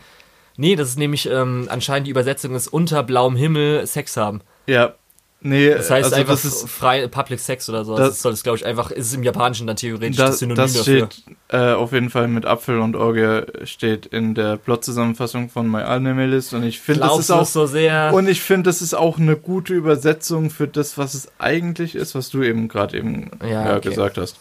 Nee, 0.57 0.77
das 0.77 0.91
ist 0.91 0.99
nämlich 0.99 1.29
ähm, 1.29 1.69
anscheinend 1.71 2.07
die 2.07 2.11
Übersetzung 2.11 2.55
ist 2.55 2.69
unter 2.69 3.03
blauem 3.03 3.37
Himmel 3.37 3.87
Sex 3.87 4.17
haben. 4.17 4.41
Ja. 4.67 4.95
Nee, 5.43 5.71
das 5.71 5.91
heißt 5.91 6.05
also 6.05 6.17
einfach 6.17 6.35
das 6.35 6.45
ist 6.45 6.69
frei 6.69 7.07
Public 7.09 7.41
Sex 7.41 7.69
oder 7.71 7.85
so. 7.85 7.97
Das, 7.97 8.09
das 8.09 8.23
soll 8.23 8.33
es 8.33 8.43
glaube 8.43 8.59
ich 8.59 8.67
einfach 8.67 8.91
ist 8.91 9.07
es 9.07 9.15
im 9.15 9.23
Japanischen 9.23 9.67
dann 9.67 9.77
theoretisch 9.77 10.17
das, 10.17 10.33
das 10.33 10.39
Synonym 10.41 10.57
das 10.57 10.73
dafür. 10.75 11.09
steht 11.11 11.37
äh, 11.49 11.73
auf 11.73 11.93
jeden 11.93 12.11
Fall 12.11 12.29
mit 12.29 12.45
Apfel 12.45 12.79
und 12.79 12.95
Orgie 12.95 13.43
steht 13.65 14.05
in 14.05 14.35
der 14.35 14.59
Plot-Zusammenfassung 14.59 15.49
von 15.49 15.71
My 15.71 15.81
Anime 15.81 16.27
List 16.27 16.53
und 16.53 16.63
ich 16.63 16.81
finde 16.81 17.01
das 17.01 17.19
ist 17.19 17.31
auch 17.31 17.47
so 17.47 17.65
sehr 17.65 18.13
und 18.13 18.29
ich 18.29 18.43
finde 18.43 18.69
das 18.69 18.83
ist 18.83 18.93
auch 18.93 19.19
eine 19.19 19.37
gute 19.37 19.73
Übersetzung 19.73 20.51
für 20.51 20.69
das 20.69 20.99
was 20.99 21.15
es 21.15 21.31
eigentlich 21.39 21.95
ist, 21.95 22.15
was 22.15 22.29
du 22.29 22.43
eben 22.43 22.69
gerade 22.69 22.99
eben 22.99 23.31
ja, 23.43 23.77
okay. 23.77 23.89
gesagt 23.89 24.19
hast. 24.19 24.39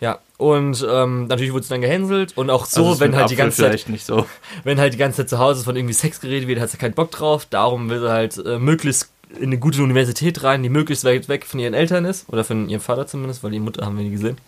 Ja, 0.00 0.20
und 0.36 0.86
ähm, 0.88 1.26
natürlich 1.26 1.52
wurde 1.52 1.62
es 1.62 1.68
dann 1.68 1.80
gehänselt 1.80 2.36
und 2.36 2.50
auch 2.50 2.66
so, 2.66 2.86
also 2.86 3.00
wenn 3.00 3.16
halt 3.16 3.30
die 3.30 3.36
ganze 3.36 3.62
Zeit 3.62 3.88
nicht 3.88 4.06
so. 4.06 4.26
wenn 4.64 4.78
halt 4.78 4.94
die 4.94 4.98
ganze 4.98 5.18
Zeit 5.18 5.28
zu 5.28 5.38
Hause 5.38 5.64
von 5.64 5.74
irgendwie 5.74 5.94
Sex 5.94 6.20
geredet 6.20 6.48
wird, 6.48 6.60
hat 6.60 6.70
sie 6.70 6.78
keinen 6.78 6.94
Bock 6.94 7.10
drauf. 7.10 7.46
Darum 7.46 7.90
will 7.90 8.00
sie 8.00 8.08
halt 8.08 8.38
äh, 8.46 8.60
möglichst 8.60 9.10
in 9.36 9.44
eine 9.44 9.58
gute 9.58 9.82
Universität 9.82 10.42
rein, 10.42 10.62
die 10.62 10.68
möglichst 10.68 11.04
weit 11.04 11.28
weg 11.28 11.44
von 11.44 11.60
ihren 11.60 11.74
Eltern 11.74 12.04
ist 12.04 12.28
oder 12.28 12.44
von 12.44 12.68
ihrem 12.68 12.80
Vater 12.80 13.06
zumindest, 13.06 13.42
weil 13.42 13.50
die 13.50 13.60
Mutter 13.60 13.84
haben 13.84 13.96
wir 13.96 14.04
nie 14.04 14.10
gesehen. 14.10 14.38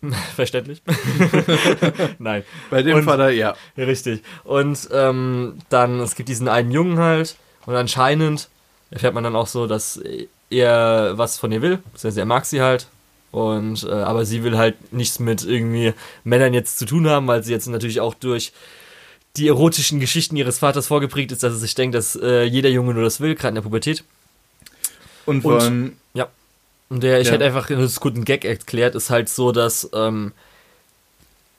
Verständlich. 0.36 0.82
Nein. 2.18 2.44
Bei 2.70 2.82
dem 2.82 2.98
und, 2.98 3.04
Vater, 3.04 3.30
ja. 3.30 3.54
Richtig. 3.76 4.22
Und 4.44 4.88
ähm, 4.92 5.54
dann, 5.70 6.00
es 6.00 6.14
gibt 6.14 6.28
diesen 6.28 6.48
einen 6.48 6.70
Jungen 6.70 6.98
halt 6.98 7.36
und 7.66 7.74
anscheinend 7.74 8.48
erfährt 8.90 9.14
man 9.14 9.24
dann 9.24 9.36
auch 9.36 9.48
so, 9.48 9.66
dass 9.66 10.00
er 10.50 11.12
was 11.16 11.38
von 11.38 11.52
ihr 11.52 11.62
will. 11.62 11.80
Das 11.92 12.04
heißt, 12.04 12.18
er 12.18 12.26
mag 12.26 12.44
sie 12.44 12.62
halt 12.62 12.86
und 13.30 13.84
äh, 13.84 13.90
aber 13.90 14.24
sie 14.24 14.42
will 14.42 14.56
halt 14.56 14.92
nichts 14.92 15.18
mit 15.18 15.44
irgendwie 15.44 15.92
Männern 16.24 16.54
jetzt 16.54 16.78
zu 16.78 16.86
tun 16.86 17.08
haben, 17.08 17.26
weil 17.26 17.42
sie 17.42 17.52
jetzt 17.52 17.66
natürlich 17.66 18.00
auch 18.00 18.14
durch 18.14 18.52
die 19.38 19.48
erotischen 19.48 20.00
Geschichten 20.00 20.36
ihres 20.36 20.58
Vaters 20.58 20.86
vorgeprägt 20.86 21.32
ist, 21.32 21.42
dass 21.42 21.54
sie 21.54 21.60
sich 21.60 21.74
denkt, 21.74 21.94
dass 21.94 22.16
äh, 22.16 22.44
jeder 22.44 22.68
Junge 22.68 22.94
nur 22.94 23.02
das 23.02 23.20
will, 23.20 23.34
gerade 23.34 23.50
in 23.50 23.54
der 23.56 23.62
Pubertät. 23.62 24.04
Und 25.26 25.42
vor 25.42 25.60
allem. 25.60 25.96
Ja. 26.14 26.28
Und 26.88 27.02
der, 27.02 27.20
ich 27.20 27.26
ja. 27.28 27.34
hätte 27.34 27.44
einfach 27.44 27.68
einen 27.70 27.90
guten 28.00 28.24
Gag 28.24 28.44
erklärt, 28.44 28.94
ist 28.94 29.10
halt 29.10 29.28
so, 29.28 29.52
dass 29.52 29.90
ähm, 29.92 30.32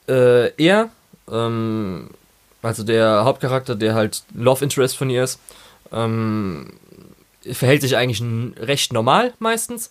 äh, 0.08 0.50
er, 0.62 0.90
ähm, 1.30 2.10
also 2.62 2.82
der 2.82 3.24
Hauptcharakter, 3.24 3.76
der 3.76 3.94
halt 3.94 4.24
Love 4.34 4.64
Interest 4.64 4.96
von 4.96 5.08
ihr 5.08 5.24
ist, 5.24 5.38
ähm, 5.92 6.72
verhält 7.50 7.82
sich 7.82 7.96
eigentlich 7.96 8.22
recht 8.58 8.92
normal 8.92 9.32
meistens 9.38 9.90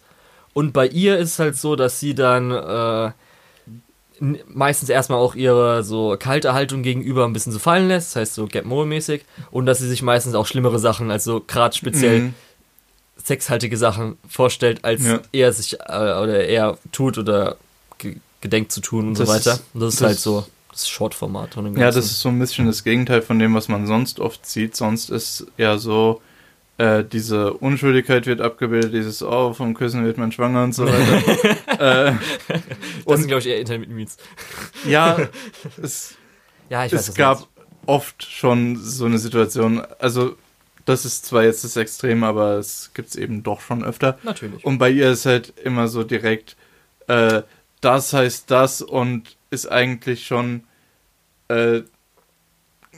und 0.53 0.73
bei 0.73 0.87
ihr 0.87 1.17
ist 1.17 1.33
es 1.33 1.39
halt 1.39 1.57
so, 1.57 1.75
dass 1.75 1.99
sie 1.99 2.15
dann 2.15 2.51
äh, 2.51 3.11
meistens 4.19 4.89
erstmal 4.89 5.19
auch 5.19 5.35
ihre 5.35 5.83
so 5.83 6.15
kalte 6.19 6.53
Haltung 6.53 6.83
gegenüber 6.83 7.25
ein 7.25 7.33
bisschen 7.33 7.51
so 7.51 7.59
fallen 7.59 7.87
lässt, 7.87 8.09
das 8.09 8.15
heißt 8.17 8.35
so 8.35 8.47
Get 8.47 8.65
More 8.65 8.85
mäßig 8.85 9.23
und 9.51 9.65
dass 9.65 9.79
sie 9.79 9.87
sich 9.87 10.01
meistens 10.01 10.35
auch 10.35 10.45
schlimmere 10.45 10.79
Sachen, 10.79 11.11
also 11.11 11.41
gerade 11.45 11.75
speziell 11.75 12.19
mhm. 12.19 12.33
sexhaltige 13.23 13.77
Sachen 13.77 14.17
vorstellt, 14.27 14.83
als 14.83 15.05
ja. 15.05 15.19
er 15.31 15.53
sich 15.53 15.79
äh, 15.79 15.93
oder 15.93 16.45
er 16.45 16.77
tut 16.91 17.17
oder 17.17 17.57
ge 17.97 18.17
gedenkt 18.41 18.71
zu 18.71 18.79
tun 18.79 19.09
und 19.09 19.19
das 19.19 19.27
so 19.27 19.33
weiter. 19.33 19.59
Und 19.73 19.81
das 19.81 19.93
ist 19.95 20.01
das 20.01 20.07
halt 20.07 20.19
so 20.19 20.45
das 20.71 20.87
Short-Format. 20.87 21.57
Ja, 21.75 21.91
das 21.91 22.05
ist 22.05 22.21
so 22.21 22.29
ein 22.29 22.39
bisschen 22.39 22.67
das 22.67 22.85
Gegenteil 22.85 23.21
von 23.21 23.37
dem, 23.37 23.53
was 23.53 23.67
man 23.67 23.85
sonst 23.85 24.19
oft 24.19 24.45
sieht. 24.45 24.77
Sonst 24.77 25.09
ist 25.09 25.45
ja 25.57 25.77
so 25.77 26.21
äh, 26.79 27.03
diese 27.03 27.53
Unschuldigkeit 27.53 28.25
wird 28.25 28.39
abgebildet, 28.39 28.93
dieses 28.93 29.21
Oh, 29.21 29.53
vom 29.53 29.73
Küssen 29.73 30.05
wird 30.05 30.17
man 30.17 30.31
schwanger 30.31 30.63
und 30.63 30.73
so 30.73 30.85
weiter. 30.85 32.07
äh, 32.07 32.13
das 32.47 32.61
und, 33.03 33.17
sind, 33.17 33.27
glaube 33.27 33.41
ich, 33.41 33.47
eher 33.47 33.59
Internet 33.59 33.89
Meets. 33.89 34.15
ja, 34.87 35.17
es, 35.83 36.15
ja, 36.69 36.85
ich 36.85 36.93
weiß, 36.93 37.09
es 37.09 37.15
gab 37.15 37.47
oft 37.85 38.23
schon 38.23 38.77
so 38.77 39.05
eine 39.05 39.17
Situation, 39.17 39.81
also 39.99 40.37
das 40.85 41.03
ist 41.03 41.25
zwar 41.25 41.43
jetzt 41.43 41.65
das 41.65 41.75
Extrem, 41.75 42.23
aber 42.23 42.53
es 42.53 42.91
gibt 42.93 43.09
es 43.09 43.17
eben 43.17 43.43
doch 43.43 43.59
schon 43.59 43.83
öfter. 43.83 44.17
Natürlich. 44.23 44.63
Und 44.63 44.77
bei 44.77 44.89
ihr 44.89 45.11
ist 45.11 45.25
halt 45.25 45.53
immer 45.61 45.89
so 45.89 46.03
direkt, 46.05 46.55
äh, 47.07 47.41
das 47.81 48.13
heißt 48.13 48.49
das 48.49 48.81
und 48.81 49.35
ist 49.49 49.69
eigentlich 49.69 50.25
schon 50.25 50.63
äh, 51.49 51.81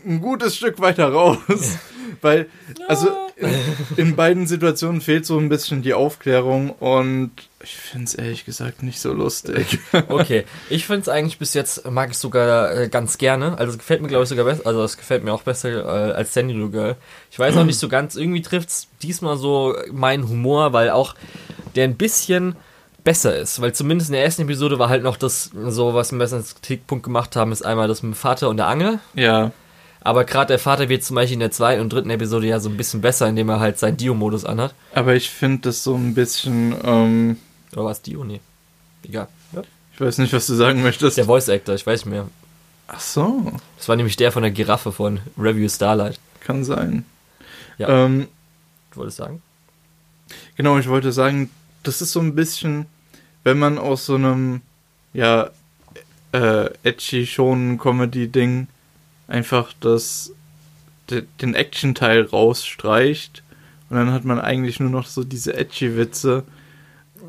ein 0.06 0.22
gutes 0.22 0.56
Stück 0.56 0.80
weiter 0.80 1.12
raus. 1.12 1.40
Weil, 2.22 2.48
also 2.88 3.10
in, 3.36 3.50
in, 3.98 4.16
beiden 4.16 4.48
Situationen 4.48 5.02
fehlt 5.02 5.26
so 5.26 5.38
ein 5.38 5.50
bisschen 5.50 5.82
die 5.82 5.94
Aufklärung 5.94 6.72
und 6.72 7.32
ich 7.64 7.76
finde 7.76 8.06
es 8.06 8.16
ehrlich 8.16 8.46
gesagt 8.46 8.84
nicht 8.84 9.00
so 9.00 9.14
lustig. 9.14 9.80
okay, 10.10 10.46
ich 10.70 10.86
finde 10.86 11.02
es 11.02 11.10
eigentlich 11.10 11.38
bis 11.38 11.54
jetzt, 11.54 11.90
mag 11.90 12.12
ich 12.12 12.18
sogar 12.18 12.76
äh, 12.76 12.90
ganz 12.90 13.18
gerne. 13.18 13.58
Also 13.58 13.74
es 13.74 13.78
gefällt 13.78 14.02
mir, 14.02 14.08
glaube 14.08 14.24
ich, 14.24 14.30
sogar 14.30 14.46
besser. 14.46 14.66
Also 14.66 14.84
es 14.84 14.98
gefällt 14.98 15.24
mir 15.24 15.34
auch 15.34 15.44
besser 15.44 15.70
äh, 15.70 16.14
als 16.14 16.34
Sandy 16.34 16.54
Girl. 16.70 16.96
Ich 17.32 17.40
weiß 17.40 17.56
noch 17.56 17.66
nicht 17.66 17.80
so 17.80 17.88
ganz, 17.88 18.16
irgendwie 18.16 18.42
trifft 18.42 18.70
es 18.70 18.88
diesmal 19.02 19.38
so 19.38 19.76
meinen 19.92 20.28
Humor, 20.28 20.74
weil 20.74 20.90
auch 20.90 21.16
der 21.76 21.86
ein 21.86 21.96
bisschen 21.96 22.56
besser 23.04 23.36
ist, 23.36 23.62
weil 23.62 23.74
zumindest 23.74 24.10
in 24.10 24.14
der 24.14 24.24
ersten 24.24 24.44
Episode 24.44 24.78
war 24.80 24.90
halt 24.90 25.04
noch 25.04 25.18
das, 25.18 25.52
so 25.68 25.94
was 25.94 26.12
wir 26.12 26.20
besser 26.20 26.38
als 26.38 26.56
Kritikpunkt 26.56 27.04
gemacht 27.04 27.36
haben, 27.36 27.52
ist 27.52 27.64
einmal 27.66 27.88
das 27.88 28.04
mit 28.04 28.14
dem 28.14 28.16
Vater 28.16 28.50
und 28.50 28.58
der 28.58 28.68
Angel. 28.68 29.00
Ja. 29.16 29.52
Aber 30.04 30.26
gerade 30.26 30.48
der 30.48 30.60
Vater 30.60 30.90
wird 30.90 31.04
zum 31.04 31.16
Beispiel 31.16 31.36
in 31.36 31.42
der 31.42 31.52
zweiten 31.52 31.82
und 31.82 31.94
dritten 31.94 32.10
Episode 32.10 32.48
ja 32.48 32.60
so 32.60 32.70
ein 32.70 32.78
bisschen 32.78 33.02
besser, 33.02 33.28
indem 33.28 33.50
er 33.50 33.60
halt 33.60 33.78
seinen 33.78 33.98
Dio-Modus 33.98 34.46
anhat. 34.46 34.74
Aber 34.96 35.16
ich 35.16 35.30
finde 35.30 35.62
das 35.64 35.84
so 35.84 35.96
ein 35.96 36.16
bisschen. 36.16 36.76
Ähm 36.84 37.38
Oder 37.74 37.86
was 37.86 38.02
Dio? 38.02 38.24
Nee. 38.24 38.42
Egal. 39.04 39.28
Ja. 39.54 39.62
Ich 39.94 40.02
weiß 40.02 40.18
nicht, 40.18 40.34
was 40.34 40.48
du 40.48 40.56
sagen 40.56 40.82
möchtest. 40.82 41.18
Der 41.18 41.26
Voice 41.26 41.50
Actor, 41.50 41.76
ich 41.76 41.86
weiß 41.86 42.06
nicht 42.06 42.14
mehr. 42.14 42.28
Ach 42.88 43.00
so. 43.00 43.52
Das 43.78 43.88
war 43.88 43.96
nämlich 43.96 44.16
der 44.16 44.32
von 44.32 44.42
der 44.42 44.52
Giraffe 44.52 44.92
von 44.92 45.20
Review 45.38 45.70
Starlight. 45.70 46.20
Kann 46.40 46.64
sein. 46.64 47.06
Ja. 47.78 48.06
Ähm, 48.06 48.28
du 48.92 48.98
wolltest 48.98 49.18
sagen? 49.18 49.42
Genau, 50.56 50.78
ich 50.80 50.90
wollte 50.90 51.12
sagen, 51.12 51.52
das 51.84 52.02
ist 52.02 52.12
so 52.12 52.20
ein 52.20 52.36
bisschen, 52.36 52.88
wenn 53.44 53.60
man 53.60 53.78
aus 53.78 54.08
so 54.08 54.16
einem, 54.16 54.62
ja, 55.14 55.52
äh, 56.32 56.70
edgy 56.84 57.26
schon 57.28 57.78
Comedy-Ding 57.78 58.68
einfach 59.32 59.74
das, 59.80 60.34
den 61.10 61.56
Action-Teil 61.56 62.24
rausstreicht 62.26 63.44
und 63.90 63.98
dann 63.98 64.12
hat 64.12 64.24
man 64.24 64.40
eigentlich 64.40 64.80
nur 64.80 64.90
noch 64.90 65.08
so 65.08 65.24
diese 65.24 65.54
Edgy-Witze. 65.54 66.44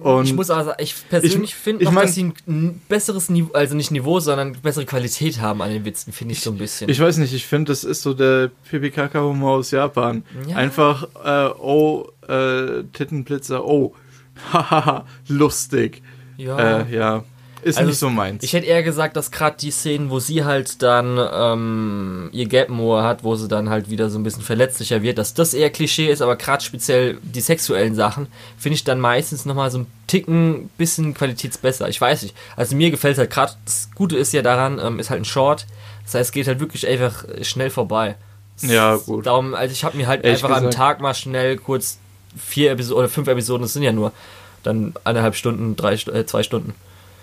Und 0.01 0.25
ich 0.25 0.33
muss 0.33 0.51
aber 0.51 0.65
sagen, 0.65 0.83
ich 0.83 0.95
persönlich 1.09 1.55
finde 1.55 1.85
noch, 1.85 1.93
mein, 1.93 2.07
dass 2.07 2.15
sie 2.15 2.33
ein 2.47 2.81
besseres 2.89 3.29
Niveau, 3.29 3.53
also 3.53 3.77
nicht 3.77 3.93
Niveau, 3.93 4.19
sondern 4.19 4.53
bessere 4.61 4.85
Qualität 4.85 5.41
haben 5.41 5.63
an 5.63 5.71
den 5.71 5.85
Witzen, 5.85 6.13
finde 6.13 6.33
ich 6.33 6.41
so 6.41 6.51
ein 6.51 6.59
bisschen. 6.59 6.89
Ich 6.89 6.99
weiß 6.99 7.19
nicht, 7.19 7.33
ich 7.35 7.47
finde, 7.47 7.71
das 7.71 7.85
ist 7.85 8.03
so 8.03 8.13
der 8.15 8.51
PPKK-Humor 8.71 9.59
aus 9.59 9.71
Japan. 9.71 10.25
Ja. 10.49 10.57
Einfach, 10.57 11.07
äh, 11.25 11.53
oh, 11.57 12.09
äh, 12.27 12.83
Tittenblitzer, 12.93 13.65
oh, 13.65 13.95
hahaha, 14.53 15.07
lustig. 15.29 16.03
Ja. 16.37 16.81
Äh, 16.81 16.95
ja. 16.95 17.25
Ist 17.63 17.79
also 17.79 17.89
nicht 17.89 17.99
so 17.99 18.11
meins. 18.11 18.43
Ich 18.43 18.53
hätte 18.53 18.67
eher 18.67 18.83
gesagt, 18.83 19.17
dass 19.17 19.31
gerade 19.31 19.57
die 19.57 19.71
Szenen, 19.71 20.11
wo 20.11 20.19
sie 20.19 20.45
halt 20.45 20.83
dann 20.83 21.19
ähm, 21.33 22.29
ihr 22.33 22.49
Gapmoor 22.49 23.05
hat, 23.05 23.23
wo 23.23 23.37
sie 23.37 23.47
dann 23.47 23.71
halt 23.71 23.89
wieder 23.89 24.11
so 24.11 24.19
ein 24.19 24.25
bisschen 24.25 24.43
verletzlicher 24.43 25.03
wird, 25.03 25.19
dass 25.19 25.33
das 25.35 25.55
eher 25.55 25.71
Klischee 25.71 26.11
ist, 26.11 26.23
aber 26.23 26.35
gerade 26.37 26.65
speziell 26.65 27.19
die 27.23 27.41
sexuellen 27.41 27.95
Sachen 27.95 28.27
finde 28.59 28.75
ich 28.75 28.85
dann 28.85 28.99
meistens 28.99 29.45
nochmal 29.45 29.71
so 29.71 29.79
ein 29.79 29.87
Ticken 30.09 30.71
bisschen 30.77 31.15
qualitätsbesser. 31.15 31.89
Ich 31.89 32.01
weiß 32.01 32.23
nicht. 32.23 32.37
Also 32.57 32.75
mir 32.75 32.91
gefällt 32.91 33.17
halt 33.17 33.31
gerade, 33.31 33.53
das 33.65 33.89
Gute 33.95 34.17
ist 34.17 34.33
ja 34.33 34.43
daran, 34.43 34.81
ähm, 34.83 34.99
ist 34.99 35.11
halt 35.11 35.21
ein 35.21 35.25
Short. 35.25 35.67
Das 36.05 36.15
heißt, 36.15 36.29
es 36.29 36.33
geht 36.33 36.49
halt 36.49 36.59
wirklich 36.59 36.87
einfach 36.89 37.25
schnell 37.43 37.71
vorbei. 37.71 38.17
Ja, 38.61 38.97
gut. 38.97 39.27
Darum, 39.27 39.55
also 39.55 39.73
ich 39.73 39.85
habe 39.85 39.97
mir 39.97 40.09
halt 40.09 40.25
Ehrlich 40.25 40.43
einfach 40.43 40.57
gesagt. 40.57 40.75
am 40.75 40.79
Tag 40.79 41.01
mal 41.01 41.15
schnell 41.15 41.57
kurz 41.59 41.99
vier 42.37 42.73
Episoden 42.73 42.99
oder 42.99 43.09
fünf 43.09 43.29
Episoden, 43.29 43.63
das 43.63 43.73
sind 43.73 43.83
ja 43.83 43.93
nur 43.93 44.13
dann 44.63 44.95
eineinhalb 45.05 45.35
Stunden, 45.37 45.77
drei, 45.77 45.95
äh, 45.95 46.27
zwei 46.27 46.43
Stunden. 46.43 46.75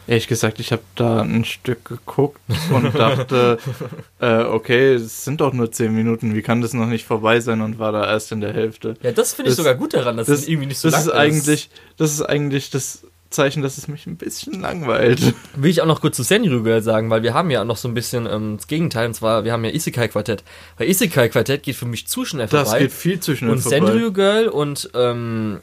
Ehrlich 0.10 0.28
gesagt, 0.28 0.60
ich 0.60 0.72
habe 0.72 0.82
da 0.96 1.22
ein 1.22 1.46
Stück 1.46 1.86
geguckt 1.86 2.42
und 2.74 2.96
dachte, 2.96 3.60
äh, 4.20 4.42
okay, 4.44 4.96
es 4.96 5.24
sind 5.24 5.40
doch 5.40 5.54
nur 5.54 5.72
zehn 5.72 5.94
Minuten, 5.94 6.34
wie 6.34 6.42
kann 6.42 6.62
das 6.62 6.74
noch 6.74 6.88
nicht 6.88 7.06
vorbei 7.06 7.40
sein 7.42 7.62
und 7.62 7.78
war 7.78 7.92
da 7.92 8.10
erst 8.10 8.32
in 8.32 8.42
der 8.42 8.52
Hälfte. 8.54 8.96
Ja, 9.04 9.12
das 9.12 9.34
finde 9.36 9.50
ich 9.52 9.56
Das- 9.56 9.64
sogar 9.64 9.76
gut 9.76 9.94
daran, 9.94 10.18
dass 10.18 10.26
Das, 10.28 10.40
es 10.40 10.48
irgendwie 10.48 10.68
nicht 10.68 10.80
so 10.80 10.90
das 10.90 11.06
lang 11.06 11.14
ist 11.14 11.20
eigentlich, 11.20 11.70
das 11.98 12.12
ist 12.14 12.22
eigentlich 12.24 12.72
das 12.72 13.04
Zeichen, 13.30 13.62
dass 13.62 13.78
es 13.78 13.88
mich 13.88 14.08
ein 14.08 14.16
bisschen 14.18 14.60
langweilt. 14.60 15.36
Will 15.56 15.70
ich 15.70 15.82
auch 15.84 15.86
noch 15.86 16.02
kurz 16.02 16.18
zu 16.18 16.24
Senryu 16.24 16.64
Girl 16.64 16.82
sagen, 16.82 17.12
weil 17.12 17.22
wir 17.22 17.36
haben 17.36 17.52
ja 17.52 17.64
noch 17.64 17.78
so 17.78 17.88
ein 17.88 17.94
bisschen 17.94 18.26
ähm, 18.26 18.58
das 18.58 18.66
Gegenteil, 18.66 19.06
und 19.06 19.14
zwar, 19.14 19.44
wir 19.44 19.52
haben 19.54 19.64
ja 19.64 19.70
Isekai 19.70 20.08
Quartett. 20.08 20.44
Weil 20.80 20.90
Isekai 20.90 21.30
Quartett 21.30 21.62
geht 21.62 21.76
für 21.76 21.86
mich 21.86 22.08
zu 22.08 22.26
schnell 22.26 22.48
Das 22.48 22.64
vorbei. 22.70 22.80
geht 22.86 22.92
viel 22.92 23.20
zu 23.20 23.36
schnell 23.36 23.52
und 23.52 23.60
vorbei. 23.60 23.78
Senryu 23.78 24.12
Girl 24.12 24.48
und 24.48 24.90
ähm, 24.96 25.60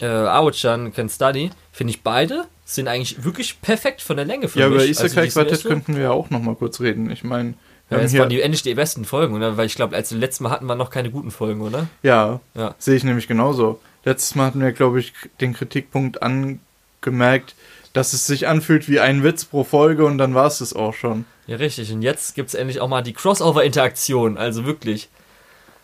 äh, 0.00 0.06
Aochan 0.06 0.92
Can 0.92 1.08
Study, 1.08 1.50
finde 1.72 1.90
ich 1.92 2.02
beide, 2.02 2.46
sind 2.64 2.88
eigentlich 2.88 3.24
wirklich 3.24 3.60
perfekt 3.60 4.00
von 4.02 4.16
der 4.16 4.24
Länge 4.26 4.48
für 4.48 4.58
ja, 4.60 4.66
mich. 4.68 4.74
über 4.74 4.80
Also 4.82 5.04
Isekai 5.04 5.28
sind 5.28 5.32
Quartett 5.34 5.64
könnten 5.64 5.94
wir 5.96 6.02
ja 6.04 6.10
auch 6.10 6.30
noch 6.30 6.40
mal 6.40 6.54
kurz 6.54 6.80
reden. 6.80 7.10
Ich 7.10 7.22
meine, 7.24 7.54
wir 7.88 7.98
Ja, 7.98 8.04
das 8.04 8.16
waren 8.16 8.28
die 8.30 8.40
endlich 8.40 8.62
die 8.62 8.74
besten 8.74 9.04
Folgen, 9.04 9.34
oder? 9.34 9.56
Weil 9.56 9.66
ich 9.66 9.74
glaube, 9.74 9.94
als 9.96 10.10
wir 10.10 10.18
letztes 10.18 10.40
Mal 10.40 10.50
hatten, 10.50 10.66
waren 10.68 10.78
noch 10.78 10.90
keine 10.90 11.10
guten 11.10 11.30
Folgen, 11.30 11.60
oder? 11.60 11.88
ja, 12.02 12.40
Ja. 12.54 12.74
sehe 12.78 12.96
ich 12.96 13.04
nämlich 13.04 13.28
genauso. 13.28 13.80
Letztes 14.04 14.34
Mal 14.34 14.46
hatten 14.46 14.60
wir, 14.60 14.72
glaube 14.72 14.98
ich, 15.00 15.12
den 15.40 15.52
Kritikpunkt 15.54 16.22
angemerkt, 16.22 17.54
dass 17.92 18.14
es 18.14 18.26
sich 18.26 18.48
anfühlt 18.48 18.88
wie 18.88 19.00
ein 19.00 19.22
Witz 19.22 19.44
pro 19.44 19.64
Folge 19.64 20.06
und 20.06 20.16
dann 20.18 20.34
war 20.34 20.46
es 20.46 20.60
es 20.60 20.74
auch 20.74 20.94
schon. 20.94 21.24
Ja, 21.46 21.56
richtig. 21.56 21.92
Und 21.92 22.02
jetzt 22.02 22.34
gibt 22.34 22.48
es 22.48 22.54
endlich 22.54 22.80
auch 22.80 22.88
mal 22.88 23.02
die 23.02 23.12
Crossover-Interaktion. 23.12 24.38
Also 24.38 24.64
wirklich. 24.64 25.08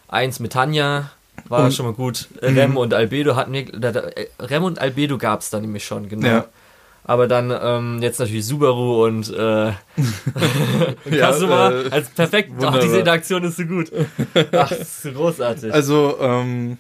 Eins 0.09 0.41
mit 0.41 0.53
Tanja 0.55 1.11
war 1.49 1.65
Und- 1.65 1.75
schon 1.75 1.87
mal 1.87 1.93
gut. 1.95 2.29
Rem 2.43 2.77
und 2.77 2.95
Albedo 2.95 3.37
hatten 3.37 3.53
wir. 3.53 3.63
Äh, 4.17 4.27
Rem 4.41 4.65
und 4.65 4.79
Albedo 4.81 5.19
gab 5.19 5.41
es 5.41 5.51
da 5.51 5.61
nämlich 5.61 5.85
schon, 5.85 6.09
genau. 6.09 6.27
Ja. 6.29 6.45
Aber 7.05 7.27
dann 7.27 7.51
ähm, 7.63 8.03
jetzt 8.03 8.21
natürlich 8.21 8.45
Subaru 8.45 9.05
und 9.07 9.33
äh, 9.33 9.73
Kasuma 11.19 11.71
äh, 11.71 11.91
als 11.91 12.11
perfekt. 12.11 12.51
Ach, 12.53 12.57
wunderbar. 12.59 12.81
diese 12.81 12.99
Interaktion 12.99 13.45
ist 13.45 13.57
so 13.57 13.65
gut. 13.65 13.91
Ach, 14.53 14.69
das 14.69 15.05
ist 15.05 15.15
großartig. 15.15 15.73
Also, 15.73 16.19
ähm, 16.21 16.77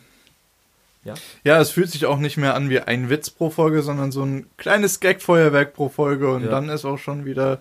Ja. 1.04 1.14
ja, 1.44 1.60
es 1.60 1.70
fühlt 1.70 1.90
sich 1.90 2.04
auch 2.06 2.18
nicht 2.18 2.36
mehr 2.36 2.54
an 2.54 2.68
wie 2.68 2.80
ein 2.80 3.08
Witz 3.08 3.30
pro 3.30 3.48
Folge, 3.50 3.82
sondern 3.82 4.12
so 4.12 4.22
ein 4.22 4.46
kleines 4.58 5.00
Gag-Feuerwerk 5.00 5.72
pro 5.74 5.88
Folge 5.88 6.30
und 6.30 6.44
Ja. 6.44 6.50
dann 6.50 6.68
ist 6.68 6.84
auch 6.84 6.98
schon 6.98 7.24
wieder 7.24 7.58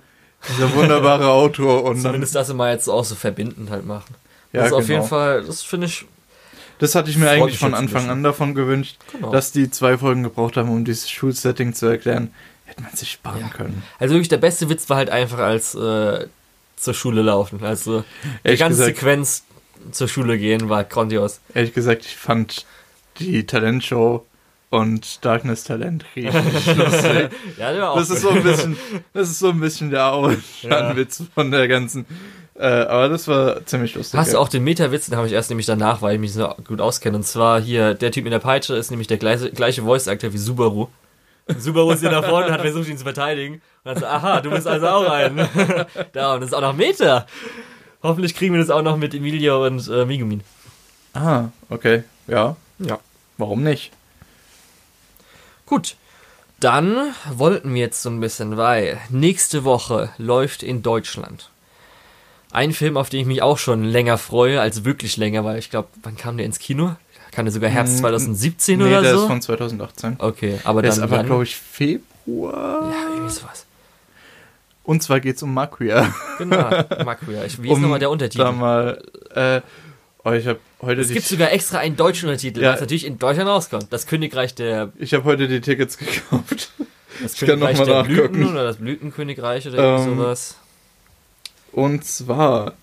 dieser 0.49 0.73
wunderbare 0.75 1.27
Outro 1.31 1.77
und 1.79 1.95
dann, 1.97 2.01
Zumindest 2.03 2.35
das 2.35 2.53
mal 2.53 2.73
jetzt 2.73 2.89
auch 2.89 3.05
so 3.05 3.15
verbindend 3.15 3.69
halt 3.69 3.85
machen. 3.85 4.13
Ja, 4.51 4.61
das 4.61 4.67
ist 4.71 4.73
auf 4.73 4.87
genau. 4.87 4.97
jeden 4.99 5.07
Fall, 5.09 5.43
das 5.43 5.61
finde 5.61 5.87
ich, 5.87 6.05
das 6.79 6.95
hatte 6.95 7.09
ich 7.09 7.17
mir 7.17 7.25
Freut 7.27 7.41
eigentlich 7.41 7.57
von 7.59 7.73
Anfang 7.73 8.09
an 8.09 8.23
davon 8.23 8.53
gewünscht, 8.55 8.97
genau. 9.11 9.31
dass 9.31 9.51
die 9.51 9.69
zwei 9.69 9.97
Folgen 9.97 10.23
gebraucht 10.23 10.57
haben, 10.57 10.69
um 10.69 10.85
dieses 10.85 11.09
Schulsetting 11.09 11.73
zu 11.73 11.85
erklären. 11.87 12.31
Hätte 12.65 12.83
man 12.83 12.91
sich 12.93 13.11
sparen 13.11 13.39
Ja. 13.41 13.47
können. 13.49 13.83
Also 13.99 14.13
wirklich 14.13 14.27
der 14.29 14.37
beste 14.37 14.69
Witz 14.69 14.89
war 14.89 14.97
halt 14.97 15.09
einfach 15.09 15.39
als 15.39 15.73
äh, 15.75 16.27
zur 16.75 16.93
Schule 16.93 17.21
laufen. 17.21 17.63
Also 17.63 18.01
die 18.23 18.27
Ehrlich 18.43 18.59
ganze 18.59 18.79
gesagt- 18.79 18.97
Sequenz 18.97 19.43
zur 19.91 20.07
Schule 20.09 20.37
gehen 20.37 20.67
war 20.69 20.83
grandios. 20.83 21.39
Ehrlich 21.53 21.73
gesagt, 21.73 22.05
ich 22.05 22.15
fand 22.17 22.65
die 23.19 23.45
Talentshow 23.45 24.25
und 24.69 25.23
Darkness 25.23 25.63
Talent 25.63 26.03
richtig 26.15 26.33
lustig. 26.75 27.29
Ja, 27.57 27.95
Das 27.95 28.09
ist 28.09 28.21
so 28.21 28.29
ein 28.31 28.43
bisschen, 28.43 28.77
das 29.13 29.29
ist 29.29 29.39
so 29.39 29.49
ein 29.51 29.59
bisschen 29.61 29.89
der 29.91 30.11
Auenwitz 30.11 31.23
von 31.33 31.51
der 31.51 31.67
ganzen. 31.69 32.05
Äh, 32.59 32.65
aber 32.65 33.09
das 33.09 33.27
war 33.27 33.63
ziemlich 33.65 33.93
lustig. 33.93 34.19
Hast 34.19 34.31
du 34.31 34.37
ja. 34.37 34.39
auch 34.39 34.49
den 34.49 34.63
Meta-Witz, 34.63 35.07
den 35.07 35.15
habe 35.17 35.27
ich 35.27 35.33
erst 35.33 35.49
nämlich 35.49 35.67
danach, 35.67 36.01
weil 36.01 36.15
ich 36.15 36.19
mich 36.19 36.33
so 36.33 36.53
gut 36.67 36.81
auskenne. 36.81 37.17
Und 37.17 37.23
zwar 37.23 37.61
hier, 37.61 37.93
der 37.93 38.11
Typ 38.11 38.23
mit 38.23 38.33
der 38.33 38.39
Peitsche 38.39 38.75
ist 38.75 38.89
nämlich 38.89 39.07
der 39.07 39.17
gleiche, 39.17 39.51
gleiche 39.51 39.83
Voice-Actor 39.83 40.33
wie 40.33 40.37
Subaru. 40.37 40.87
Und 41.47 41.61
Subaru 41.61 41.91
ist 41.91 41.99
hier 41.99 42.11
nach 42.11 42.25
vorne 42.25 42.47
und 42.47 42.53
hat 42.53 42.61
versucht, 42.61 42.89
ihn 42.89 42.97
zu 42.97 43.03
verteidigen. 43.03 43.55
Und 43.55 43.61
dann 43.85 43.97
so, 43.97 44.05
aha, 44.07 44.41
du 44.41 44.49
bist 44.49 44.67
also 44.67 44.87
auch 44.87 45.09
ein. 45.09 45.37
da, 46.13 46.33
und 46.33 46.41
das 46.41 46.49
ist 46.49 46.53
auch 46.55 46.61
noch 46.61 46.73
Meta. 46.75 47.27
Hoffentlich 48.01 48.35
kriegen 48.35 48.53
wir 48.53 48.59
das 48.59 48.71
auch 48.71 48.81
noch 48.81 48.97
mit 48.97 49.13
Emilio 49.13 49.65
und 49.65 49.87
äh, 49.87 50.05
Migumin. 50.05 50.41
Ah, 51.13 51.45
okay. 51.69 52.03
Ja, 52.27 52.55
Ja. 52.79 52.99
warum 53.37 53.63
nicht? 53.63 53.91
Gut. 55.65 55.95
Dann 56.59 57.13
wollten 57.31 57.75
wir 57.75 57.81
jetzt 57.81 58.01
so 58.01 58.09
ein 58.09 58.19
bisschen, 58.19 58.57
weil 58.57 58.99
nächste 59.09 59.63
Woche 59.63 60.09
läuft 60.17 60.63
in 60.63 60.81
Deutschland 60.81 61.51
ein 62.51 62.71
Film, 62.73 62.97
auf 62.97 63.09
den 63.09 63.19
ich 63.21 63.25
mich 63.25 63.41
auch 63.41 63.57
schon 63.57 63.83
länger 63.83 64.17
freue, 64.17 64.61
als 64.61 64.85
wirklich 64.85 65.17
länger, 65.17 65.43
weil 65.43 65.59
ich 65.59 65.69
glaube, 65.69 65.89
wann 66.03 66.15
kam 66.17 66.37
der 66.37 66.45
ins 66.45 66.59
Kino? 66.59 66.95
Kann 67.31 67.45
der 67.45 67.51
sogar 67.51 67.69
Herbst 67.69 67.95
Mm, 67.97 67.99
2017 67.99 68.79
nee, 68.79 68.85
oder 68.85 69.01
der 69.01 69.13
so? 69.15 69.21
ist 69.21 69.27
von 69.27 69.41
2018. 69.41 70.15
okay, 70.19 70.59
aber 70.63 70.81
Der 70.81 70.91
dann. 70.91 70.97
ist 70.99 71.03
aber, 71.03 71.23
glaube 71.23 71.43
ich, 71.43 71.55
Februar. 71.55 72.89
ja, 72.91 73.09
irgendwie 73.13 73.31
sowas. 73.33 73.65
Und 74.83 75.03
zwar 75.03 75.19
geht's 75.19 75.43
um 75.43 75.53
Maquia. 75.53 76.13
Genau, 76.37 76.57
Makuya. 77.05 77.43
Ich, 77.45 77.61
wie 77.61 77.67
ist 77.67 77.73
Um 77.75 77.81
nochmal 77.81 77.99
der 77.99 78.07
Da 78.07 78.11
Untertitel? 78.13 78.51
mal, 78.53 79.03
äh, 79.35 79.61
oh, 80.23 80.31
ich 80.31 80.47
habe 80.47 80.59
heute 80.81 81.01
Es 81.01 81.09
gibt 81.09 81.25
sogar 81.25 81.51
extra 81.51 81.79
einen 81.79 81.97
deutschen 81.97 82.29
Untertitel, 82.29 82.61
Ja. 82.61 82.73
was 82.73 82.79
natürlich 82.81 83.05
in 83.05 83.19
Deutschland 83.19 83.49
rauskommt. 83.49 83.87
Das 83.91 84.07
Königreich 84.07 84.55
der, 84.55 84.93
ich 84.97 85.13
habe 85.13 85.25
heute 85.25 85.47
die 85.49 85.59
Tickets 85.59 85.97
gekauft. 85.97 86.71
das 87.21 87.35
Königreich 87.35 87.77
der 87.83 88.03
Blüten 88.03 88.39
nachgucken. 88.39 88.51
oder 88.51 88.63
das 88.63 88.77
Blütenkönigreich 88.77 89.67
oder 89.67 89.97
Ähm, 89.97 90.05
sowas. 90.17 90.55
Und 91.77 92.03
zwar 92.05 92.73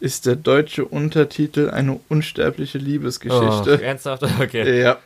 ist 0.00 0.26
der 0.26 0.36
deutsche 0.36 0.84
Untertitel 0.84 1.70
eine 1.70 1.98
unsterbliche 2.10 2.76
Oh, 2.76 2.82
Liebesgeschichte. 2.82 3.82
ernsthaft? 3.82 4.22
Okay. 4.40 4.82
ja, 4.82 4.98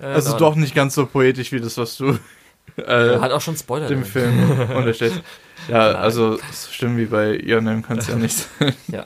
Äh, 0.00 0.06
also 0.06 0.32
in 0.32 0.38
doch 0.38 0.54
nicht 0.54 0.74
ganz 0.74 0.94
so 0.94 1.04
poetisch 1.04 1.52
wie 1.52 1.60
das, 1.60 1.76
was 1.76 1.98
du 1.98 2.18
äh, 2.76 3.18
Hat 3.18 3.30
auch 3.30 3.42
schon 3.42 3.58
Spoiler 3.58 3.88
dem. 3.88 4.06
Film 4.06 4.58
unterstellst. 4.74 5.20
Ja, 5.68 5.92
Nein. 5.92 5.96
also 5.96 6.36
so 6.50 6.70
schlimm 6.72 6.96
wie 6.96 7.04
bei 7.04 7.38
Ionem 7.38 7.82
kann 7.82 7.98
es 7.98 8.06
ja 8.08 8.16
nicht 8.16 8.46
sein. 8.58 8.74
Ja. 8.88 9.04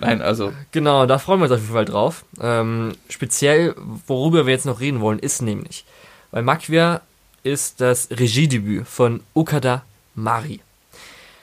Nein, 0.00 0.20
also 0.20 0.52
Genau, 0.72 1.06
da 1.06 1.18
freuen 1.18 1.38
wir 1.38 1.44
uns 1.44 1.52
auf 1.52 1.60
jeden 1.60 1.72
Fall 1.72 1.84
drauf. 1.84 2.24
Ähm, 2.40 2.94
speziell, 3.08 3.76
worüber 4.08 4.46
wir 4.46 4.52
jetzt 4.52 4.66
noch 4.66 4.80
reden 4.80 5.00
wollen, 5.00 5.20
ist 5.20 5.42
nämlich, 5.42 5.84
weil 6.32 6.42
Maquia 6.42 7.02
ist 7.44 7.80
das 7.80 8.08
Regiedebüt 8.10 8.88
von 8.88 9.20
Okada 9.34 9.84
Mari. 10.16 10.58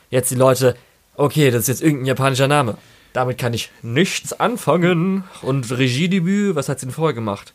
Jetzt 0.10 0.30
die 0.32 0.36
Leute, 0.36 0.76
okay, 1.18 1.52
das 1.52 1.62
ist 1.64 1.68
jetzt 1.68 1.82
irgendein 1.84 2.06
japanischer 2.08 2.48
Name. 2.48 2.78
Damit 3.14 3.38
kann 3.38 3.54
ich 3.54 3.72
nichts 3.82 4.34
anfangen. 4.40 5.24
Und 5.42 5.72
Regiedebüt, 5.78 6.56
was 6.56 6.68
hat 6.70 6.80
sie 6.80 6.88
denn 6.88 6.94
vorher 6.94 7.14
gemacht? 7.14 7.54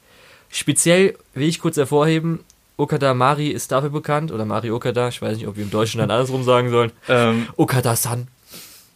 Speziell 0.48 1.16
will 1.34 1.48
ich 1.48 1.60
kurz 1.60 1.76
hervorheben, 1.76 2.40
Okada 2.76 3.12
Mari 3.14 3.48
ist 3.48 3.70
dafür 3.70 3.90
bekannt, 3.90 4.32
oder 4.32 4.44
Mari 4.46 4.70
Okada, 4.70 5.08
ich 5.08 5.20
weiß 5.20 5.36
nicht, 5.36 5.46
ob 5.46 5.56
wir 5.56 5.64
im 5.64 5.70
Deutschen 5.70 5.98
dann 5.98 6.10
andersrum 6.10 6.42
sagen 6.44 6.70
sollen. 6.70 6.92
ähm, 7.08 7.46
Okada-san. 7.56 8.28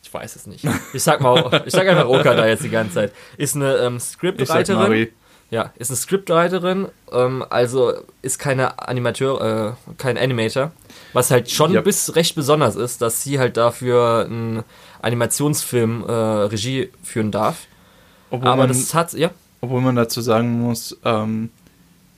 Ich 0.03 0.13
weiß 0.13 0.37
es 0.37 0.47
nicht. 0.47 0.65
Ich 0.95 1.03
sag 1.03 1.21
mal, 1.21 1.63
ich 1.67 1.73
sag 1.73 1.87
einfach 1.87 2.07
Okada 2.09 2.47
jetzt 2.47 2.65
die 2.65 2.71
ganze 2.71 2.95
Zeit. 2.95 3.13
Ist 3.37 3.57
eine 3.57 3.77
ähm, 3.77 4.01
Scriptwriterin. 4.01 5.09
Ja, 5.51 5.73
ist 5.77 5.91
eine 5.91 5.97
Scriptwriterin, 5.99 6.89
ähm, 7.13 7.45
also 7.51 7.93
ist 8.23 8.39
keine 8.39 8.79
Animateur, 8.89 9.77
äh, 9.87 9.93
kein 9.99 10.17
Animator. 10.17 10.73
Was 11.15 11.31
halt 11.31 11.51
schon 11.51 11.73
Ja. 11.73 11.81
bis 11.81 12.15
recht 12.17 12.35
besonders 12.35 12.77
ist, 12.77 13.01
dass 13.01 13.23
sie 13.23 13.39
halt 13.39 13.57
dafür 13.57 14.27
einen 14.29 14.63
Animationsfilm 15.01 16.05
äh, 16.07 16.13
Regie 16.13 16.91
führen 17.03 17.31
darf. 17.31 17.67
Obwohl, 18.31 18.49
Aber 18.49 18.57
man, 18.67 18.69
das 18.69 18.93
hat, 18.95 19.13
ja, 19.15 19.31
obwohl 19.61 19.81
man 19.81 19.97
dazu 19.97 20.21
sagen 20.21 20.61
muss, 20.61 20.97
ähm, 21.05 21.51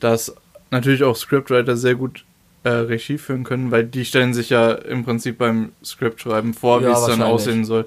dass 0.00 0.34
natürlich 0.70 1.04
auch 1.04 1.14
Scriptwriter 1.16 1.76
sehr 1.76 1.94
gut 1.94 2.24
äh, 2.64 2.70
Regie 2.70 3.18
führen 3.18 3.44
können, 3.44 3.70
weil 3.70 3.84
die 3.84 4.04
stellen 4.04 4.34
sich 4.34 4.50
ja 4.50 4.72
im 4.72 5.04
Prinzip 5.04 5.38
beim 5.38 5.72
Scriptschreiben 5.84 6.54
vor, 6.54 6.80
Ja, 6.82 6.88
wie 6.88 6.92
es 6.92 7.06
dann 7.06 7.22
aussehen 7.22 7.64
soll. 7.64 7.86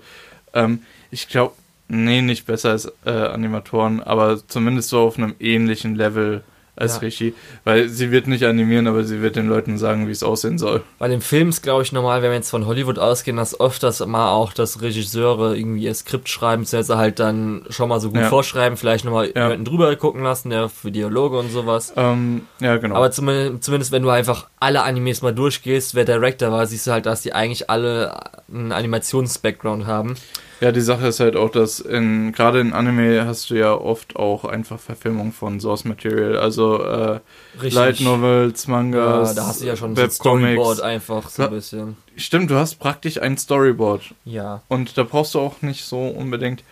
Ähm, 0.53 0.83
ich 1.11 1.27
glaube, 1.27 1.55
nee, 1.87 2.21
nicht 2.21 2.45
besser 2.45 2.69
als 2.71 2.91
äh, 3.05 3.09
Animatoren, 3.09 4.01
aber 4.01 4.39
zumindest 4.47 4.89
so 4.89 4.99
auf 5.01 5.17
einem 5.17 5.35
ähnlichen 5.39 5.95
Level 5.95 6.43
als 6.79 6.95
Ja. 6.95 6.99
Regie, 7.01 7.33
weil 7.63 7.89
sie 7.89 8.11
wird 8.11 8.27
nicht 8.27 8.43
animieren, 8.45 8.87
aber 8.87 9.03
sie 9.03 9.21
wird 9.21 9.35
den 9.35 9.47
Leuten 9.47 9.77
sagen, 9.77 10.07
wie 10.07 10.11
es 10.11 10.23
aussehen 10.23 10.57
soll. 10.57 10.81
Bei 10.97 11.07
den 11.07 11.21
Films 11.21 11.61
glaube 11.61 11.83
ich 11.83 11.91
normal, 11.91 12.21
wenn 12.21 12.29
wir 12.31 12.35
jetzt 12.37 12.49
von 12.49 12.65
Hollywood 12.65 12.97
ausgehen, 12.99 13.37
dass 13.37 13.59
oft 13.59 13.83
das 13.83 14.05
mal 14.05 14.31
auch, 14.31 14.53
dass 14.53 14.81
Regisseure 14.81 15.55
irgendwie 15.57 15.83
ihr 15.83 15.93
Skript 15.93 16.29
schreiben, 16.29 16.63
beziehungsweise 16.63 16.97
halt 16.97 17.19
dann 17.19 17.65
schon 17.69 17.89
mal 17.89 17.99
so 17.99 18.09
gut 18.09 18.19
Ja. 18.21 18.29
vorschreiben, 18.29 18.77
vielleicht 18.77 19.05
nochmal 19.05 19.27
Ja. 19.35 19.43
jemanden 19.43 19.65
drüber 19.65 19.95
gucken 19.95 20.23
lassen, 20.23 20.49
der 20.49 20.69
für 20.69 20.91
Dialoge 20.91 21.37
und 21.37 21.51
sowas. 21.51 21.93
Ähm, 21.95 22.43
ja, 22.59 22.77
genau. 22.77 22.95
Aber 22.95 23.11
zumindest, 23.11 23.63
zumindest 23.63 23.91
wenn 23.91 24.03
du 24.03 24.09
einfach 24.09 24.47
alle 24.59 24.83
Animes 24.83 25.21
mal 25.21 25.33
durchgehst, 25.33 25.95
wer 25.95 26.05
Director 26.05 26.51
war, 26.51 26.65
siehst 26.65 26.87
du 26.87 26.91
halt, 26.91 27.05
dass 27.05 27.21
die 27.21 27.33
eigentlich 27.33 27.69
alle 27.69 28.17
einen 28.51 28.71
Animations-Background 28.71 29.85
haben. 29.85 30.15
Ja, 30.61 30.71
die 30.73 30.81
Sache 30.81 31.07
ist 31.07 31.19
halt 31.21 31.35
auch, 31.37 31.49
dass 31.49 31.79
in 31.79 32.33
gerade 32.33 32.59
in 32.59 32.73
Anime 32.73 33.25
hast 33.25 33.49
du 33.49 33.55
ja 33.55 33.73
oft 33.73 34.17
auch 34.17 34.43
einfach 34.43 34.77
Verfilmung 34.79 35.31
von 35.31 35.59
Source 35.61 35.85
Material, 35.85 36.37
also 36.37 36.83
äh, 36.83 37.19
Light 37.61 38.01
Novels, 38.01 38.65
Ja, 38.65 38.71
Mangas, 38.73 39.35
da 39.35 39.47
hast 39.47 39.61
du 39.61 39.65
ja 39.67 39.75
schon 39.77 39.95
Webcomics. 39.95 40.15
Storyboard 40.51 40.81
einfach 40.81 41.29
so 41.29 41.43
ein 41.43 41.49
Ja. 41.49 41.55
bisschen. 41.55 41.97
Stimmt, 42.17 42.51
du 42.51 42.55
hast 42.55 42.75
praktisch 42.75 43.21
ein 43.21 43.37
Storyboard 43.37 44.13
Ja. 44.25 44.61
und 44.67 44.97
da 44.97 45.03
brauchst 45.03 45.33
du 45.33 45.39
auch 45.39 45.61
nicht 45.61 45.85
so 45.85 45.99
unbedingt. 46.07 46.63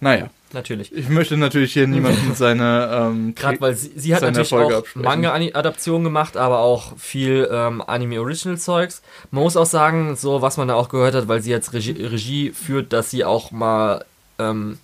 Naja, 0.00 0.28
natürlich. 0.52 0.92
Ich 0.92 1.08
möchte 1.08 1.36
natürlich 1.36 1.72
hier 1.72 1.86
niemanden 1.86 2.34
seine. 2.34 2.90
Ähm, 2.92 3.34
Gerade 3.34 3.60
weil 3.60 3.74
sie, 3.74 3.92
sie 3.96 4.14
hat 4.14 4.22
natürlich 4.22 4.52
Erfolge 4.52 4.78
auch. 4.78 4.84
Manga-Adaptionen 4.94 6.04
gemacht, 6.04 6.36
aber 6.36 6.60
auch 6.60 6.96
viel 6.98 7.48
ähm, 7.50 7.82
Anime-Original-Zeugs. 7.86 9.02
Man 9.30 9.42
muss 9.44 9.56
auch 9.56 9.66
sagen, 9.66 10.16
so 10.16 10.42
was 10.42 10.56
man 10.56 10.68
da 10.68 10.74
auch 10.74 10.88
gehört 10.88 11.14
hat, 11.14 11.28
weil 11.28 11.42
sie 11.42 11.50
jetzt 11.50 11.72
Regie, 11.72 11.92
Regie 12.04 12.50
führt, 12.50 12.92
dass 12.92 13.10
sie 13.10 13.24
auch 13.24 13.50
mal 13.50 14.04
ähm, 14.38 14.78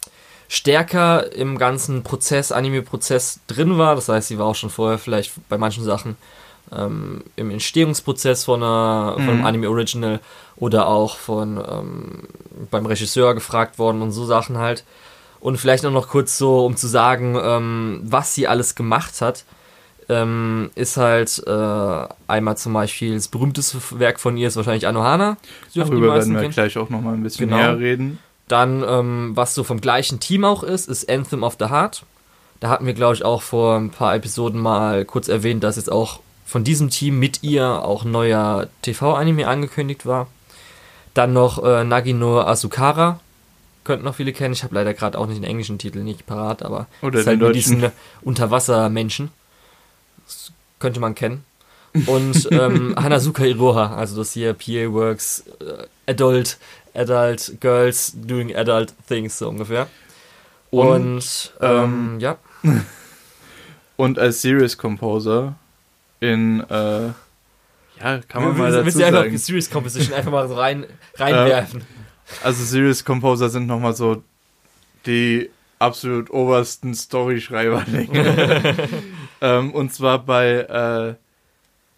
stärker 0.48 1.32
im 1.32 1.56
ganzen 1.58 2.02
Prozess, 2.02 2.52
Anime-Prozess 2.52 3.40
drin 3.46 3.78
war. 3.78 3.94
Das 3.94 4.08
heißt, 4.08 4.28
sie 4.28 4.38
war 4.38 4.46
auch 4.46 4.54
schon 4.54 4.70
vorher 4.70 4.98
vielleicht 4.98 5.32
bei 5.48 5.56
manchen 5.56 5.82
Sachen 5.84 6.16
ähm, 6.76 7.24
im 7.36 7.50
Entstehungsprozess 7.50 8.44
von, 8.44 8.62
einer, 8.62 9.14
von 9.14 9.28
einem 9.28 9.38
Mhm. 9.38 9.46
Anime-Original 9.46 10.20
oder 10.56 10.86
auch 10.88 11.16
von 11.16 11.56
ähm, 11.56 12.28
beim 12.70 12.86
Regisseur 12.86 13.34
gefragt 13.34 13.78
worden 13.78 14.02
und 14.02 14.12
so 14.12 14.24
Sachen 14.24 14.58
halt. 14.58 14.84
Und 15.42 15.56
vielleicht 15.56 15.82
noch 15.82 16.08
kurz 16.08 16.38
so, 16.38 16.64
um 16.64 16.76
zu 16.76 16.86
sagen, 16.86 17.36
ähm, 17.42 18.00
was 18.04 18.32
sie 18.32 18.46
alles 18.46 18.76
gemacht 18.76 19.20
hat, 19.20 19.44
ähm, 20.08 20.70
ist 20.76 20.96
halt 20.96 21.42
äh, 21.44 22.08
einmal 22.28 22.56
zum 22.56 22.72
Beispiel 22.72 23.14
das 23.14 23.26
berühmteste 23.26 23.78
Werk 23.98 24.20
von 24.20 24.36
ihr 24.36 24.46
ist 24.46 24.56
wahrscheinlich 24.56 24.86
Anohana. 24.86 25.36
Darüber 25.74 26.14
werden 26.14 26.34
wir 26.34 26.42
kennen. 26.42 26.52
gleich 26.52 26.78
auch 26.78 26.90
nochmal 26.90 27.14
ein 27.14 27.24
bisschen 27.24 27.48
Genau. 27.48 27.60
näher 27.60 27.78
reden. 27.78 28.18
Dann, 28.46 28.84
ähm, 28.86 29.32
was 29.34 29.54
so 29.56 29.64
vom 29.64 29.80
gleichen 29.80 30.20
Team 30.20 30.44
auch 30.44 30.62
ist, 30.62 30.88
ist 30.88 31.10
Anthem 31.10 31.42
of 31.42 31.56
the 31.58 31.70
Heart. 31.70 32.04
Da 32.60 32.68
hatten 32.68 32.86
wir, 32.86 32.94
glaube 32.94 33.14
ich, 33.14 33.24
auch 33.24 33.42
vor 33.42 33.76
ein 33.76 33.90
paar 33.90 34.14
Episoden 34.14 34.60
mal 34.60 35.04
kurz 35.04 35.26
erwähnt, 35.26 35.64
dass 35.64 35.74
jetzt 35.74 35.90
auch 35.90 36.20
von 36.46 36.62
diesem 36.62 36.88
Team 36.88 37.18
mit 37.18 37.42
ihr 37.42 37.66
auch 37.84 38.04
neuer 38.04 38.68
TV-Anime 38.82 39.48
angekündigt 39.48 40.06
war. 40.06 40.28
Dann 41.14 41.32
noch 41.32 41.64
äh, 41.64 41.82
Nagino 41.82 42.40
Asukara. 42.42 43.18
Könnten 43.84 44.04
noch 44.04 44.14
viele 44.14 44.32
kennen. 44.32 44.52
Ich 44.52 44.62
habe 44.62 44.74
leider 44.74 44.94
gerade 44.94 45.18
auch 45.18 45.26
nicht 45.26 45.38
den 45.38 45.48
englischen 45.48 45.78
Titel 45.78 46.00
nicht 46.00 46.26
parat, 46.26 46.62
aber 46.62 46.86
Oder 47.00 47.20
ist 47.20 47.26
halt 47.26 47.40
mit 47.40 47.54
diesen 47.54 47.90
Unterwassermenschen. 48.22 49.30
Das 50.24 50.52
könnte 50.78 51.00
man 51.00 51.14
kennen. 51.14 51.44
Und 52.06 52.48
ähm, 52.52 52.94
Hanazuka 52.96 53.44
Iroha, 53.44 53.96
also 53.96 54.16
das 54.16 54.32
hier 54.32 54.54
PA 54.54 54.92
Works 54.92 55.44
äh, 55.60 56.10
Adult, 56.10 56.58
Adult 56.94 57.60
Girls 57.60 58.12
doing 58.14 58.54
Adult 58.54 58.94
Things 59.08 59.38
so 59.38 59.48
ungefähr. 59.48 59.88
Und, 60.70 61.16
Und, 61.16 61.52
ähm, 61.60 62.20
ja, 62.20 62.38
Und 63.96 64.18
als 64.18 64.42
Series 64.42 64.78
Composer 64.78 65.54
in. 66.20 66.60
Äh, 66.68 67.08
ja, 68.00 68.18
kann 68.26 68.42
man 68.42 68.56
wir, 68.56 68.62
mal 68.64 68.72
dazu 68.72 68.98
wir 68.98 69.06
einfach 69.06 69.22
sagen. 69.22 69.38
Series 69.38 69.70
Composition 69.70 70.14
einfach 70.14 70.32
mal 70.32 70.48
so 70.48 70.54
rein, 70.54 70.86
reinwerfen. 71.16 71.82
Also 72.42 72.64
Series 72.64 73.04
Composer 73.04 73.48
sind 73.48 73.66
nochmal 73.66 73.94
so 73.94 74.22
die 75.06 75.50
absolut 75.78 76.30
obersten 76.30 76.94
Storyschreiber. 76.94 77.84
ähm, 79.40 79.72
und 79.72 79.92
zwar 79.92 80.20
bei 80.20 80.48
äh, 80.50 81.14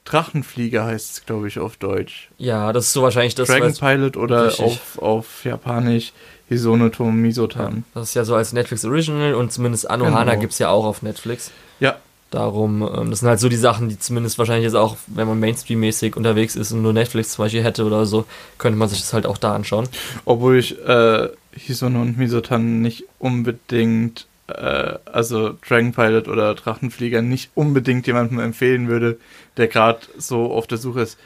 Drachenflieger 0.04 0.84
heißt 0.84 1.12
es, 1.12 1.26
glaube 1.26 1.48
ich, 1.48 1.58
auf 1.58 1.76
Deutsch. 1.76 2.30
Ja, 2.38 2.72
das 2.72 2.86
ist 2.86 2.92
so 2.92 3.02
wahrscheinlich 3.02 3.34
das, 3.34 3.48
Dragon 3.48 3.74
Pilot 3.74 4.16
oder 4.16 4.46
Richtig. 4.48 4.64
auf, 4.64 4.98
auf 4.98 5.44
Japanisch 5.44 6.12
Hisonoto 6.48 7.04
Misotan. 7.04 7.84
das 7.94 8.10
ist 8.10 8.14
ja 8.14 8.24
so 8.24 8.34
als 8.34 8.52
Netflix 8.52 8.84
Original 8.84 9.34
und 9.34 9.50
zumindest 9.50 9.88
Anohana 9.88 10.32
Genau. 10.32 10.40
gibt's 10.42 10.58
ja 10.58 10.68
auch 10.68 10.84
auf 10.84 11.00
Netflix. 11.02 11.50
Ja, 11.80 11.96
Darum, 12.34 12.82
ähm, 12.82 13.10
das 13.10 13.20
sind 13.20 13.28
halt 13.28 13.38
so 13.38 13.48
die 13.48 13.54
Sachen, 13.56 13.88
die 13.88 13.96
zumindest 13.98 14.38
wahrscheinlich 14.38 14.64
jetzt 14.64 14.74
auch, 14.74 14.96
wenn 15.06 15.28
man 15.28 15.38
Mainstream-mäßig 15.38 16.16
unterwegs 16.16 16.56
ist 16.56 16.72
und 16.72 16.82
nur 16.82 16.92
Netflix 16.92 17.30
zum 17.32 17.44
Beispiel 17.44 17.62
hätte 17.62 17.84
oder 17.84 18.06
so, 18.06 18.24
könnte 18.58 18.76
man 18.76 18.88
sich 18.88 19.00
das 19.00 19.12
halt 19.12 19.24
auch 19.24 19.38
da 19.38 19.54
anschauen. 19.54 19.88
obwohl 20.24 20.58
ich 20.58 20.76
äh, 20.84 21.28
Hisono 21.52 22.02
und 22.02 22.18
Misotan 22.18 22.80
nicht 22.82 23.04
unbedingt, 23.20 24.26
äh, 24.48 24.94
also 25.04 25.54
Dragon 25.66 25.92
Pilot 25.92 26.26
oder 26.26 26.54
Drachenflieger 26.56 27.22
nicht 27.22 27.50
unbedingt 27.54 28.06
jemandem 28.08 28.40
empfehlen 28.40 28.88
würde, 28.88 29.18
der 29.56 29.68
gerade 29.68 30.00
so 30.18 30.52
auf 30.52 30.66
der 30.66 30.78
Suche 30.78 31.02
ist. 31.02 31.18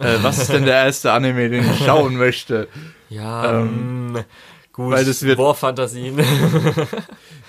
Äh, 0.00 0.18
was 0.22 0.38
ist 0.38 0.52
denn 0.52 0.66
der 0.66 0.76
erste 0.84 1.10
Anime, 1.12 1.48
den 1.50 1.68
ich 1.68 1.84
schauen 1.84 2.16
möchte? 2.16 2.68
Ja, 3.10 3.60
Ähm, 3.60 4.14
ähm, 4.16 4.24
gut, 4.72 4.92
weil 4.92 5.04
das 5.04 5.22
wird- 5.24 5.38
Warfantasien. 5.38 6.16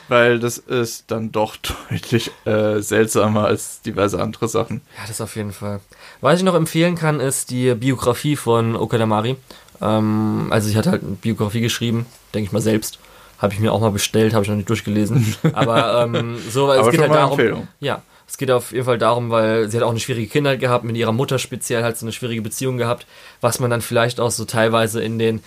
Weil 0.08 0.40
das 0.40 0.58
ist 0.58 1.06
dann 1.08 1.32
doch 1.32 1.56
deutlich 1.90 2.32
äh, 2.46 2.80
seltsamer 2.80 3.46
als 3.46 3.82
diverse 3.82 4.22
andere 4.22 4.48
Sachen. 4.48 4.82
Ja, 4.98 5.04
das 5.08 5.22
auf 5.22 5.36
jeden 5.36 5.52
Fall. 5.52 5.80
Was 6.22 6.40
ich 6.40 6.46
noch 6.46 6.56
empfehlen 6.56 6.96
kann, 6.96 7.20
ist 7.20 7.50
die 7.50 7.74
Biografie 7.76 8.36
von 8.36 8.76
Okadamari. 8.76 9.36
Ähm, 9.82 10.48
also 10.50 10.70
sie 10.70 10.78
hat 10.78 10.88
halt 10.88 11.04
eine 11.04 11.14
Biografie 11.14 11.62
geschrieben, 11.62 12.06
denke 12.34 12.48
ich 12.48 12.52
mal 12.52 12.62
selbst. 12.62 13.00
Habe 13.38 13.54
ich 13.54 13.60
mir 13.60 13.74
auch 13.74 13.82
mal 13.82 13.92
bestellt, 13.92 14.34
habe 14.34 14.44
ich 14.44 14.50
noch 14.50 14.56
nicht 14.56 14.70
durchgelesen. 14.70 15.36
Aber 15.54 16.04
ähm, 16.04 16.38
so, 16.50 16.72
es 16.72 16.80
Aber 16.80 16.92
geht 16.92 17.02
schon 17.02 17.10
halt 17.10 17.20
darum. 17.20 17.40
Empfehlung. 17.40 17.68
Ja, 17.80 18.02
es 18.28 18.38
geht 18.38 18.50
auf 18.50 18.72
jeden 18.72 18.86
Fall 18.86 18.98
darum, 18.98 19.30
weil 19.30 19.70
sie 19.70 19.78
hat 19.78 19.84
auch 19.84 19.92
eine 19.92 20.00
schwierige 20.00 20.28
Kindheit 20.28 20.60
gehabt, 20.60 20.84
mit 20.84 20.96
ihrer 20.96 21.12
Mutter 21.12 21.38
speziell 21.38 21.84
halt 21.84 21.98
so 21.98 22.06
eine 22.06 22.14
schwierige 22.14 22.42
Beziehung 22.42 22.78
gehabt, 22.78 23.06
was 23.42 23.60
man 23.60 23.70
dann 23.70 23.82
vielleicht 23.82 24.20
auch 24.20 24.32
so 24.32 24.46
teilweise 24.46 25.04
in 25.04 25.20
den 25.20 25.44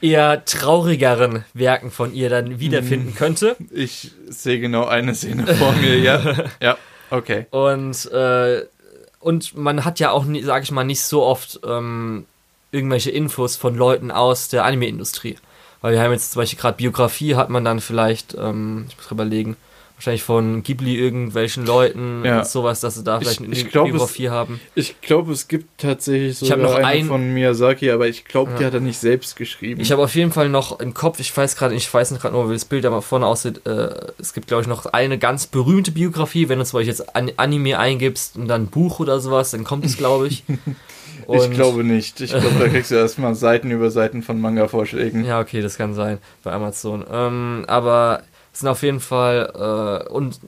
eher 0.00 0.44
traurigeren 0.44 1.44
Werken 1.54 1.90
von 1.90 2.12
ihr 2.14 2.30
dann 2.30 2.60
wiederfinden 2.60 3.14
könnte. 3.14 3.56
Ich 3.70 4.12
sehe 4.28 4.60
genau 4.60 4.86
eine 4.86 5.14
Szene 5.14 5.46
vor 5.56 5.72
mir, 5.72 5.98
ja. 5.98 6.20
Ja, 6.62 6.76
okay. 7.10 7.46
Und, 7.50 8.10
äh, 8.12 8.62
und 9.20 9.56
man 9.56 9.84
hat 9.84 10.00
ja 10.00 10.10
auch, 10.10 10.24
nie- 10.24 10.42
sag 10.42 10.62
ich 10.62 10.70
mal, 10.70 10.84
nicht 10.84 11.02
so 11.02 11.22
oft 11.22 11.60
ähm, 11.66 12.26
irgendwelche 12.72 13.10
Infos 13.10 13.56
von 13.56 13.74
Leuten 13.76 14.10
aus 14.10 14.48
der 14.48 14.64
Anime-Industrie. 14.64 15.36
Weil 15.82 15.94
wir 15.94 16.02
haben 16.02 16.12
jetzt 16.12 16.32
zum 16.32 16.42
Beispiel 16.42 16.58
gerade 16.58 16.76
Biografie, 16.76 17.34
hat 17.36 17.48
man 17.50 17.64
dann 17.64 17.80
vielleicht, 17.80 18.34
ähm, 18.34 18.86
ich 18.88 18.96
muss 18.96 19.10
überlegen, 19.10 19.56
wahrscheinlich 20.00 20.22
von 20.22 20.62
Ghibli 20.62 20.96
irgendwelchen 20.96 21.66
Leuten 21.66 22.24
Ja. 22.24 22.38
und 22.38 22.46
sowas, 22.46 22.80
dass 22.80 22.94
sie 22.94 23.04
da 23.04 23.18
vielleicht 23.20 23.40
Ich- 23.40 23.46
eine 23.46 23.54
ich 23.54 23.68
glaub, 23.68 23.92
es- 23.94 24.18
haben. 24.30 24.58
Ich 24.74 25.00
glaube, 25.02 25.32
es 25.32 25.46
gibt 25.46 25.78
tatsächlich 25.78 26.40
Ich 26.40 26.48
noch 26.48 26.74
eine 26.74 26.86
ein- 26.86 27.04
von 27.06 27.34
Miyazaki, 27.34 27.90
aber 27.90 28.08
ich 28.08 28.24
glaube, 28.24 28.52
die 28.56 28.62
Ja. 28.62 28.68
hat 28.68 28.74
er 28.74 28.80
nicht 28.80 28.98
selbst 28.98 29.36
geschrieben. 29.36 29.80
Ich 29.80 29.92
habe 29.92 30.02
auf 30.02 30.14
jeden 30.14 30.32
Fall 30.32 30.48
noch 30.48 30.80
im 30.80 30.94
Kopf, 30.94 31.20
ich 31.20 31.36
weiß 31.36 31.54
gerade, 31.56 31.74
ich 31.74 31.92
weiß 31.92 32.10
nicht 32.12 32.22
gerade 32.22 32.34
nur, 32.34 32.48
wie 32.48 32.54
das 32.54 32.64
Bild 32.64 32.84
da 32.84 32.90
mal 32.90 33.02
vorne 33.02 33.26
aussieht, 33.26 33.66
äh, 33.66 33.90
es 34.18 34.32
gibt 34.32 34.46
glaube 34.48 34.62
ich 34.62 34.68
noch 34.68 34.86
eine 34.86 35.18
ganz 35.18 35.46
berühmte 35.46 35.90
Biografie, 35.92 36.48
wenn 36.48 36.58
du 36.58 36.64
zum 36.64 36.78
Beispiel 36.78 36.92
jetzt 36.94 37.14
An 37.14 37.30
Anime 37.36 37.78
eingibst 37.78 38.36
und 38.36 38.48
dann 38.48 38.62
ein 38.62 38.66
Buch 38.68 39.00
oder 39.00 39.20
sowas, 39.20 39.50
dann 39.50 39.64
kommt 39.64 39.84
es 39.84 39.96
glaube 39.98 40.28
ich. 40.28 40.44
ich 40.48 41.26
Und- 41.26 41.50
glaube 41.52 41.84
nicht. 41.84 42.20
Ich 42.22 42.30
glaube, 42.30 42.48
da 42.58 42.68
kriegst 42.68 42.90
du 42.90 42.94
erstmal 42.94 43.34
Seiten 43.34 43.70
über 43.70 43.90
Seiten 43.90 44.22
von 44.22 44.40
Manga-Vorschlägen. 44.40 45.24
Ja, 45.24 45.40
okay, 45.40 45.60
das 45.60 45.76
kann 45.76 45.92
sein 45.94 46.18
bei 46.42 46.52
Amazon. 46.52 47.04
Ähm, 47.12 47.64
aber 47.68 48.22
sind 48.60 48.68
auf 48.68 48.82
jeden 48.82 49.00
Fall, 49.00 50.04
äh, 50.06 50.08
und 50.10 50.40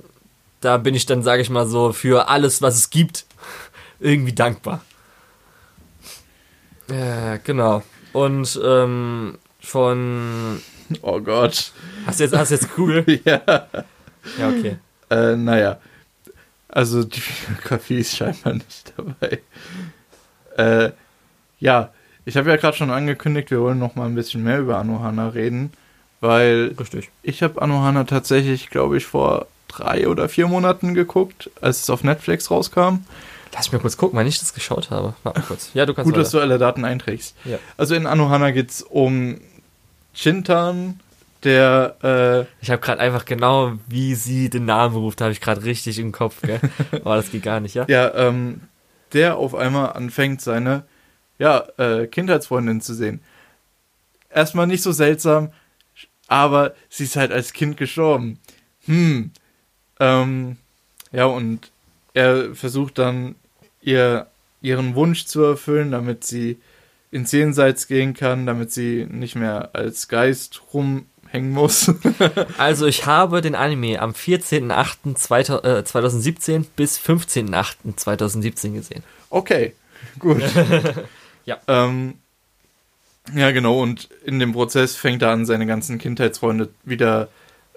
da 0.60 0.76
bin 0.76 0.94
ich 0.94 1.06
dann, 1.06 1.22
sage 1.22 1.42
ich 1.42 1.50
mal 1.50 1.66
so, 1.66 1.92
für 1.92 2.28
alles, 2.28 2.62
was 2.62 2.76
es 2.76 2.90
gibt, 2.90 3.26
irgendwie 4.00 4.32
dankbar. 4.32 4.82
Ja, 6.88 7.36
genau. 7.38 7.82
Und 8.12 8.60
ähm, 8.62 9.38
von. 9.60 10.60
Oh 11.00 11.20
Gott. 11.20 11.72
Hast 12.06 12.20
du 12.20 12.24
jetzt, 12.24 12.36
hast 12.36 12.50
du 12.50 12.54
jetzt 12.54 12.74
Kugel? 12.74 13.20
ja. 13.24 13.40
Ja, 14.38 14.48
okay. 14.48 14.76
Äh, 15.10 15.36
naja. 15.36 15.78
Also 16.68 17.04
die 17.04 17.22
Biografie 17.48 17.98
ist 17.98 18.16
scheinbar 18.16 18.54
nicht 18.54 18.92
dabei. 18.96 19.40
Äh, 20.56 20.92
ja, 21.60 21.92
ich 22.24 22.36
habe 22.36 22.50
ja 22.50 22.56
gerade 22.56 22.76
schon 22.76 22.90
angekündigt, 22.90 23.50
wir 23.50 23.60
wollen 23.60 23.78
noch 23.78 23.94
mal 23.94 24.06
ein 24.06 24.14
bisschen 24.14 24.42
mehr 24.42 24.60
über 24.60 24.78
Anohana 24.78 25.28
reden, 25.28 25.72
weil 26.22 26.74
Richtig. 26.78 27.10
ich 27.22 27.42
habe 27.42 27.60
Anohana 27.60 28.04
tatsächlich, 28.04 28.70
glaube 28.70 28.96
ich, 28.96 29.04
vor 29.04 29.46
drei 29.68 30.08
oder 30.08 30.28
vier 30.28 30.46
Monaten 30.46 30.94
geguckt, 30.94 31.50
als 31.60 31.82
es 31.82 31.90
auf 31.90 32.04
Netflix 32.04 32.50
rauskam. 32.50 33.00
Lass 33.52 33.66
mich 33.66 33.72
mal 33.72 33.80
kurz 33.80 33.96
gucken, 33.96 34.18
wann 34.18 34.26
ich 34.26 34.38
das 34.38 34.54
geschaut 34.54 34.90
habe. 34.90 35.14
Warte 35.24 35.40
mal 35.40 35.46
kurz. 35.46 35.70
Ja, 35.74 35.84
du 35.84 35.92
kannst 35.92 36.06
Gut, 36.10 36.16
dass 36.16 36.28
weiter. 36.28 36.46
du 36.46 36.50
alle 36.50 36.58
Daten 36.58 36.84
einträgst. 36.84 37.36
Ja. 37.44 37.58
Also 37.76 37.94
in 37.96 38.06
Anohana 38.06 38.52
geht 38.52 38.70
es 38.70 38.82
um 38.82 39.40
Chintan, 40.14 41.00
der 41.42 41.96
äh, 42.02 42.62
Ich 42.62 42.70
habe 42.70 42.80
gerade 42.80 43.00
einfach 43.00 43.24
genau, 43.24 43.72
wie 43.88 44.14
sie 44.14 44.48
den 44.48 44.64
Namen 44.64 44.94
ruft, 44.94 45.20
habe 45.20 45.32
ich 45.32 45.40
gerade 45.40 45.64
richtig 45.64 45.98
im 45.98 46.12
Kopf, 46.12 46.40
gell? 46.42 46.60
Aber 47.04 47.16
das 47.16 47.32
geht 47.32 47.42
gar 47.42 47.58
nicht, 47.58 47.74
ja? 47.74 47.84
Ja, 47.88 48.14
ähm, 48.14 48.60
der 49.12 49.36
auf 49.36 49.56
einmal 49.56 49.92
anfängt, 49.94 50.40
seine 50.40 50.84
ja, 51.38 51.64
äh, 51.78 52.06
Kindheitsfreundin 52.06 52.80
zu 52.80 52.94
sehen. 52.94 53.20
Erstmal 54.30 54.68
nicht 54.68 54.82
so 54.82 54.92
seltsam, 54.92 55.50
aber 56.32 56.74
sie 56.88 57.04
ist 57.04 57.16
halt 57.16 57.30
als 57.30 57.52
Kind 57.52 57.76
gestorben. 57.76 58.38
Hm. 58.86 59.32
Ähm, 60.00 60.56
ja, 61.12 61.26
und 61.26 61.70
er 62.14 62.54
versucht 62.54 62.96
dann 62.98 63.34
ihr 63.82 64.28
ihren 64.62 64.94
Wunsch 64.94 65.26
zu 65.26 65.42
erfüllen, 65.42 65.90
damit 65.90 66.24
sie 66.24 66.56
ins 67.10 67.32
Jenseits 67.32 67.86
gehen 67.86 68.14
kann, 68.14 68.46
damit 68.46 68.72
sie 68.72 69.06
nicht 69.10 69.36
mehr 69.36 69.74
als 69.74 70.08
Geist 70.08 70.62
rumhängen 70.72 71.50
muss. 71.50 71.92
Also 72.56 72.86
ich 72.86 73.04
habe 73.04 73.42
den 73.42 73.54
Anime 73.54 74.00
am 74.00 74.12
14.08.2017 74.12 76.64
bis 76.74 76.98
15.08.2017 76.98 78.72
gesehen. 78.72 79.02
Okay, 79.28 79.74
gut. 80.18 80.42
Ja. 81.44 81.58
Ähm, 81.66 82.14
Ja, 83.34 83.50
genau, 83.52 83.80
und 83.80 84.08
in 84.24 84.38
dem 84.38 84.52
Prozess 84.52 84.96
fängt 84.96 85.22
er 85.22 85.30
an, 85.30 85.46
seine 85.46 85.66
ganzen 85.66 85.98
Kindheitsfreunde 85.98 86.70
wieder 86.84 87.28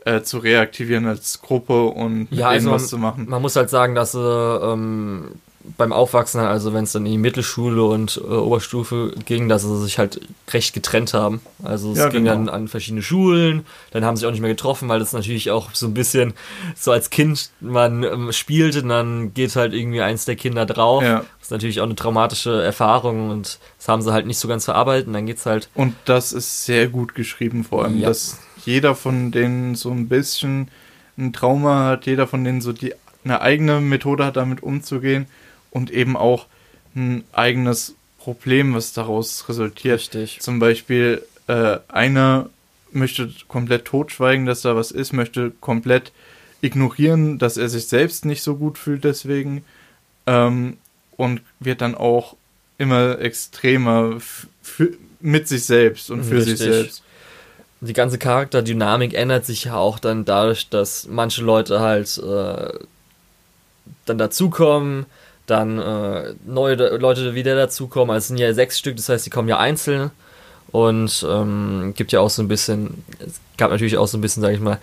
äh, 0.04 0.22
zu 0.22 0.40
reaktivieren 0.40 1.06
als 1.06 1.42
Gruppe 1.42 1.86
und 1.86 2.28
Ja, 2.32 2.50
also 2.50 2.72
was 2.72 2.88
zu 2.88 2.98
machen. 2.98 3.28
Man 3.30 3.42
muss 3.42 3.56
halt 3.56 3.70
sagen, 3.70 3.96
dass 3.96 4.14
sie 4.14 4.20
ähm, 4.20 5.34
beim 5.78 5.92
Aufwachsen, 5.94 6.40
also 6.42 6.74
wenn 6.74 6.84
es 6.84 6.92
dann 6.92 7.06
in 7.06 7.12
die 7.14 7.18
Mittelschule 7.18 7.84
und 7.84 8.18
äh, 8.24 8.34
Oberstufe 8.34 9.14
ging, 9.26 9.50
dass 9.50 9.64
sie 9.64 9.82
sich 9.84 9.98
halt 9.98 10.22
recht 10.52 10.74
getrennt 10.74 11.14
haben. 11.14 11.42
Also 11.64 11.92
es 11.92 11.98
Ja, 11.98 12.10
ging 12.10 12.24
genau. 12.24 12.36
dann 12.36 12.50
an 12.50 12.68
verschiedene 12.68 13.02
Schulen, 13.02 13.66
dann 13.92 14.06
haben 14.06 14.16
sie 14.16 14.22
sich 14.22 14.28
auch 14.28 14.32
nicht 14.32 14.42
mehr 14.42 14.50
getroffen, 14.52 14.88
weil 14.90 15.00
das 15.00 15.14
natürlich 15.14 15.52
auch 15.52 15.70
so 15.74 15.88
ein 15.88 15.94
bisschen 15.94 16.34
so 16.76 16.92
als 16.92 17.10
Kind 17.10 17.50
man 17.60 18.04
ähm, 18.04 18.32
spielte, 18.32 18.82
und 18.82 18.90
dann 18.90 19.34
geht 19.34 19.56
halt 19.56 19.74
irgendwie 19.74 20.02
eins 20.02 20.26
der 20.26 20.36
Kinder 20.36 20.66
drauf. 20.66 21.04
Ja. 21.04 21.20
Das 21.40 21.48
ist 21.48 21.52
natürlich 21.52 21.80
auch 21.82 21.86
eine 21.86 21.96
traumatische 21.96 22.62
Erfahrung 22.64 23.30
und 23.30 23.60
das 23.78 23.88
haben 23.88 24.02
sie 24.02 24.12
halt 24.14 24.26
nicht 24.26 24.40
so 24.40 24.48
ganz 24.48 24.66
verarbeitet 24.66 25.08
und 25.08 25.14
dann 25.14 25.26
geht's 25.26 25.46
halt 25.46 25.70
Und 25.76 25.96
das 26.06 26.32
ist 26.34 26.66
sehr 26.66 26.88
gut 26.88 27.16
geschrieben, 27.16 27.64
vor 27.64 27.86
allem, 27.86 28.00
Ja. 28.00 28.08
dass 28.10 28.40
jeder 28.66 28.96
von 28.96 29.32
denen 29.32 29.76
so 29.76 29.92
ein 29.92 30.08
bisschen 30.08 30.70
ein 31.18 31.34
Trauma 31.34 31.86
hat, 31.86 32.06
jeder 32.06 32.28
von 32.28 32.44
denen 32.44 32.62
so 32.62 32.74
die 32.74 32.94
eine 33.24 33.42
eigene 33.42 33.82
Methode 33.82 34.24
hat, 34.26 34.36
damit 34.38 34.62
umzugehen 34.62 35.26
und 35.76 35.92
eben 35.92 36.16
auch 36.16 36.46
ein 36.96 37.26
eigenes 37.34 37.96
Problem, 38.18 38.74
was 38.74 38.94
daraus 38.94 39.50
resultiert. 39.50 40.00
richtig. 40.00 40.40
Zum 40.40 40.58
Beispiel, 40.60 41.22
äh, 41.48 41.80
einer 41.90 42.50
möchte 42.92 43.30
komplett 43.50 43.84
totschweigen, 43.84 44.46
dass 44.46 44.62
da 44.62 44.78
was 44.78 44.92
ist, 44.92 45.12
möchte 45.12 45.52
komplett 45.60 46.14
ignorieren, 46.62 47.40
dass 47.40 47.58
er 47.58 47.68
sich 47.68 47.88
selbst 47.88 48.24
nicht 48.24 48.42
so 48.42 48.56
gut 48.56 48.78
fühlt 48.78 49.04
deswegen 49.04 49.66
ähm, 50.28 50.78
und 51.18 51.42
wird 51.60 51.82
dann 51.82 51.94
auch 51.94 52.38
immer 52.78 53.20
extremer 53.20 54.20
mit 55.20 55.50
sich 55.50 55.66
selbst 55.66 56.10
und 56.10 56.24
für 56.24 56.42
sich 56.42 56.54
Richtig. 56.54 56.74
selbst. 56.74 57.04
die 57.82 57.94
ganze 57.94 58.18
Charakterdynamik 58.18 59.14
ändert 59.14 59.46
sich 59.46 59.66
ja 59.66 59.76
auch 59.76 60.00
dann 60.00 60.24
dadurch, 60.24 60.70
dass 60.70 61.06
manche 61.06 61.44
Leute 61.44 61.82
halt 61.82 62.18
äh, 62.18 62.80
dann 64.06 64.18
dazukommen, 64.18 65.06
dann 65.46 65.80
äh, 65.80 66.34
neue 66.46 66.76
Leute 66.98 67.36
wieder 67.36 67.56
dazukommen. 67.56 68.12
Also 68.12 68.24
es 68.24 68.28
sind 68.30 68.38
ja 68.38 68.54
sechs 68.54 68.78
Stück, 68.80 68.96
das 68.96 69.10
heißt, 69.10 69.26
die 69.26 69.30
kommen 69.30 69.48
ja 69.50 69.58
einzeln. 69.60 70.12
Und 70.72 71.26
ähm, 71.30 71.94
gibt 71.96 72.12
ja 72.12 72.20
auch 72.20 72.30
so 72.30 72.42
ein 72.42 72.48
bisschen, 72.50 73.04
es 73.20 73.40
gab 73.58 73.72
natürlich 73.72 73.98
auch 73.98 74.08
so 74.08 74.18
ein 74.18 74.22
bisschen, 74.22 74.42
sage 74.42 74.56
ich 74.56 74.60
mal, 74.60 74.80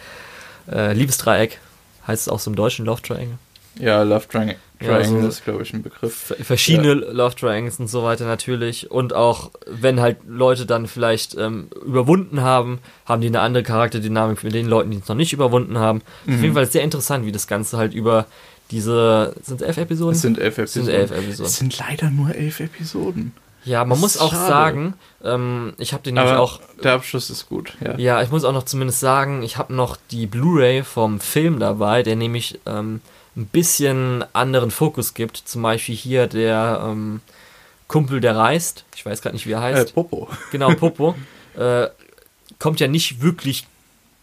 äh, 0.70 0.92
Liebesdreieck. 0.94 1.58
Heißt 2.06 2.22
es 2.22 2.28
auch 2.28 2.38
so 2.38 2.50
im 2.50 2.56
Deutschen 2.56 2.86
Love 2.86 3.02
Triangle? 3.02 3.36
Ja, 3.78 4.02
Love 4.02 4.26
Triangle, 4.28 4.56
Ja, 4.80 4.86
Triangle 4.98 5.22
so- 5.22 5.28
ist, 5.28 5.44
glaube 5.44 5.62
ich, 5.62 5.72
ein 5.74 5.82
Begriff. 5.82 6.14
Ver- 6.14 6.36
verschiedene 6.44 6.94
Love 6.94 7.34
Triangles 7.36 7.78
und 7.78 7.88
so 7.88 8.02
weiter 8.04 8.24
natürlich. 8.24 8.90
Und 8.90 9.12
auch, 9.14 9.50
wenn 9.66 10.00
halt 10.00 10.18
Leute 10.26 10.66
dann 10.66 10.86
vielleicht 10.86 11.36
ähm, 11.36 11.68
überwunden 11.84 12.40
haben, 12.42 12.78
haben 13.06 13.20
die 13.20 13.28
eine 13.28 13.40
andere 13.40 13.62
Charakterdynamik 13.62 14.42
mit 14.44 14.54
den 14.54 14.66
Leuten, 14.66 14.90
die 14.92 14.98
es 14.98 15.08
noch 15.08 15.16
nicht 15.16 15.32
überwunden 15.32 15.78
haben. 15.78 16.00
Auf 16.26 16.36
Mhm. 16.36 16.42
jeden 16.42 16.54
Fall 16.54 16.66
sehr 16.66 16.82
interessant, 16.82 17.26
wie 17.26 17.32
das 17.32 17.46
Ganze 17.46 17.76
halt 17.76 17.92
über 17.94 18.26
diese, 18.72 19.34
sind 19.42 19.60
es 19.60 19.66
elf 19.68 19.76
Episoden? 19.76 20.12
Es 20.14 20.22
sind 20.22 20.38
elf 20.38 20.58
Es 20.58 20.72
sind 20.72 20.88
Episoden. 20.88 21.00
elf 21.00 21.10
Episoden. 21.24 21.46
Es 21.46 21.56
sind 21.56 21.78
leider 21.78 22.10
nur 22.10 22.34
elf 22.34 22.58
Episoden. 22.60 23.32
Ja, 23.64 23.80
man 23.84 23.90
Das 23.90 24.00
muss 24.00 24.18
auch 24.18 24.32
schade. 24.32 24.48
sagen, 24.48 24.94
ähm, 25.22 25.74
ich 25.78 25.92
habe 25.92 26.02
den 26.02 26.14
nämlich 26.16 26.32
auch, 26.32 26.60
der 26.82 26.94
Abschluss 26.94 27.30
ist 27.30 27.48
gut, 27.48 27.74
ja. 27.80 27.96
ja, 27.96 28.22
ich 28.22 28.30
muss 28.32 28.42
auch 28.42 28.52
noch 28.52 28.64
zumindest 28.64 28.98
sagen, 28.98 29.44
ich 29.44 29.56
habe 29.56 29.72
noch 29.72 29.96
die 30.10 30.26
Blu-ray 30.26 30.82
vom 30.82 31.20
Film 31.20 31.60
dabei, 31.60 32.02
der 32.02 32.16
nämlich 32.16 32.58
ähm, 32.66 33.00
ein 33.36 33.46
bisschen 33.46 34.24
anderen 34.32 34.72
Fokus 34.72 35.14
gibt. 35.14 35.36
Zum 35.36 35.62
Beispiel 35.62 35.94
hier 35.94 36.26
der 36.26 36.82
ähm, 36.84 37.20
Kumpel, 37.86 38.20
der 38.20 38.36
reist. 38.36 38.84
Ich 38.96 39.06
weiß 39.06 39.22
gerade 39.22 39.36
nicht, 39.36 39.46
wie 39.46 39.52
er 39.52 39.60
Äh, 39.60 39.74
heißt. 39.74 39.94
Popo. 39.94 40.28
Genau, 40.50 40.74
Popo. 40.74 41.14
äh, 41.56 41.86
kommt 42.58 42.80
ja 42.80 42.88
nicht 42.88 43.22
wirklich 43.22 43.66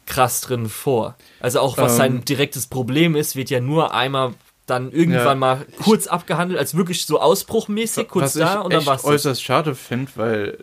krass 0.09 0.41
drin 0.41 0.67
vor. 0.67 1.15
Also 1.39 1.61
auch 1.61 1.77
was 1.77 1.93
Ähm. 1.93 1.97
sein 1.97 2.25
direktes 2.25 2.67
Problem 2.67 3.15
ist, 3.15 3.35
wird 3.37 3.49
ja 3.49 3.61
nur 3.61 3.93
einmal 3.93 4.33
dann 4.65 4.91
irgendwann 4.91 5.25
Ja. 5.25 5.35
mal 5.35 5.65
kurz 5.81 6.05
abgehandelt, 6.07 6.59
als 6.59 6.75
wirklich 6.75 7.05
so 7.05 7.19
ausbruchmäßig, 7.21 8.07
kurz 8.09 8.23
Was 8.25 8.33
da 8.33 8.53
ich 8.59 8.63
und 8.65 8.73
dann 8.73 8.79
echt 8.81 8.87
war's. 8.87 9.01
das. 9.03 9.11
äußerst 9.11 9.43
schade 9.43 9.73
finde, 9.75 10.11
weil 10.15 10.57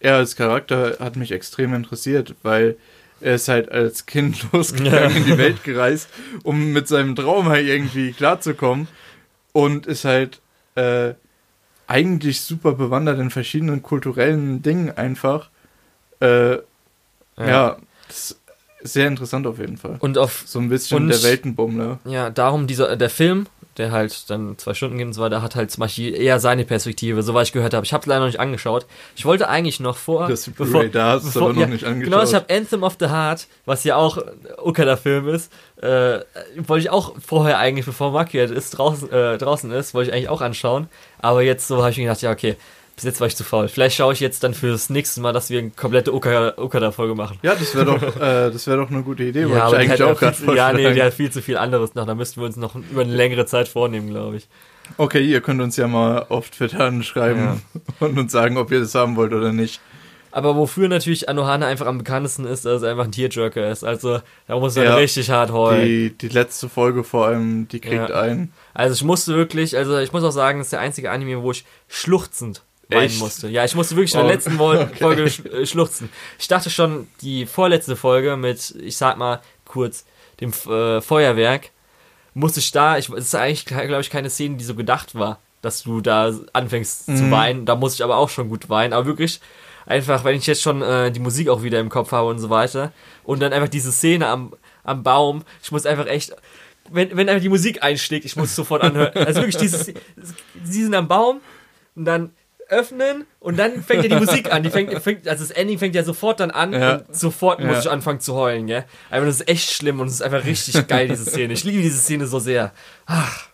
er 0.00 0.16
als 0.16 0.36
Charakter 0.36 0.98
hat 1.00 1.16
mich 1.16 1.32
extrem 1.32 1.74
interessiert, 1.74 2.34
weil 2.42 2.76
er 3.20 3.34
ist 3.34 3.48
halt 3.48 3.72
als 3.72 4.06
Kind 4.06 4.46
losgegangen 4.52 4.92
Ja. 4.92 5.16
in 5.16 5.24
die 5.24 5.38
Welt 5.38 5.64
gereist, 5.64 6.08
um 6.44 6.72
mit 6.72 6.86
seinem 6.86 7.16
Traum 7.16 7.48
halt 7.48 7.66
irgendwie 7.66 8.12
klarzukommen 8.12 8.86
und 9.52 9.86
ist 9.86 10.04
halt 10.04 10.40
äh, 10.76 11.14
eigentlich 11.88 12.42
super 12.42 12.72
bewandert 12.72 13.18
in 13.18 13.30
verschiedenen 13.30 13.82
kulturellen 13.82 14.62
Dingen 14.62 14.96
einfach. 14.96 15.50
Äh, 16.20 16.58
ja. 17.38 17.76
das 18.06 18.16
ist 18.30 18.40
sehr 18.82 19.06
interessant 19.08 19.46
auf 19.46 19.58
jeden 19.58 19.76
Fall. 19.76 19.96
Und 20.00 20.18
auf 20.18 20.42
So 20.46 20.58
ein 20.58 20.68
bisschen 20.68 20.96
Und- 20.98 21.08
der 21.08 21.22
Weltenbummler. 21.22 21.98
Ja, 22.04 22.30
darum 22.30 22.66
dieser 22.66 22.96
der 22.96 23.10
Film, 23.10 23.46
der 23.76 23.92
halt 23.92 24.28
dann 24.28 24.58
zwei 24.58 24.74
Stunden 24.74 24.98
geht 24.98 25.06
und 25.06 25.12
so 25.12 25.20
weiter, 25.22 25.40
hat 25.40 25.54
halt 25.54 25.70
zum 25.70 25.82
Beispiel 25.82 26.12
eher 26.14 26.40
seine 26.40 26.64
Perspektive, 26.64 27.22
soweit 27.22 27.46
ich 27.46 27.52
gehört 27.52 27.74
habe. 27.74 27.86
Ich 27.86 27.92
habe 27.92 28.00
es 28.02 28.06
leider 28.06 28.20
noch 28.20 28.26
nicht 28.26 28.40
angeschaut. 28.40 28.86
Ich 29.14 29.24
wollte 29.24 29.48
eigentlich 29.48 29.78
noch 29.78 29.96
vor, 29.96 30.26
Das 30.28 30.48
Blu-ray 30.50 30.90
da 30.90 31.12
hast 31.12 31.36
du 31.36 31.40
aber 31.40 31.52
noch 31.52 31.66
nicht 31.68 31.84
angeschaut. 31.84 32.12
Genau, 32.12 32.24
ich 32.24 32.34
habe 32.34 32.52
Anthem 32.52 32.82
of 32.82 32.96
the 32.98 33.06
Heart, 33.06 33.46
was 33.66 33.84
ja 33.84 33.94
auch 33.94 34.16
ein 34.18 34.24
Okada-Film 34.58 35.28
ist, 35.28 35.52
äh, 35.80 36.18
wollte 36.56 36.82
ich 36.86 36.90
auch 36.90 37.14
vorher 37.24 37.58
eigentlich, 37.58 37.86
bevor 37.86 38.10
Makiat 38.10 38.50
ist 38.50 38.70
draußen, 38.70 39.12
äh, 39.12 39.38
draußen 39.38 39.70
ist, 39.70 39.94
wollte 39.94 40.10
ich 40.10 40.14
eigentlich 40.16 40.28
auch 40.28 40.40
anschauen. 40.40 40.88
Aber 41.20 41.42
jetzt 41.42 41.68
so 41.68 41.78
habe 41.78 41.90
ich 41.90 41.98
mir 41.98 42.04
gedacht, 42.04 42.22
ja 42.22 42.32
okay, 42.32 42.56
bis 42.98 43.04
jetzt 43.04 43.20
war 43.20 43.28
ich 43.28 43.36
zu 43.36 43.44
faul. 43.44 43.68
Vielleicht 43.68 43.96
schaue 43.96 44.12
ich 44.12 44.18
jetzt 44.18 44.42
dann 44.42 44.54
fürs 44.54 44.90
nächste 44.90 45.20
Mal, 45.20 45.32
dass 45.32 45.50
wir 45.50 45.60
eine 45.60 45.70
komplette 45.70 46.12
Oka- 46.12 46.54
Okada-Folge 46.56 47.14
machen. 47.14 47.38
Ja, 47.42 47.54
das 47.54 47.72
wäre 47.76 47.84
doch, 47.86 48.02
äh, 48.16 48.50
das 48.50 48.66
wäre 48.66 48.76
doch 48.78 48.90
eine 48.90 49.02
gute 49.04 49.22
Idee, 49.22 49.42
Ja, 49.42 49.46
ich 49.46 49.54
aber 49.56 49.76
eigentlich 49.78 50.02
auch 50.02 50.18
gerade 50.18 50.36
viel, 50.36 50.54
ja, 50.56 50.72
nee, 50.72 50.92
die 50.92 51.02
hat 51.02 51.14
viel 51.14 51.30
zu 51.30 51.40
viel 51.40 51.56
anderes 51.56 51.94
noch. 51.94 52.06
Da 52.06 52.14
müssten 52.16 52.40
wir 52.40 52.46
uns 52.46 52.56
noch 52.56 52.74
über 52.74 53.02
eine 53.02 53.14
längere 53.14 53.46
Zeit 53.46 53.68
vornehmen, 53.68 54.10
glaube 54.10 54.36
ich. 54.36 54.48
Okay, 54.96 55.20
ihr 55.24 55.40
könnt 55.40 55.60
uns 55.60 55.76
ja 55.76 55.86
mal 55.86 56.26
auf 56.28 56.50
Twitter 56.50 56.80
anschreiben 56.86 57.62
und 58.00 58.18
uns 58.18 58.32
sagen, 58.32 58.56
ob 58.56 58.72
ihr 58.72 58.80
das 58.80 58.94
haben 58.96 59.14
wollt 59.16 59.32
oder 59.32 59.52
nicht. 59.52 59.80
Aber 60.30 60.56
wofür 60.56 60.88
natürlich 60.88 61.28
Anohana 61.28 61.66
einfach 61.66 61.86
am 61.86 61.96
bekanntesten 61.98 62.44
ist, 62.44 62.66
dass 62.66 62.82
er 62.82 62.90
einfach 62.90 63.04
ein 63.04 63.12
Tearjerker 63.12 63.70
ist. 63.70 63.82
Also 63.82 64.20
da 64.46 64.58
muss 64.58 64.76
er 64.76 64.84
Ja, 64.84 64.94
richtig 64.96 65.30
hart 65.30 65.50
heulen. 65.50 65.84
Die, 65.86 66.10
die 66.18 66.28
letzte 66.28 66.68
Folge 66.68 67.02
vor 67.02 67.26
allem, 67.26 67.66
die 67.68 67.80
kriegt 67.80 68.10
Ja. 68.10 68.20
ein. 68.20 68.52
Also 68.74 68.94
ich 68.94 69.02
musste 69.04 69.34
wirklich, 69.34 69.74
also 69.76 69.96
ich 69.98 70.12
muss 70.12 70.22
auch 70.24 70.30
sagen, 70.30 70.58
das 70.58 70.66
ist 70.66 70.72
der 70.72 70.80
einzige 70.80 71.10
Anime, 71.10 71.42
wo 71.42 71.50
ich 71.50 71.64
schluchzend 71.88 72.62
weinen 72.88 73.18
musste. 73.18 73.48
Ja, 73.48 73.64
ich 73.64 73.74
musste 73.74 73.96
wirklich 73.96 74.14
in 74.14 74.20
der 74.20 74.26
Oh, 74.26 74.30
letzten 74.32 74.60
okay. 74.60 74.88
Folge 74.98 75.22
äh, 75.24 75.66
schluchzen. 75.66 76.08
Ich 76.38 76.48
dachte 76.48 76.70
schon, 76.70 77.08
die 77.22 77.46
vorletzte 77.46 77.96
Folge 77.96 78.36
mit, 78.36 78.74
ich 78.80 78.96
sag 78.96 79.18
mal 79.18 79.40
kurz, 79.64 80.04
dem 80.40 80.52
äh, 80.70 81.00
Feuerwerk, 81.00 81.70
musste 82.34 82.60
ich 82.60 82.70
da, 82.70 82.96
ich, 82.98 83.08
es 83.10 83.26
ist 83.26 83.34
eigentlich, 83.34 83.66
glaube 83.66 84.00
ich, 84.00 84.10
keine 84.10 84.30
Szene, 84.30 84.56
die 84.56 84.64
so 84.64 84.74
gedacht 84.74 85.14
war, 85.14 85.38
dass 85.60 85.82
du 85.82 86.00
da 86.00 86.32
anfängst 86.52 87.06
zu 87.06 87.12
Mhm. 87.12 87.30
weinen. 87.30 87.66
Da 87.66 87.74
muss 87.74 87.94
ich 87.94 88.04
aber 88.04 88.16
auch 88.16 88.28
schon 88.28 88.48
gut 88.48 88.68
weinen. 88.70 88.92
Aber 88.92 89.06
wirklich, 89.06 89.40
einfach, 89.86 90.22
wenn 90.24 90.36
ich 90.36 90.46
jetzt 90.46 90.62
schon 90.62 90.82
äh, 90.82 91.10
die 91.10 91.18
Musik 91.20 91.48
auch 91.48 91.62
wieder 91.62 91.80
im 91.80 91.88
Kopf 91.88 92.12
habe 92.12 92.28
und 92.28 92.38
so 92.38 92.48
weiter. 92.50 92.92
Und 93.24 93.40
dann 93.40 93.52
einfach 93.52 93.68
diese 93.68 93.90
Szene 93.90 94.28
am, 94.28 94.54
am 94.84 95.02
Baum, 95.02 95.42
ich 95.62 95.72
muss 95.72 95.84
einfach 95.84 96.06
echt, 96.06 96.32
wenn, 96.90 97.14
wenn 97.16 97.28
einfach 97.28 97.42
die 97.42 97.48
Musik 97.48 97.82
einschlägt, 97.82 98.24
ich 98.24 98.36
muss 98.36 98.54
sofort 98.54 98.82
anhören. 98.82 99.12
Also 99.14 99.40
wirklich 99.40 99.56
dieses, 99.56 99.86
sie 100.64 100.82
sind 100.84 100.94
am 100.94 101.08
Baum 101.08 101.40
und 101.96 102.04
dann 102.04 102.30
öffnen 102.68 103.24
und 103.40 103.58
dann 103.58 103.82
fängt 103.82 104.04
ja 104.04 104.10
die 104.18 104.24
Musik 104.24 104.52
an. 104.52 104.62
Die 104.62 104.70
fängt, 104.70 104.92
fängt, 105.02 105.26
also 105.26 105.42
das 105.44 105.50
Ending 105.50 105.78
fängt 105.78 105.94
ja 105.94 106.04
sofort 106.04 106.40
dann 106.40 106.50
an 106.50 106.72
Ja. 106.72 106.96
und 106.96 107.16
sofort 107.16 107.60
muss 107.60 107.72
Ja. 107.76 107.80
ich 107.80 107.90
anfangen 107.90 108.20
zu 108.20 108.34
heulen, 108.34 108.66
gell? 108.66 108.84
Aber 109.10 109.24
das 109.26 109.40
ist 109.40 109.48
echt 109.48 109.70
schlimm 109.70 110.00
und 110.00 110.08
es 110.08 110.14
ist 110.14 110.22
einfach 110.22 110.44
richtig 110.44 110.86
geil, 110.86 111.08
diese 111.08 111.24
Szene. 111.24 111.52
Ich 111.54 111.64
liebe 111.64 111.82
diese 111.82 111.98
Szene 111.98 112.26
so 112.26 112.38
sehr. 112.38 112.72
Ach. 113.06 113.46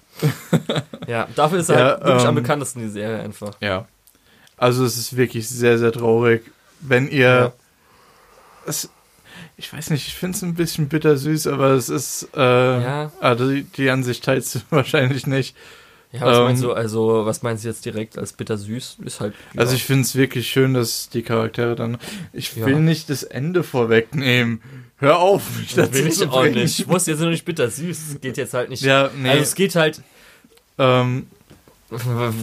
Ja, 1.06 1.28
dafür 1.34 1.58
ist 1.58 1.68
er 1.68 1.78
Ja, 1.78 1.84
halt 1.90 2.04
wirklich 2.04 2.22
am 2.26 2.36
ähm, 2.36 2.42
bekanntesten, 2.42 2.80
die 2.80 2.88
Serie 2.88 3.20
einfach. 3.20 3.54
Ja. 3.60 3.86
Also 4.56 4.84
es 4.84 4.96
ist 4.96 5.16
wirklich 5.16 5.48
sehr, 5.48 5.78
sehr 5.78 5.92
traurig, 5.92 6.42
wenn 6.80 7.08
ihr... 7.08 7.52
Es, 8.66 8.88
ich 9.56 9.72
weiß 9.72 9.90
nicht, 9.90 10.06
ich 10.06 10.14
finde 10.14 10.36
es 10.36 10.42
ein 10.42 10.54
bisschen 10.54 10.88
bittersüß, 10.88 11.46
aber 11.48 11.70
es 11.72 11.88
ist... 11.88 12.28
Äh, 12.36 12.40
Ja. 12.40 13.12
Also 13.20 13.50
die, 13.50 13.64
die 13.64 13.90
Ansicht 13.90 14.24
teilst 14.24 14.54
du 14.54 14.60
wahrscheinlich 14.70 15.26
nicht. 15.26 15.56
Ja, 16.14 16.20
was 16.26 16.38
ähm, 16.38 16.44
meinst 16.44 16.62
du, 16.62 16.72
also, 16.72 17.26
was 17.26 17.42
meinst 17.42 17.64
du 17.64 17.68
jetzt 17.68 17.84
direkt 17.84 18.16
als 18.18 18.32
bittersüß? 18.34 18.98
Ist 19.04 19.20
halt. 19.20 19.34
Ja. 19.52 19.60
Also 19.62 19.74
ich 19.74 19.84
finde 19.84 20.02
es 20.02 20.14
wirklich 20.14 20.48
schön, 20.48 20.72
dass 20.74 21.08
die 21.08 21.22
Charaktere 21.22 21.74
dann... 21.74 21.98
Ich 22.32 22.54
will 22.56 22.74
Ja. 22.74 22.78
nicht 22.78 23.10
das 23.10 23.24
Ende 23.24 23.62
vorwegnehmen. 23.64 24.62
Hör 24.98 25.18
auf, 25.18 25.42
mich 25.58 25.74
dazu 25.74 25.92
will 25.94 26.06
ich 26.06 26.14
zu 26.18 26.30
auch 26.30 26.44
nicht. 26.44 26.78
Ich 26.78 26.86
muss 26.86 27.06
jetzt 27.06 27.18
nur 27.20 27.30
nicht 27.30 27.44
bittersüß. 27.44 28.10
Es 28.12 28.20
geht 28.20 28.36
jetzt 28.36 28.54
halt 28.54 28.70
nicht. 28.70 28.82
Ja, 28.82 29.10
nee. 29.16 29.28
Also 29.28 29.42
es 29.42 29.54
geht 29.56 29.74
halt. 29.74 30.02
ähm, 30.78 31.26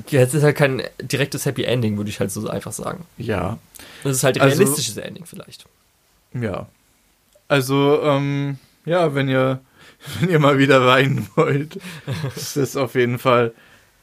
Jetzt 0.09 0.33
ist 0.33 0.43
halt 0.43 0.55
kein 0.55 0.81
direktes 1.01 1.45
Happy 1.45 1.63
Ending, 1.63 1.97
würde 1.97 2.09
ich 2.09 2.19
halt 2.19 2.31
so 2.31 2.47
einfach 2.49 2.71
sagen. 2.71 3.05
ja. 3.17 3.57
Das 4.03 4.17
ist 4.17 4.23
halt 4.23 4.37
ein 4.37 4.41
Also- 4.43 4.57
realistisches 4.59 4.97
Ending 4.97 5.25
vielleicht. 5.25 5.65
Ja. 6.33 6.67
Also, 7.47 8.01
ähm, 8.03 8.57
ja, 8.85 9.13
wenn 9.13 9.27
ihr, 9.29 9.59
wenn 10.19 10.29
ihr 10.29 10.39
mal 10.39 10.57
wieder 10.57 10.85
weinen 10.85 11.27
wollt, 11.35 11.77
ist 12.35 12.57
das 12.57 12.75
auf 12.75 12.95
jeden 12.95 13.19
Fall 13.19 13.53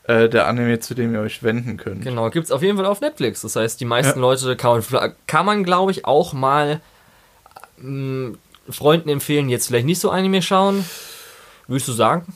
äh, 0.04 0.28
der 0.28 0.46
Anime, 0.46 0.78
zu 0.80 0.94
dem 0.94 1.12
ihr 1.14 1.20
euch 1.20 1.42
wenden 1.42 1.76
könnt. 1.76 2.02
Genau, 2.02 2.30
gibt's 2.30 2.50
auf 2.50 2.62
jeden 2.62 2.76
Fall 2.76 2.86
auf 2.86 3.00
Netflix. 3.00 3.42
Das 3.42 3.56
heißt, 3.56 3.80
die 3.80 3.84
meisten 3.84 4.20
Leute 4.20 4.56
kann 4.56 4.82
man, 4.90 5.12
kann 5.26 5.46
man 5.46 5.64
glaube 5.64 5.90
ich, 5.92 6.04
auch 6.04 6.32
mal 6.32 6.80
mh, 7.78 8.36
Freunden 8.70 9.08
empfehlen, 9.08 9.48
jetzt 9.48 9.66
vielleicht 9.68 9.86
nicht 9.86 10.00
so 10.00 10.10
Anime 10.10 10.42
schauen. 10.42 10.84
Würdest 11.66 11.88
du 11.88 11.92
sagen? 11.92 12.26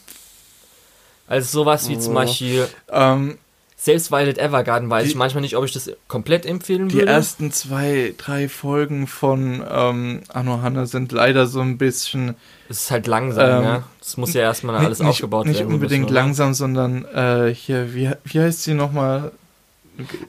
Also 1.27 1.61
sowas 1.61 1.89
wie 1.89 1.99
zum 1.99 2.13
Oh. 2.13 2.17
Beispiel 2.17 2.69
Ähm, 2.91 3.39
selbst 3.85 4.13
Violet 4.13 4.39
Evergarden 4.39 4.89
weiß 4.89 5.03
Die- 5.05 5.11
ich 5.11 5.17
manchmal 5.17 5.41
nicht, 5.41 5.57
ob 5.57 5.65
ich 5.65 5.73
das 5.73 5.91
komplett 6.07 6.47
empfehlen 6.47 6.89
die 6.89 6.95
würde. 6.99 7.09
ersten 7.11 7.51
zwei, 7.51 8.15
drei 8.17 8.49
Folgen 8.49 9.09
von 9.09 9.61
ähm, 9.69 10.21
Anohana 10.29 10.87
sind 10.87 11.11
leider 11.11 11.47
so 11.49 11.61
ein 11.61 11.79
bisschen 11.79 12.37
Es 12.69 12.83
ist 12.85 12.91
halt 12.93 13.09
langsam, 13.09 13.59
Ähm, 13.59 13.65
ja. 13.65 13.85
Das 13.99 14.17
muss 14.17 14.35
ja 14.35 14.43
erstmal 14.43 14.77
nicht, 14.77 14.87
alles 14.87 15.01
aufgebaut 15.01 15.47
nicht 15.47 15.57
werden. 15.57 15.67
so 15.67 15.71
ein 15.71 15.75
unbedingt 15.75 16.07
bisschen, 16.07 16.15
langsam, 16.15 16.55
sondern 16.55 17.05
äh, 17.07 17.53
hier, 17.53 17.93
wie, 17.93 18.11
wie 18.25 18.41
heißt 18.41 18.63
sie 18.63 18.75
nochmal? 18.75 19.33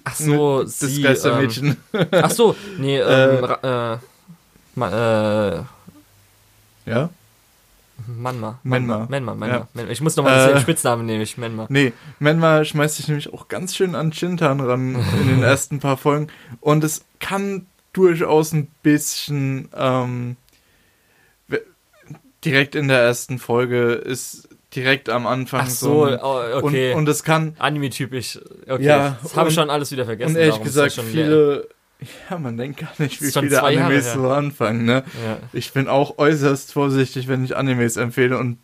Ach 0.03 0.15
so, 0.15 0.63
das 0.63 0.79
sie, 0.79 1.01
Geistermädchen. 1.03 1.77
Ähm, 1.93 2.05
ach 2.11 2.31
so, 2.31 2.55
nee, 2.79 2.97
ähm, 2.99 3.43
Ra- 3.43 3.99
äh, 4.77 5.55
äh, 5.55 5.61
ja? 6.89 7.09
Manma. 8.07 8.59
Menma. 8.63 9.07
Menma, 9.09 9.33
Menma. 9.35 9.67
Ja. 9.75 9.83
Ich 9.89 10.01
muss 10.01 10.15
nochmal 10.15 10.33
Äh, 10.33 10.37
denselben 10.37 10.61
Spitznamen 10.61 11.05
nehmen, 11.05 11.21
ich 11.21 11.37
Menma. 11.37 11.67
Nee, 11.69 11.93
Menma 12.19 12.65
schmeißt 12.65 12.97
sich 12.97 13.07
nämlich 13.07 13.31
auch 13.33 13.47
ganz 13.47 13.75
schön 13.75 13.95
an 13.95 14.11
Chintan 14.11 14.59
ran 14.59 14.95
in 15.21 15.27
den 15.27 15.43
ersten 15.43 15.79
paar 15.79 15.97
Folgen. 15.97 16.27
Und 16.59 16.83
es 16.83 17.05
kann 17.19 17.65
durchaus 17.93 18.51
ein 18.53 18.67
bisschen 18.81 19.69
ähm, 19.75 20.35
direkt 22.43 22.75
in 22.75 22.87
der 22.87 22.99
ersten 22.99 23.39
Folge 23.39 23.93
ist 23.93 24.49
direkt 24.75 25.07
am 25.07 25.27
Anfang 25.27 25.61
Ach 25.65 25.69
so, 25.69 26.03
ein- 26.05 26.19
oh, 26.21 26.41
okay. 26.63 26.91
und, 26.93 26.99
und 26.99 27.09
es 27.09 27.23
kann 27.23 27.55
Anime-typisch. 27.59 28.39
Okay, 28.67 28.83
Ja, 28.83 29.17
das 29.21 29.35
habe 29.35 29.49
ich 29.49 29.55
schon 29.55 29.69
alles 29.69 29.91
wieder 29.91 30.05
vergessen. 30.05 30.31
und 30.35 30.41
ehrlich 30.41 30.61
gesagt 30.61 30.93
viele 30.93 31.69
ja 32.29 32.37
man 32.37 32.57
denkt 32.57 32.79
gar 32.79 32.91
nicht 32.97 33.21
wie 33.21 33.31
viele 33.31 33.49
Jahre 33.49 33.67
Animes 33.67 34.05
her. 34.05 34.13
so 34.15 34.29
anfangen 34.29 34.85
ne 34.85 35.03
Ja. 35.25 35.37
ich 35.53 35.71
bin 35.73 35.87
auch 35.87 36.17
äußerst 36.17 36.73
vorsichtig 36.73 37.27
wenn 37.27 37.43
ich 37.45 37.55
Animes 37.55 37.97
empfehle 37.97 38.37
und 38.37 38.57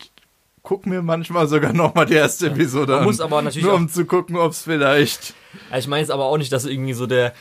guck 0.64 0.86
mir 0.86 1.02
manchmal 1.02 1.48
sogar 1.48 1.74
noch 1.74 1.96
mal 1.96 2.06
die 2.06 2.14
erste 2.16 2.48
Episode 2.48 2.92
Man 2.94 3.00
an 3.00 3.06
muss 3.06 3.20
aber 3.22 3.42
natürlich 3.42 3.66
nur 3.66 3.74
um 3.76 3.90
zu 3.90 4.06
gucken 4.06 4.36
ob 4.38 4.52
es 4.52 4.64
vielleicht 4.64 5.34
ich 5.78 5.88
meine 5.88 6.02
jetzt 6.02 6.12
aber 6.12 6.26
auch 6.26 6.38
nicht, 6.38 6.52
dass 6.52 6.66
irgendwie 6.66 6.94
so 6.94 7.08
der 7.08 7.34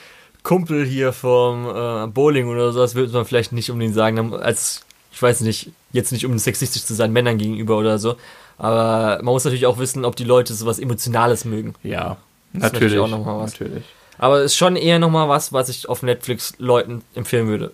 Kumpel 0.42 0.86
hier 0.86 1.12
vom 1.12 1.66
äh, 1.66 2.06
Bowling 2.06 2.48
oder 2.48 2.72
so, 2.72 2.78
das 2.80 2.94
würde 2.94 3.12
man 3.12 3.26
vielleicht 3.26 3.52
nicht 3.52 3.70
unbedingt 3.70 3.94
sagen, 3.94 4.32
als, 4.32 4.86
ich 5.12 5.20
weiß 5.20 5.42
nicht, 5.42 5.72
jetzt 5.92 6.10
nicht 6.12 6.24
um 6.24 6.38
sexistisch 6.38 6.84
zu 6.84 6.94
sein 6.94 7.12
Männern 7.12 7.36
gegenüber 7.36 7.76
oder 7.76 7.98
so, 7.98 8.16
aber 8.56 9.16
man 9.16 9.32
muss 9.34 9.44
natürlich 9.44 9.66
auch 9.66 9.78
wissen, 9.78 10.04
ob 10.06 10.16
die 10.16 10.24
Leute 10.24 10.54
sowas 10.54 10.78
Emotionales 10.78 11.44
mögen. 11.44 11.74
Ja, 11.82 12.16
natürlich. 12.54 12.72
natürlich 12.72 12.98
auch 13.00 13.08
noch 13.08 13.26
mal 13.26 13.38
was. 13.40 13.52
Natürlich. 13.60 13.84
Aber 14.18 14.38
es 14.40 14.52
ist 14.52 14.56
schon 14.56 14.76
eher 14.76 14.98
nochmal 14.98 15.28
was, 15.28 15.52
was 15.52 15.68
ich 15.68 15.88
auf 15.88 16.02
Netflix 16.02 16.54
Leuten 16.58 17.02
empfehlen 17.14 17.46
würde. 17.48 17.72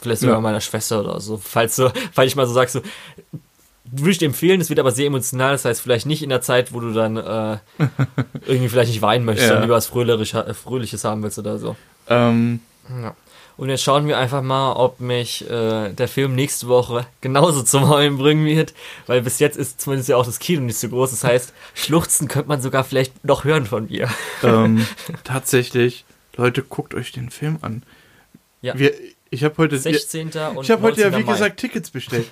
Vielleicht 0.00 0.20
sogar 0.22 0.36
Ja. 0.36 0.40
meiner 0.40 0.60
Schwester 0.60 1.00
oder 1.00 1.20
so. 1.20 1.36
Falls 1.38 1.76
so, 1.76 1.90
falls 2.12 2.28
ich 2.28 2.36
mal 2.36 2.46
so 2.46 2.52
sagst, 2.52 2.74
so, 2.74 2.80
würde 3.84 4.10
ich 4.10 4.18
dir 4.18 4.26
empfehlen, 4.26 4.60
es 4.60 4.70
wird 4.70 4.80
aber 4.80 4.90
sehr 4.90 5.06
emotional, 5.06 5.52
das 5.52 5.64
heißt 5.66 5.80
vielleicht 5.80 6.06
nicht 6.06 6.22
in 6.22 6.30
der 6.30 6.40
Zeit, 6.40 6.72
wo 6.72 6.80
du 6.80 6.92
dann 6.92 7.16
äh, 7.16 7.58
irgendwie 8.46 8.68
vielleicht 8.68 8.90
nicht 8.90 9.02
weinen 9.02 9.24
möchtest, 9.24 9.44
Ja. 9.44 9.48
sondern 9.60 9.64
lieber 9.64 9.76
was 9.76 10.46
äh, 10.48 10.54
Fröhliches 10.54 11.04
haben 11.04 11.22
willst 11.22 11.38
oder 11.38 11.58
so. 11.58 11.76
Ähm, 12.08 12.60
Ja. 13.02 13.14
Und 13.56 13.68
jetzt 13.68 13.82
schauen 13.82 14.08
wir 14.08 14.18
einfach 14.18 14.42
mal, 14.42 14.72
ob 14.72 15.00
mich 15.00 15.48
äh, 15.48 15.92
der 15.92 16.08
Film 16.08 16.34
nächste 16.34 16.66
Woche 16.66 17.06
genauso 17.20 17.62
zum 17.62 17.88
Heulen 17.88 18.18
bringen 18.18 18.46
wird, 18.46 18.74
weil 19.06 19.22
bis 19.22 19.38
jetzt 19.38 19.56
ist 19.56 19.80
zumindest 19.80 20.08
ja 20.08 20.16
auch 20.16 20.26
das 20.26 20.38
Kino 20.38 20.62
nicht 20.62 20.78
so 20.78 20.88
groß. 20.88 21.10
Das 21.10 21.24
heißt, 21.24 21.52
Schluchzen 21.74 22.28
könnte 22.28 22.48
man 22.48 22.60
sogar 22.60 22.84
vielleicht 22.84 23.24
noch 23.24 23.44
hören 23.44 23.66
von 23.66 23.88
mir. 23.88 24.08
ähm, 24.42 24.86
tatsächlich, 25.22 26.04
Leute, 26.36 26.62
guckt 26.62 26.94
euch 26.94 27.12
den 27.12 27.30
Film 27.30 27.58
an. 27.62 27.82
Ja. 28.60 28.78
Wir, 28.78 28.92
ich 29.30 29.44
habe 29.44 29.56
heute, 29.58 29.78
16. 29.78 30.30
und 30.54 30.64
ich 30.64 30.70
habe 30.70 30.82
heute 30.82 31.00
ja 31.00 31.10
19. 31.10 31.20
wie 31.20 31.26
Mai. 31.26 31.32
gesagt 31.32 31.60
Tickets 31.60 31.90
bestellt. 31.90 32.26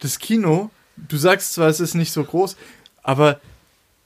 Das 0.00 0.18
Kino, 0.18 0.70
du 0.96 1.16
sagst 1.16 1.54
zwar, 1.54 1.68
es 1.68 1.78
ist 1.78 1.94
nicht 1.94 2.12
so 2.12 2.24
groß, 2.24 2.56
aber 3.02 3.40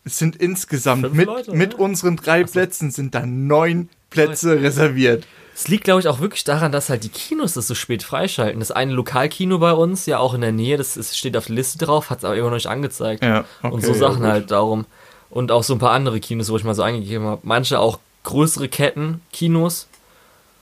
es 0.05 0.19
sind 0.19 0.37
insgesamt 0.37 1.03
Fünf 1.03 1.15
mit, 1.15 1.27
Leute, 1.27 1.53
mit 1.53 1.75
unseren 1.75 2.17
drei 2.17 2.45
Plätzen 2.45 2.91
sind 2.91 3.15
da 3.15 3.25
neun 3.25 3.89
Plätze 4.11 4.61
reserviert. 4.63 5.27
Es 5.61 5.67
liegt, 5.67 5.83
glaube 5.83 5.99
ich, 5.99 6.07
auch 6.07 6.21
wirklich 6.21 6.45
daran, 6.45 6.71
dass 6.71 6.89
halt 6.89 7.03
die 7.03 7.09
Kinos 7.09 7.55
das 7.55 7.67
so 7.67 7.75
spät 7.75 8.05
freischalten. 8.05 8.61
Das 8.61 8.71
eine 8.71 8.93
Lokalkino 8.93 9.59
bei 9.59 9.73
uns, 9.73 10.07
ja 10.07 10.19
auch 10.21 10.35
in 10.35 10.41
der 10.41 10.53
Nähe, 10.53 10.77
das 10.77 10.97
ist, 10.97 11.19
steht 11.19 11.37
auf 11.37 11.47
der 11.47 11.57
Liste 11.57 11.79
drauf, 11.85 12.11
hat 12.11 12.19
es 12.19 12.25
aber 12.25 12.37
immer 12.37 12.47
noch 12.47 12.55
nicht 12.55 12.69
angezeigt. 12.69 13.25
Ja, 13.25 13.45
okay, 13.63 13.75
und 13.75 13.81
so 13.85 13.89
ja, 13.93 13.99
Sachen 13.99 14.21
gut. 14.21 14.27
halt 14.27 14.51
darum. 14.53 14.87
Und 15.31 15.51
auch 15.51 15.65
so 15.65 15.75
ein 15.75 15.81
paar 15.81 15.91
andere 15.91 16.21
Kinos, 16.21 16.49
wo 16.51 16.57
ich 16.57 16.63
mal 16.63 16.77
so 16.77 16.83
eingegeben 16.83 17.27
habe. 17.27 17.41
Manche 17.43 17.81
auch 17.81 17.99
größere 18.23 18.69
Ketten, 18.69 19.21
Kinos, 19.33 19.89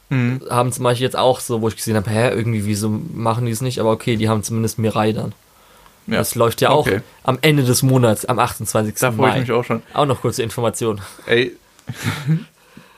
Mhm. 0.08 0.40
haben 0.48 0.70
zum 0.72 0.84
Beispiel 0.84 1.04
jetzt 1.04 1.18
auch 1.18 1.40
so, 1.40 1.60
wo 1.62 1.68
ich 1.68 1.74
gesehen 1.76 1.96
habe, 1.96 2.08
hä, 2.08 2.30
irgendwie, 2.30 2.64
wieso 2.64 2.88
machen 2.88 3.44
die 3.44 3.50
es 3.50 3.60
nicht? 3.60 3.80
Aber 3.80 3.90
okay, 3.90 4.14
die 4.16 4.28
haben 4.28 4.42
zumindest 4.44 4.78
Mirai 4.78 5.12
dann. 5.12 5.32
Ja. 6.06 6.18
Das 6.18 6.36
läuft 6.36 6.60
ja 6.60 6.70
auch 6.70 6.86
Okay. 6.86 7.00
am 7.24 7.38
Ende 7.42 7.64
des 7.64 7.82
Monats, 7.82 8.24
am 8.24 8.38
28. 8.38 8.94
Da 9.00 9.10
freue 9.10 9.32
ich 9.32 9.40
mich 9.40 9.50
auch 9.52 9.64
schon. 9.64 9.82
Auch 9.92 10.06
noch 10.06 10.20
kurze 10.20 10.42
Information. 10.44 11.00
Ey, 11.26 11.56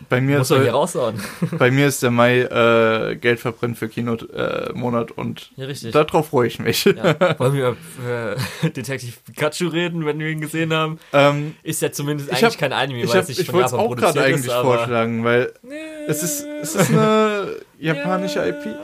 bei 0.09 0.21
mir, 0.21 0.39
Muss 0.39 0.47
ist, 0.47 0.51
man 0.51 0.59
hier 0.61 0.65
der- 0.67 0.75
raushauen. 0.75 1.21
bei 1.59 1.71
mir 1.71 1.87
ist 1.87 2.03
der 2.03 2.11
Mai 2.11 2.41
äh, 2.41 3.17
Geld 3.17 3.41
verbrennt 3.41 3.77
für 3.79 3.89
Kinomonat 3.89 4.71
äh, 4.71 4.73
Monat 4.73 5.11
und 5.13 5.51
Ja, 5.57 5.67
richtig. 5.67 5.93
darauf 5.93 6.29
freue 6.29 6.47
ich 6.49 6.59
mich. 6.59 6.85
Ja. 6.85 7.17
Wollen 7.39 7.55
wir 7.55 7.69
über 7.69 8.35
äh, 8.65 8.71
Detective 8.71 9.13
Pikachu 9.27 9.69
reden, 9.69 10.05
wenn 10.07 10.19
wir 10.19 10.29
ihn 10.29 10.41
gesehen 10.41 10.73
haben? 10.73 10.99
ähm, 11.13 11.55
Ist 11.63 11.83
ja 11.83 11.93
zumindest 11.93 12.29
Ich 12.31 12.37
eigentlich 12.39 12.55
hab- 12.55 12.59
kein 12.61 12.73
Anime, 12.73 13.01
ich 13.01 13.09
weil 13.09 13.15
hab, 13.17 13.23
es 13.23 13.29
nicht 13.29 13.41
ich 13.41 13.47
von 13.47 13.55
wollte 13.57 13.67
es 13.67 13.73
Japan 13.73 13.87
auch 13.87 13.91
gerade 13.97 14.01
produziert 14.13 14.25
eigentlich 14.27 14.47
ist, 14.47 14.53
aber 14.53 14.77
vorschlagen, 14.77 15.25
weil 15.25 15.53
es 16.07 16.23
ist, 16.23 16.47
es 16.63 16.75
ist 16.75 16.91
eine 16.91 17.49
japanische 17.79 18.47
IP, 18.49 18.75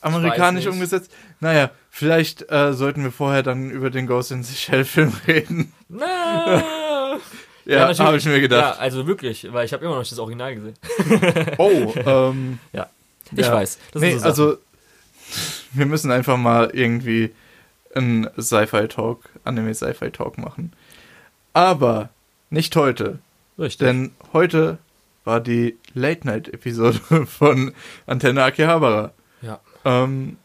amerikanisch 0.00 0.66
umgesetzt. 0.66 1.10
Naja, 1.40 1.70
vielleicht 1.90 2.50
äh, 2.50 2.72
sollten 2.72 3.02
wir 3.04 3.12
vorher 3.12 3.42
dann 3.42 3.70
über 3.70 3.90
den 3.90 4.06
Ghost 4.06 4.32
in 4.32 4.42
the 4.42 4.54
Shell 4.54 4.84
Film 4.84 5.12
reden. 5.26 5.72
Na. 5.88 6.62
Ja, 7.66 7.80
natürlich. 7.80 8.00
habe 8.00 8.16
ich 8.16 8.24
mir 8.26 8.34
Ja, 8.34 8.38
gedacht. 8.40 8.80
also 8.80 9.06
wirklich, 9.06 9.52
weil 9.52 9.64
ich 9.66 9.72
habe 9.72 9.84
immer 9.84 9.94
noch 9.94 10.00
nicht 10.00 10.12
das 10.12 10.18
Original 10.18 10.54
gesehen. 10.54 10.74
Oh, 11.58 11.92
ähm, 12.06 12.58
Ich 12.72 13.44
Ja. 13.44 13.52
weiß. 13.52 13.78
Das 13.92 14.02
nee, 14.02 14.16
so 14.16 14.24
also 14.24 14.56
wir 15.72 15.86
müssen 15.86 16.10
einfach 16.12 16.36
mal 16.36 16.70
irgendwie 16.72 17.34
einen 17.94 18.28
Sci-Fi-Talk, 18.40 19.24
Anime-Sci-Fi-Talk 19.44 20.38
machen. 20.38 20.72
Aber 21.52 22.10
nicht 22.50 22.76
heute, 22.76 23.18
Richtig. 23.58 23.86
denn 23.86 24.12
heute 24.32 24.78
war 25.24 25.40
die 25.40 25.76
Late-Night-Episode 25.94 27.00
von 27.26 27.72
Antenne 28.06 28.44
Akihabara. 28.44 29.12
ja. 29.42 29.60
Ähm, 29.84 30.36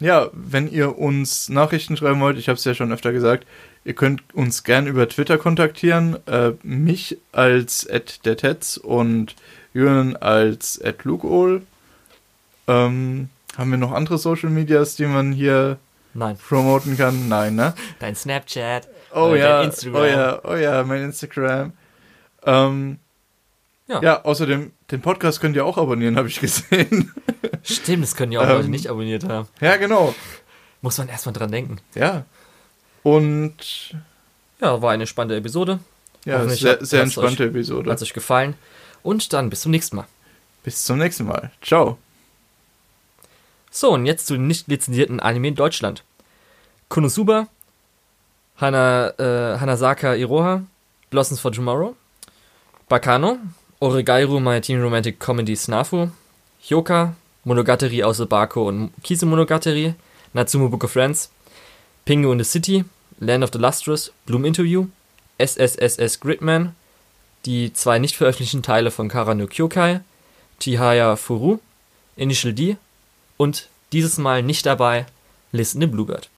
ja, 0.00 0.28
wenn 0.32 0.70
ihr 0.70 0.98
uns 0.98 1.48
Nachrichten 1.48 1.96
schreiben 1.96 2.20
wollt, 2.20 2.38
ich 2.38 2.48
habe 2.48 2.56
es 2.56 2.64
ja 2.64 2.74
schon 2.74 2.92
öfter 2.92 3.12
gesagt, 3.12 3.46
ihr 3.84 3.94
könnt 3.94 4.22
uns 4.34 4.64
gern 4.64 4.86
über 4.86 5.08
Twitter 5.08 5.38
kontaktieren. 5.38 6.16
Äh, 6.26 6.52
mich 6.62 7.18
als 7.32 7.86
der 8.24 8.36
Tetz 8.36 8.76
und 8.76 9.36
Jürgen 9.72 10.16
als 10.16 10.80
Lukeol. 11.04 11.62
Ähm, 12.66 13.28
haben 13.56 13.70
wir 13.70 13.78
noch 13.78 13.92
andere 13.92 14.18
Social 14.18 14.50
Medias, 14.50 14.96
die 14.96 15.06
man 15.06 15.32
hier 15.32 15.78
Nein. 16.14 16.36
promoten 16.36 16.96
kann? 16.96 17.28
Nein, 17.28 17.54
ne? 17.54 17.74
Dein 17.98 18.14
Snapchat. 18.14 18.88
Oh 19.14 19.34
Äh, 19.34 19.40
ja, 19.40 19.58
dein 19.58 19.66
Instagram. 19.68 20.00
oh 20.00 20.04
ja, 20.04 20.40
oh 20.44 20.54
ja, 20.56 20.84
mein 20.84 21.04
Instagram. 21.04 21.72
Ähm, 22.46 22.98
Ja. 23.90 24.00
ja. 24.02 24.24
außerdem, 24.24 24.70
den 24.90 25.00
Podcast 25.00 25.40
könnt 25.40 25.56
ihr 25.56 25.64
auch 25.66 25.76
abonnieren, 25.76 26.16
habe 26.16 26.28
ich 26.28 26.40
gesehen. 26.40 27.12
Stimmt, 27.62 28.04
das 28.04 28.14
können 28.14 28.32
ja 28.32 28.40
auch 28.40 28.44
Ähm, 28.44 28.50
Leute 28.56 28.68
nicht 28.68 28.86
abonniert 28.88 29.24
haben. 29.24 29.48
ja, 29.60 29.76
genau. 29.76 30.14
Muss 30.80 30.96
man 30.98 31.08
erstmal 31.08 31.32
dran 31.32 31.50
denken. 31.50 31.78
Ja. 31.94 32.24
Und 33.02 33.56
Ja, 34.60 34.80
war 34.80 34.92
eine 34.92 35.06
spannende 35.06 35.36
Episode. 35.36 35.80
ja, 36.24 36.46
sehr, 36.48 36.84
sehr 36.84 37.02
entspannte 37.02 37.46
Episode. 37.46 37.90
Hat 37.90 37.96
es 37.96 38.02
euch 38.02 38.14
gefallen. 38.14 38.54
Und 39.02 39.32
dann 39.32 39.50
bis 39.50 39.62
zum 39.62 39.72
nächsten 39.72 39.96
Mal. 39.96 40.06
Bis 40.62 40.84
zum 40.84 40.98
nächsten 40.98 41.24
Mal. 41.24 41.50
Ciao. 41.62 41.98
So, 43.70 43.92
und 43.92 44.06
jetzt 44.06 44.26
zu 44.26 44.34
den 44.34 44.46
nicht 44.46 44.68
lizenzierten 44.68 45.20
Anime 45.20 45.48
in 45.48 45.54
Deutschland. 45.54 46.04
Konosuba, 46.88 47.46
Hana, 48.60 49.10
äh, 49.18 49.58
Hanasaka 49.58 50.14
Iroha, 50.14 50.62
Blossoms 51.10 51.40
for 51.40 51.52
Tomorrow, 51.52 51.94
Bakano, 52.88 53.38
Oregairu 53.82 54.40
My 54.40 54.60
Teen 54.60 54.82
Romantic 54.82 55.18
Comedy 55.18 55.56
Snafu, 55.56 56.10
Hyoka, 56.60 57.14
Monogatari 57.44 58.04
aus 58.04 58.18
Bako 58.26 58.68
und 58.68 58.90
Kise 59.02 59.24
Monogatari, 59.24 59.94
Natsumo 60.34 60.68
Book 60.68 60.84
of 60.84 60.92
Friends, 60.92 61.30
Pingu 62.04 62.30
in 62.30 62.38
the 62.38 62.44
City, 62.44 62.84
Land 63.20 63.42
of 63.42 63.52
the 63.54 63.58
Lustrous, 63.58 64.12
Bloom 64.26 64.44
Interview, 64.44 64.88
SSSS 65.38 66.20
Gridman, 66.20 66.76
die 67.46 67.72
zwei 67.72 67.98
nicht 67.98 68.16
veröffentlichten 68.16 68.62
Teile 68.62 68.90
von 68.90 69.08
Kara 69.08 69.34
no 69.34 69.46
Kyokai, 69.46 70.00
Chihaya 70.58 71.16
Furu, 71.16 71.58
Initial 72.16 72.52
D 72.52 72.76
und 73.38 73.68
dieses 73.92 74.18
Mal 74.18 74.42
nicht 74.42 74.66
dabei 74.66 75.06
Listen 75.52 75.80
in 75.80 75.90
Bluebird. 75.90 76.28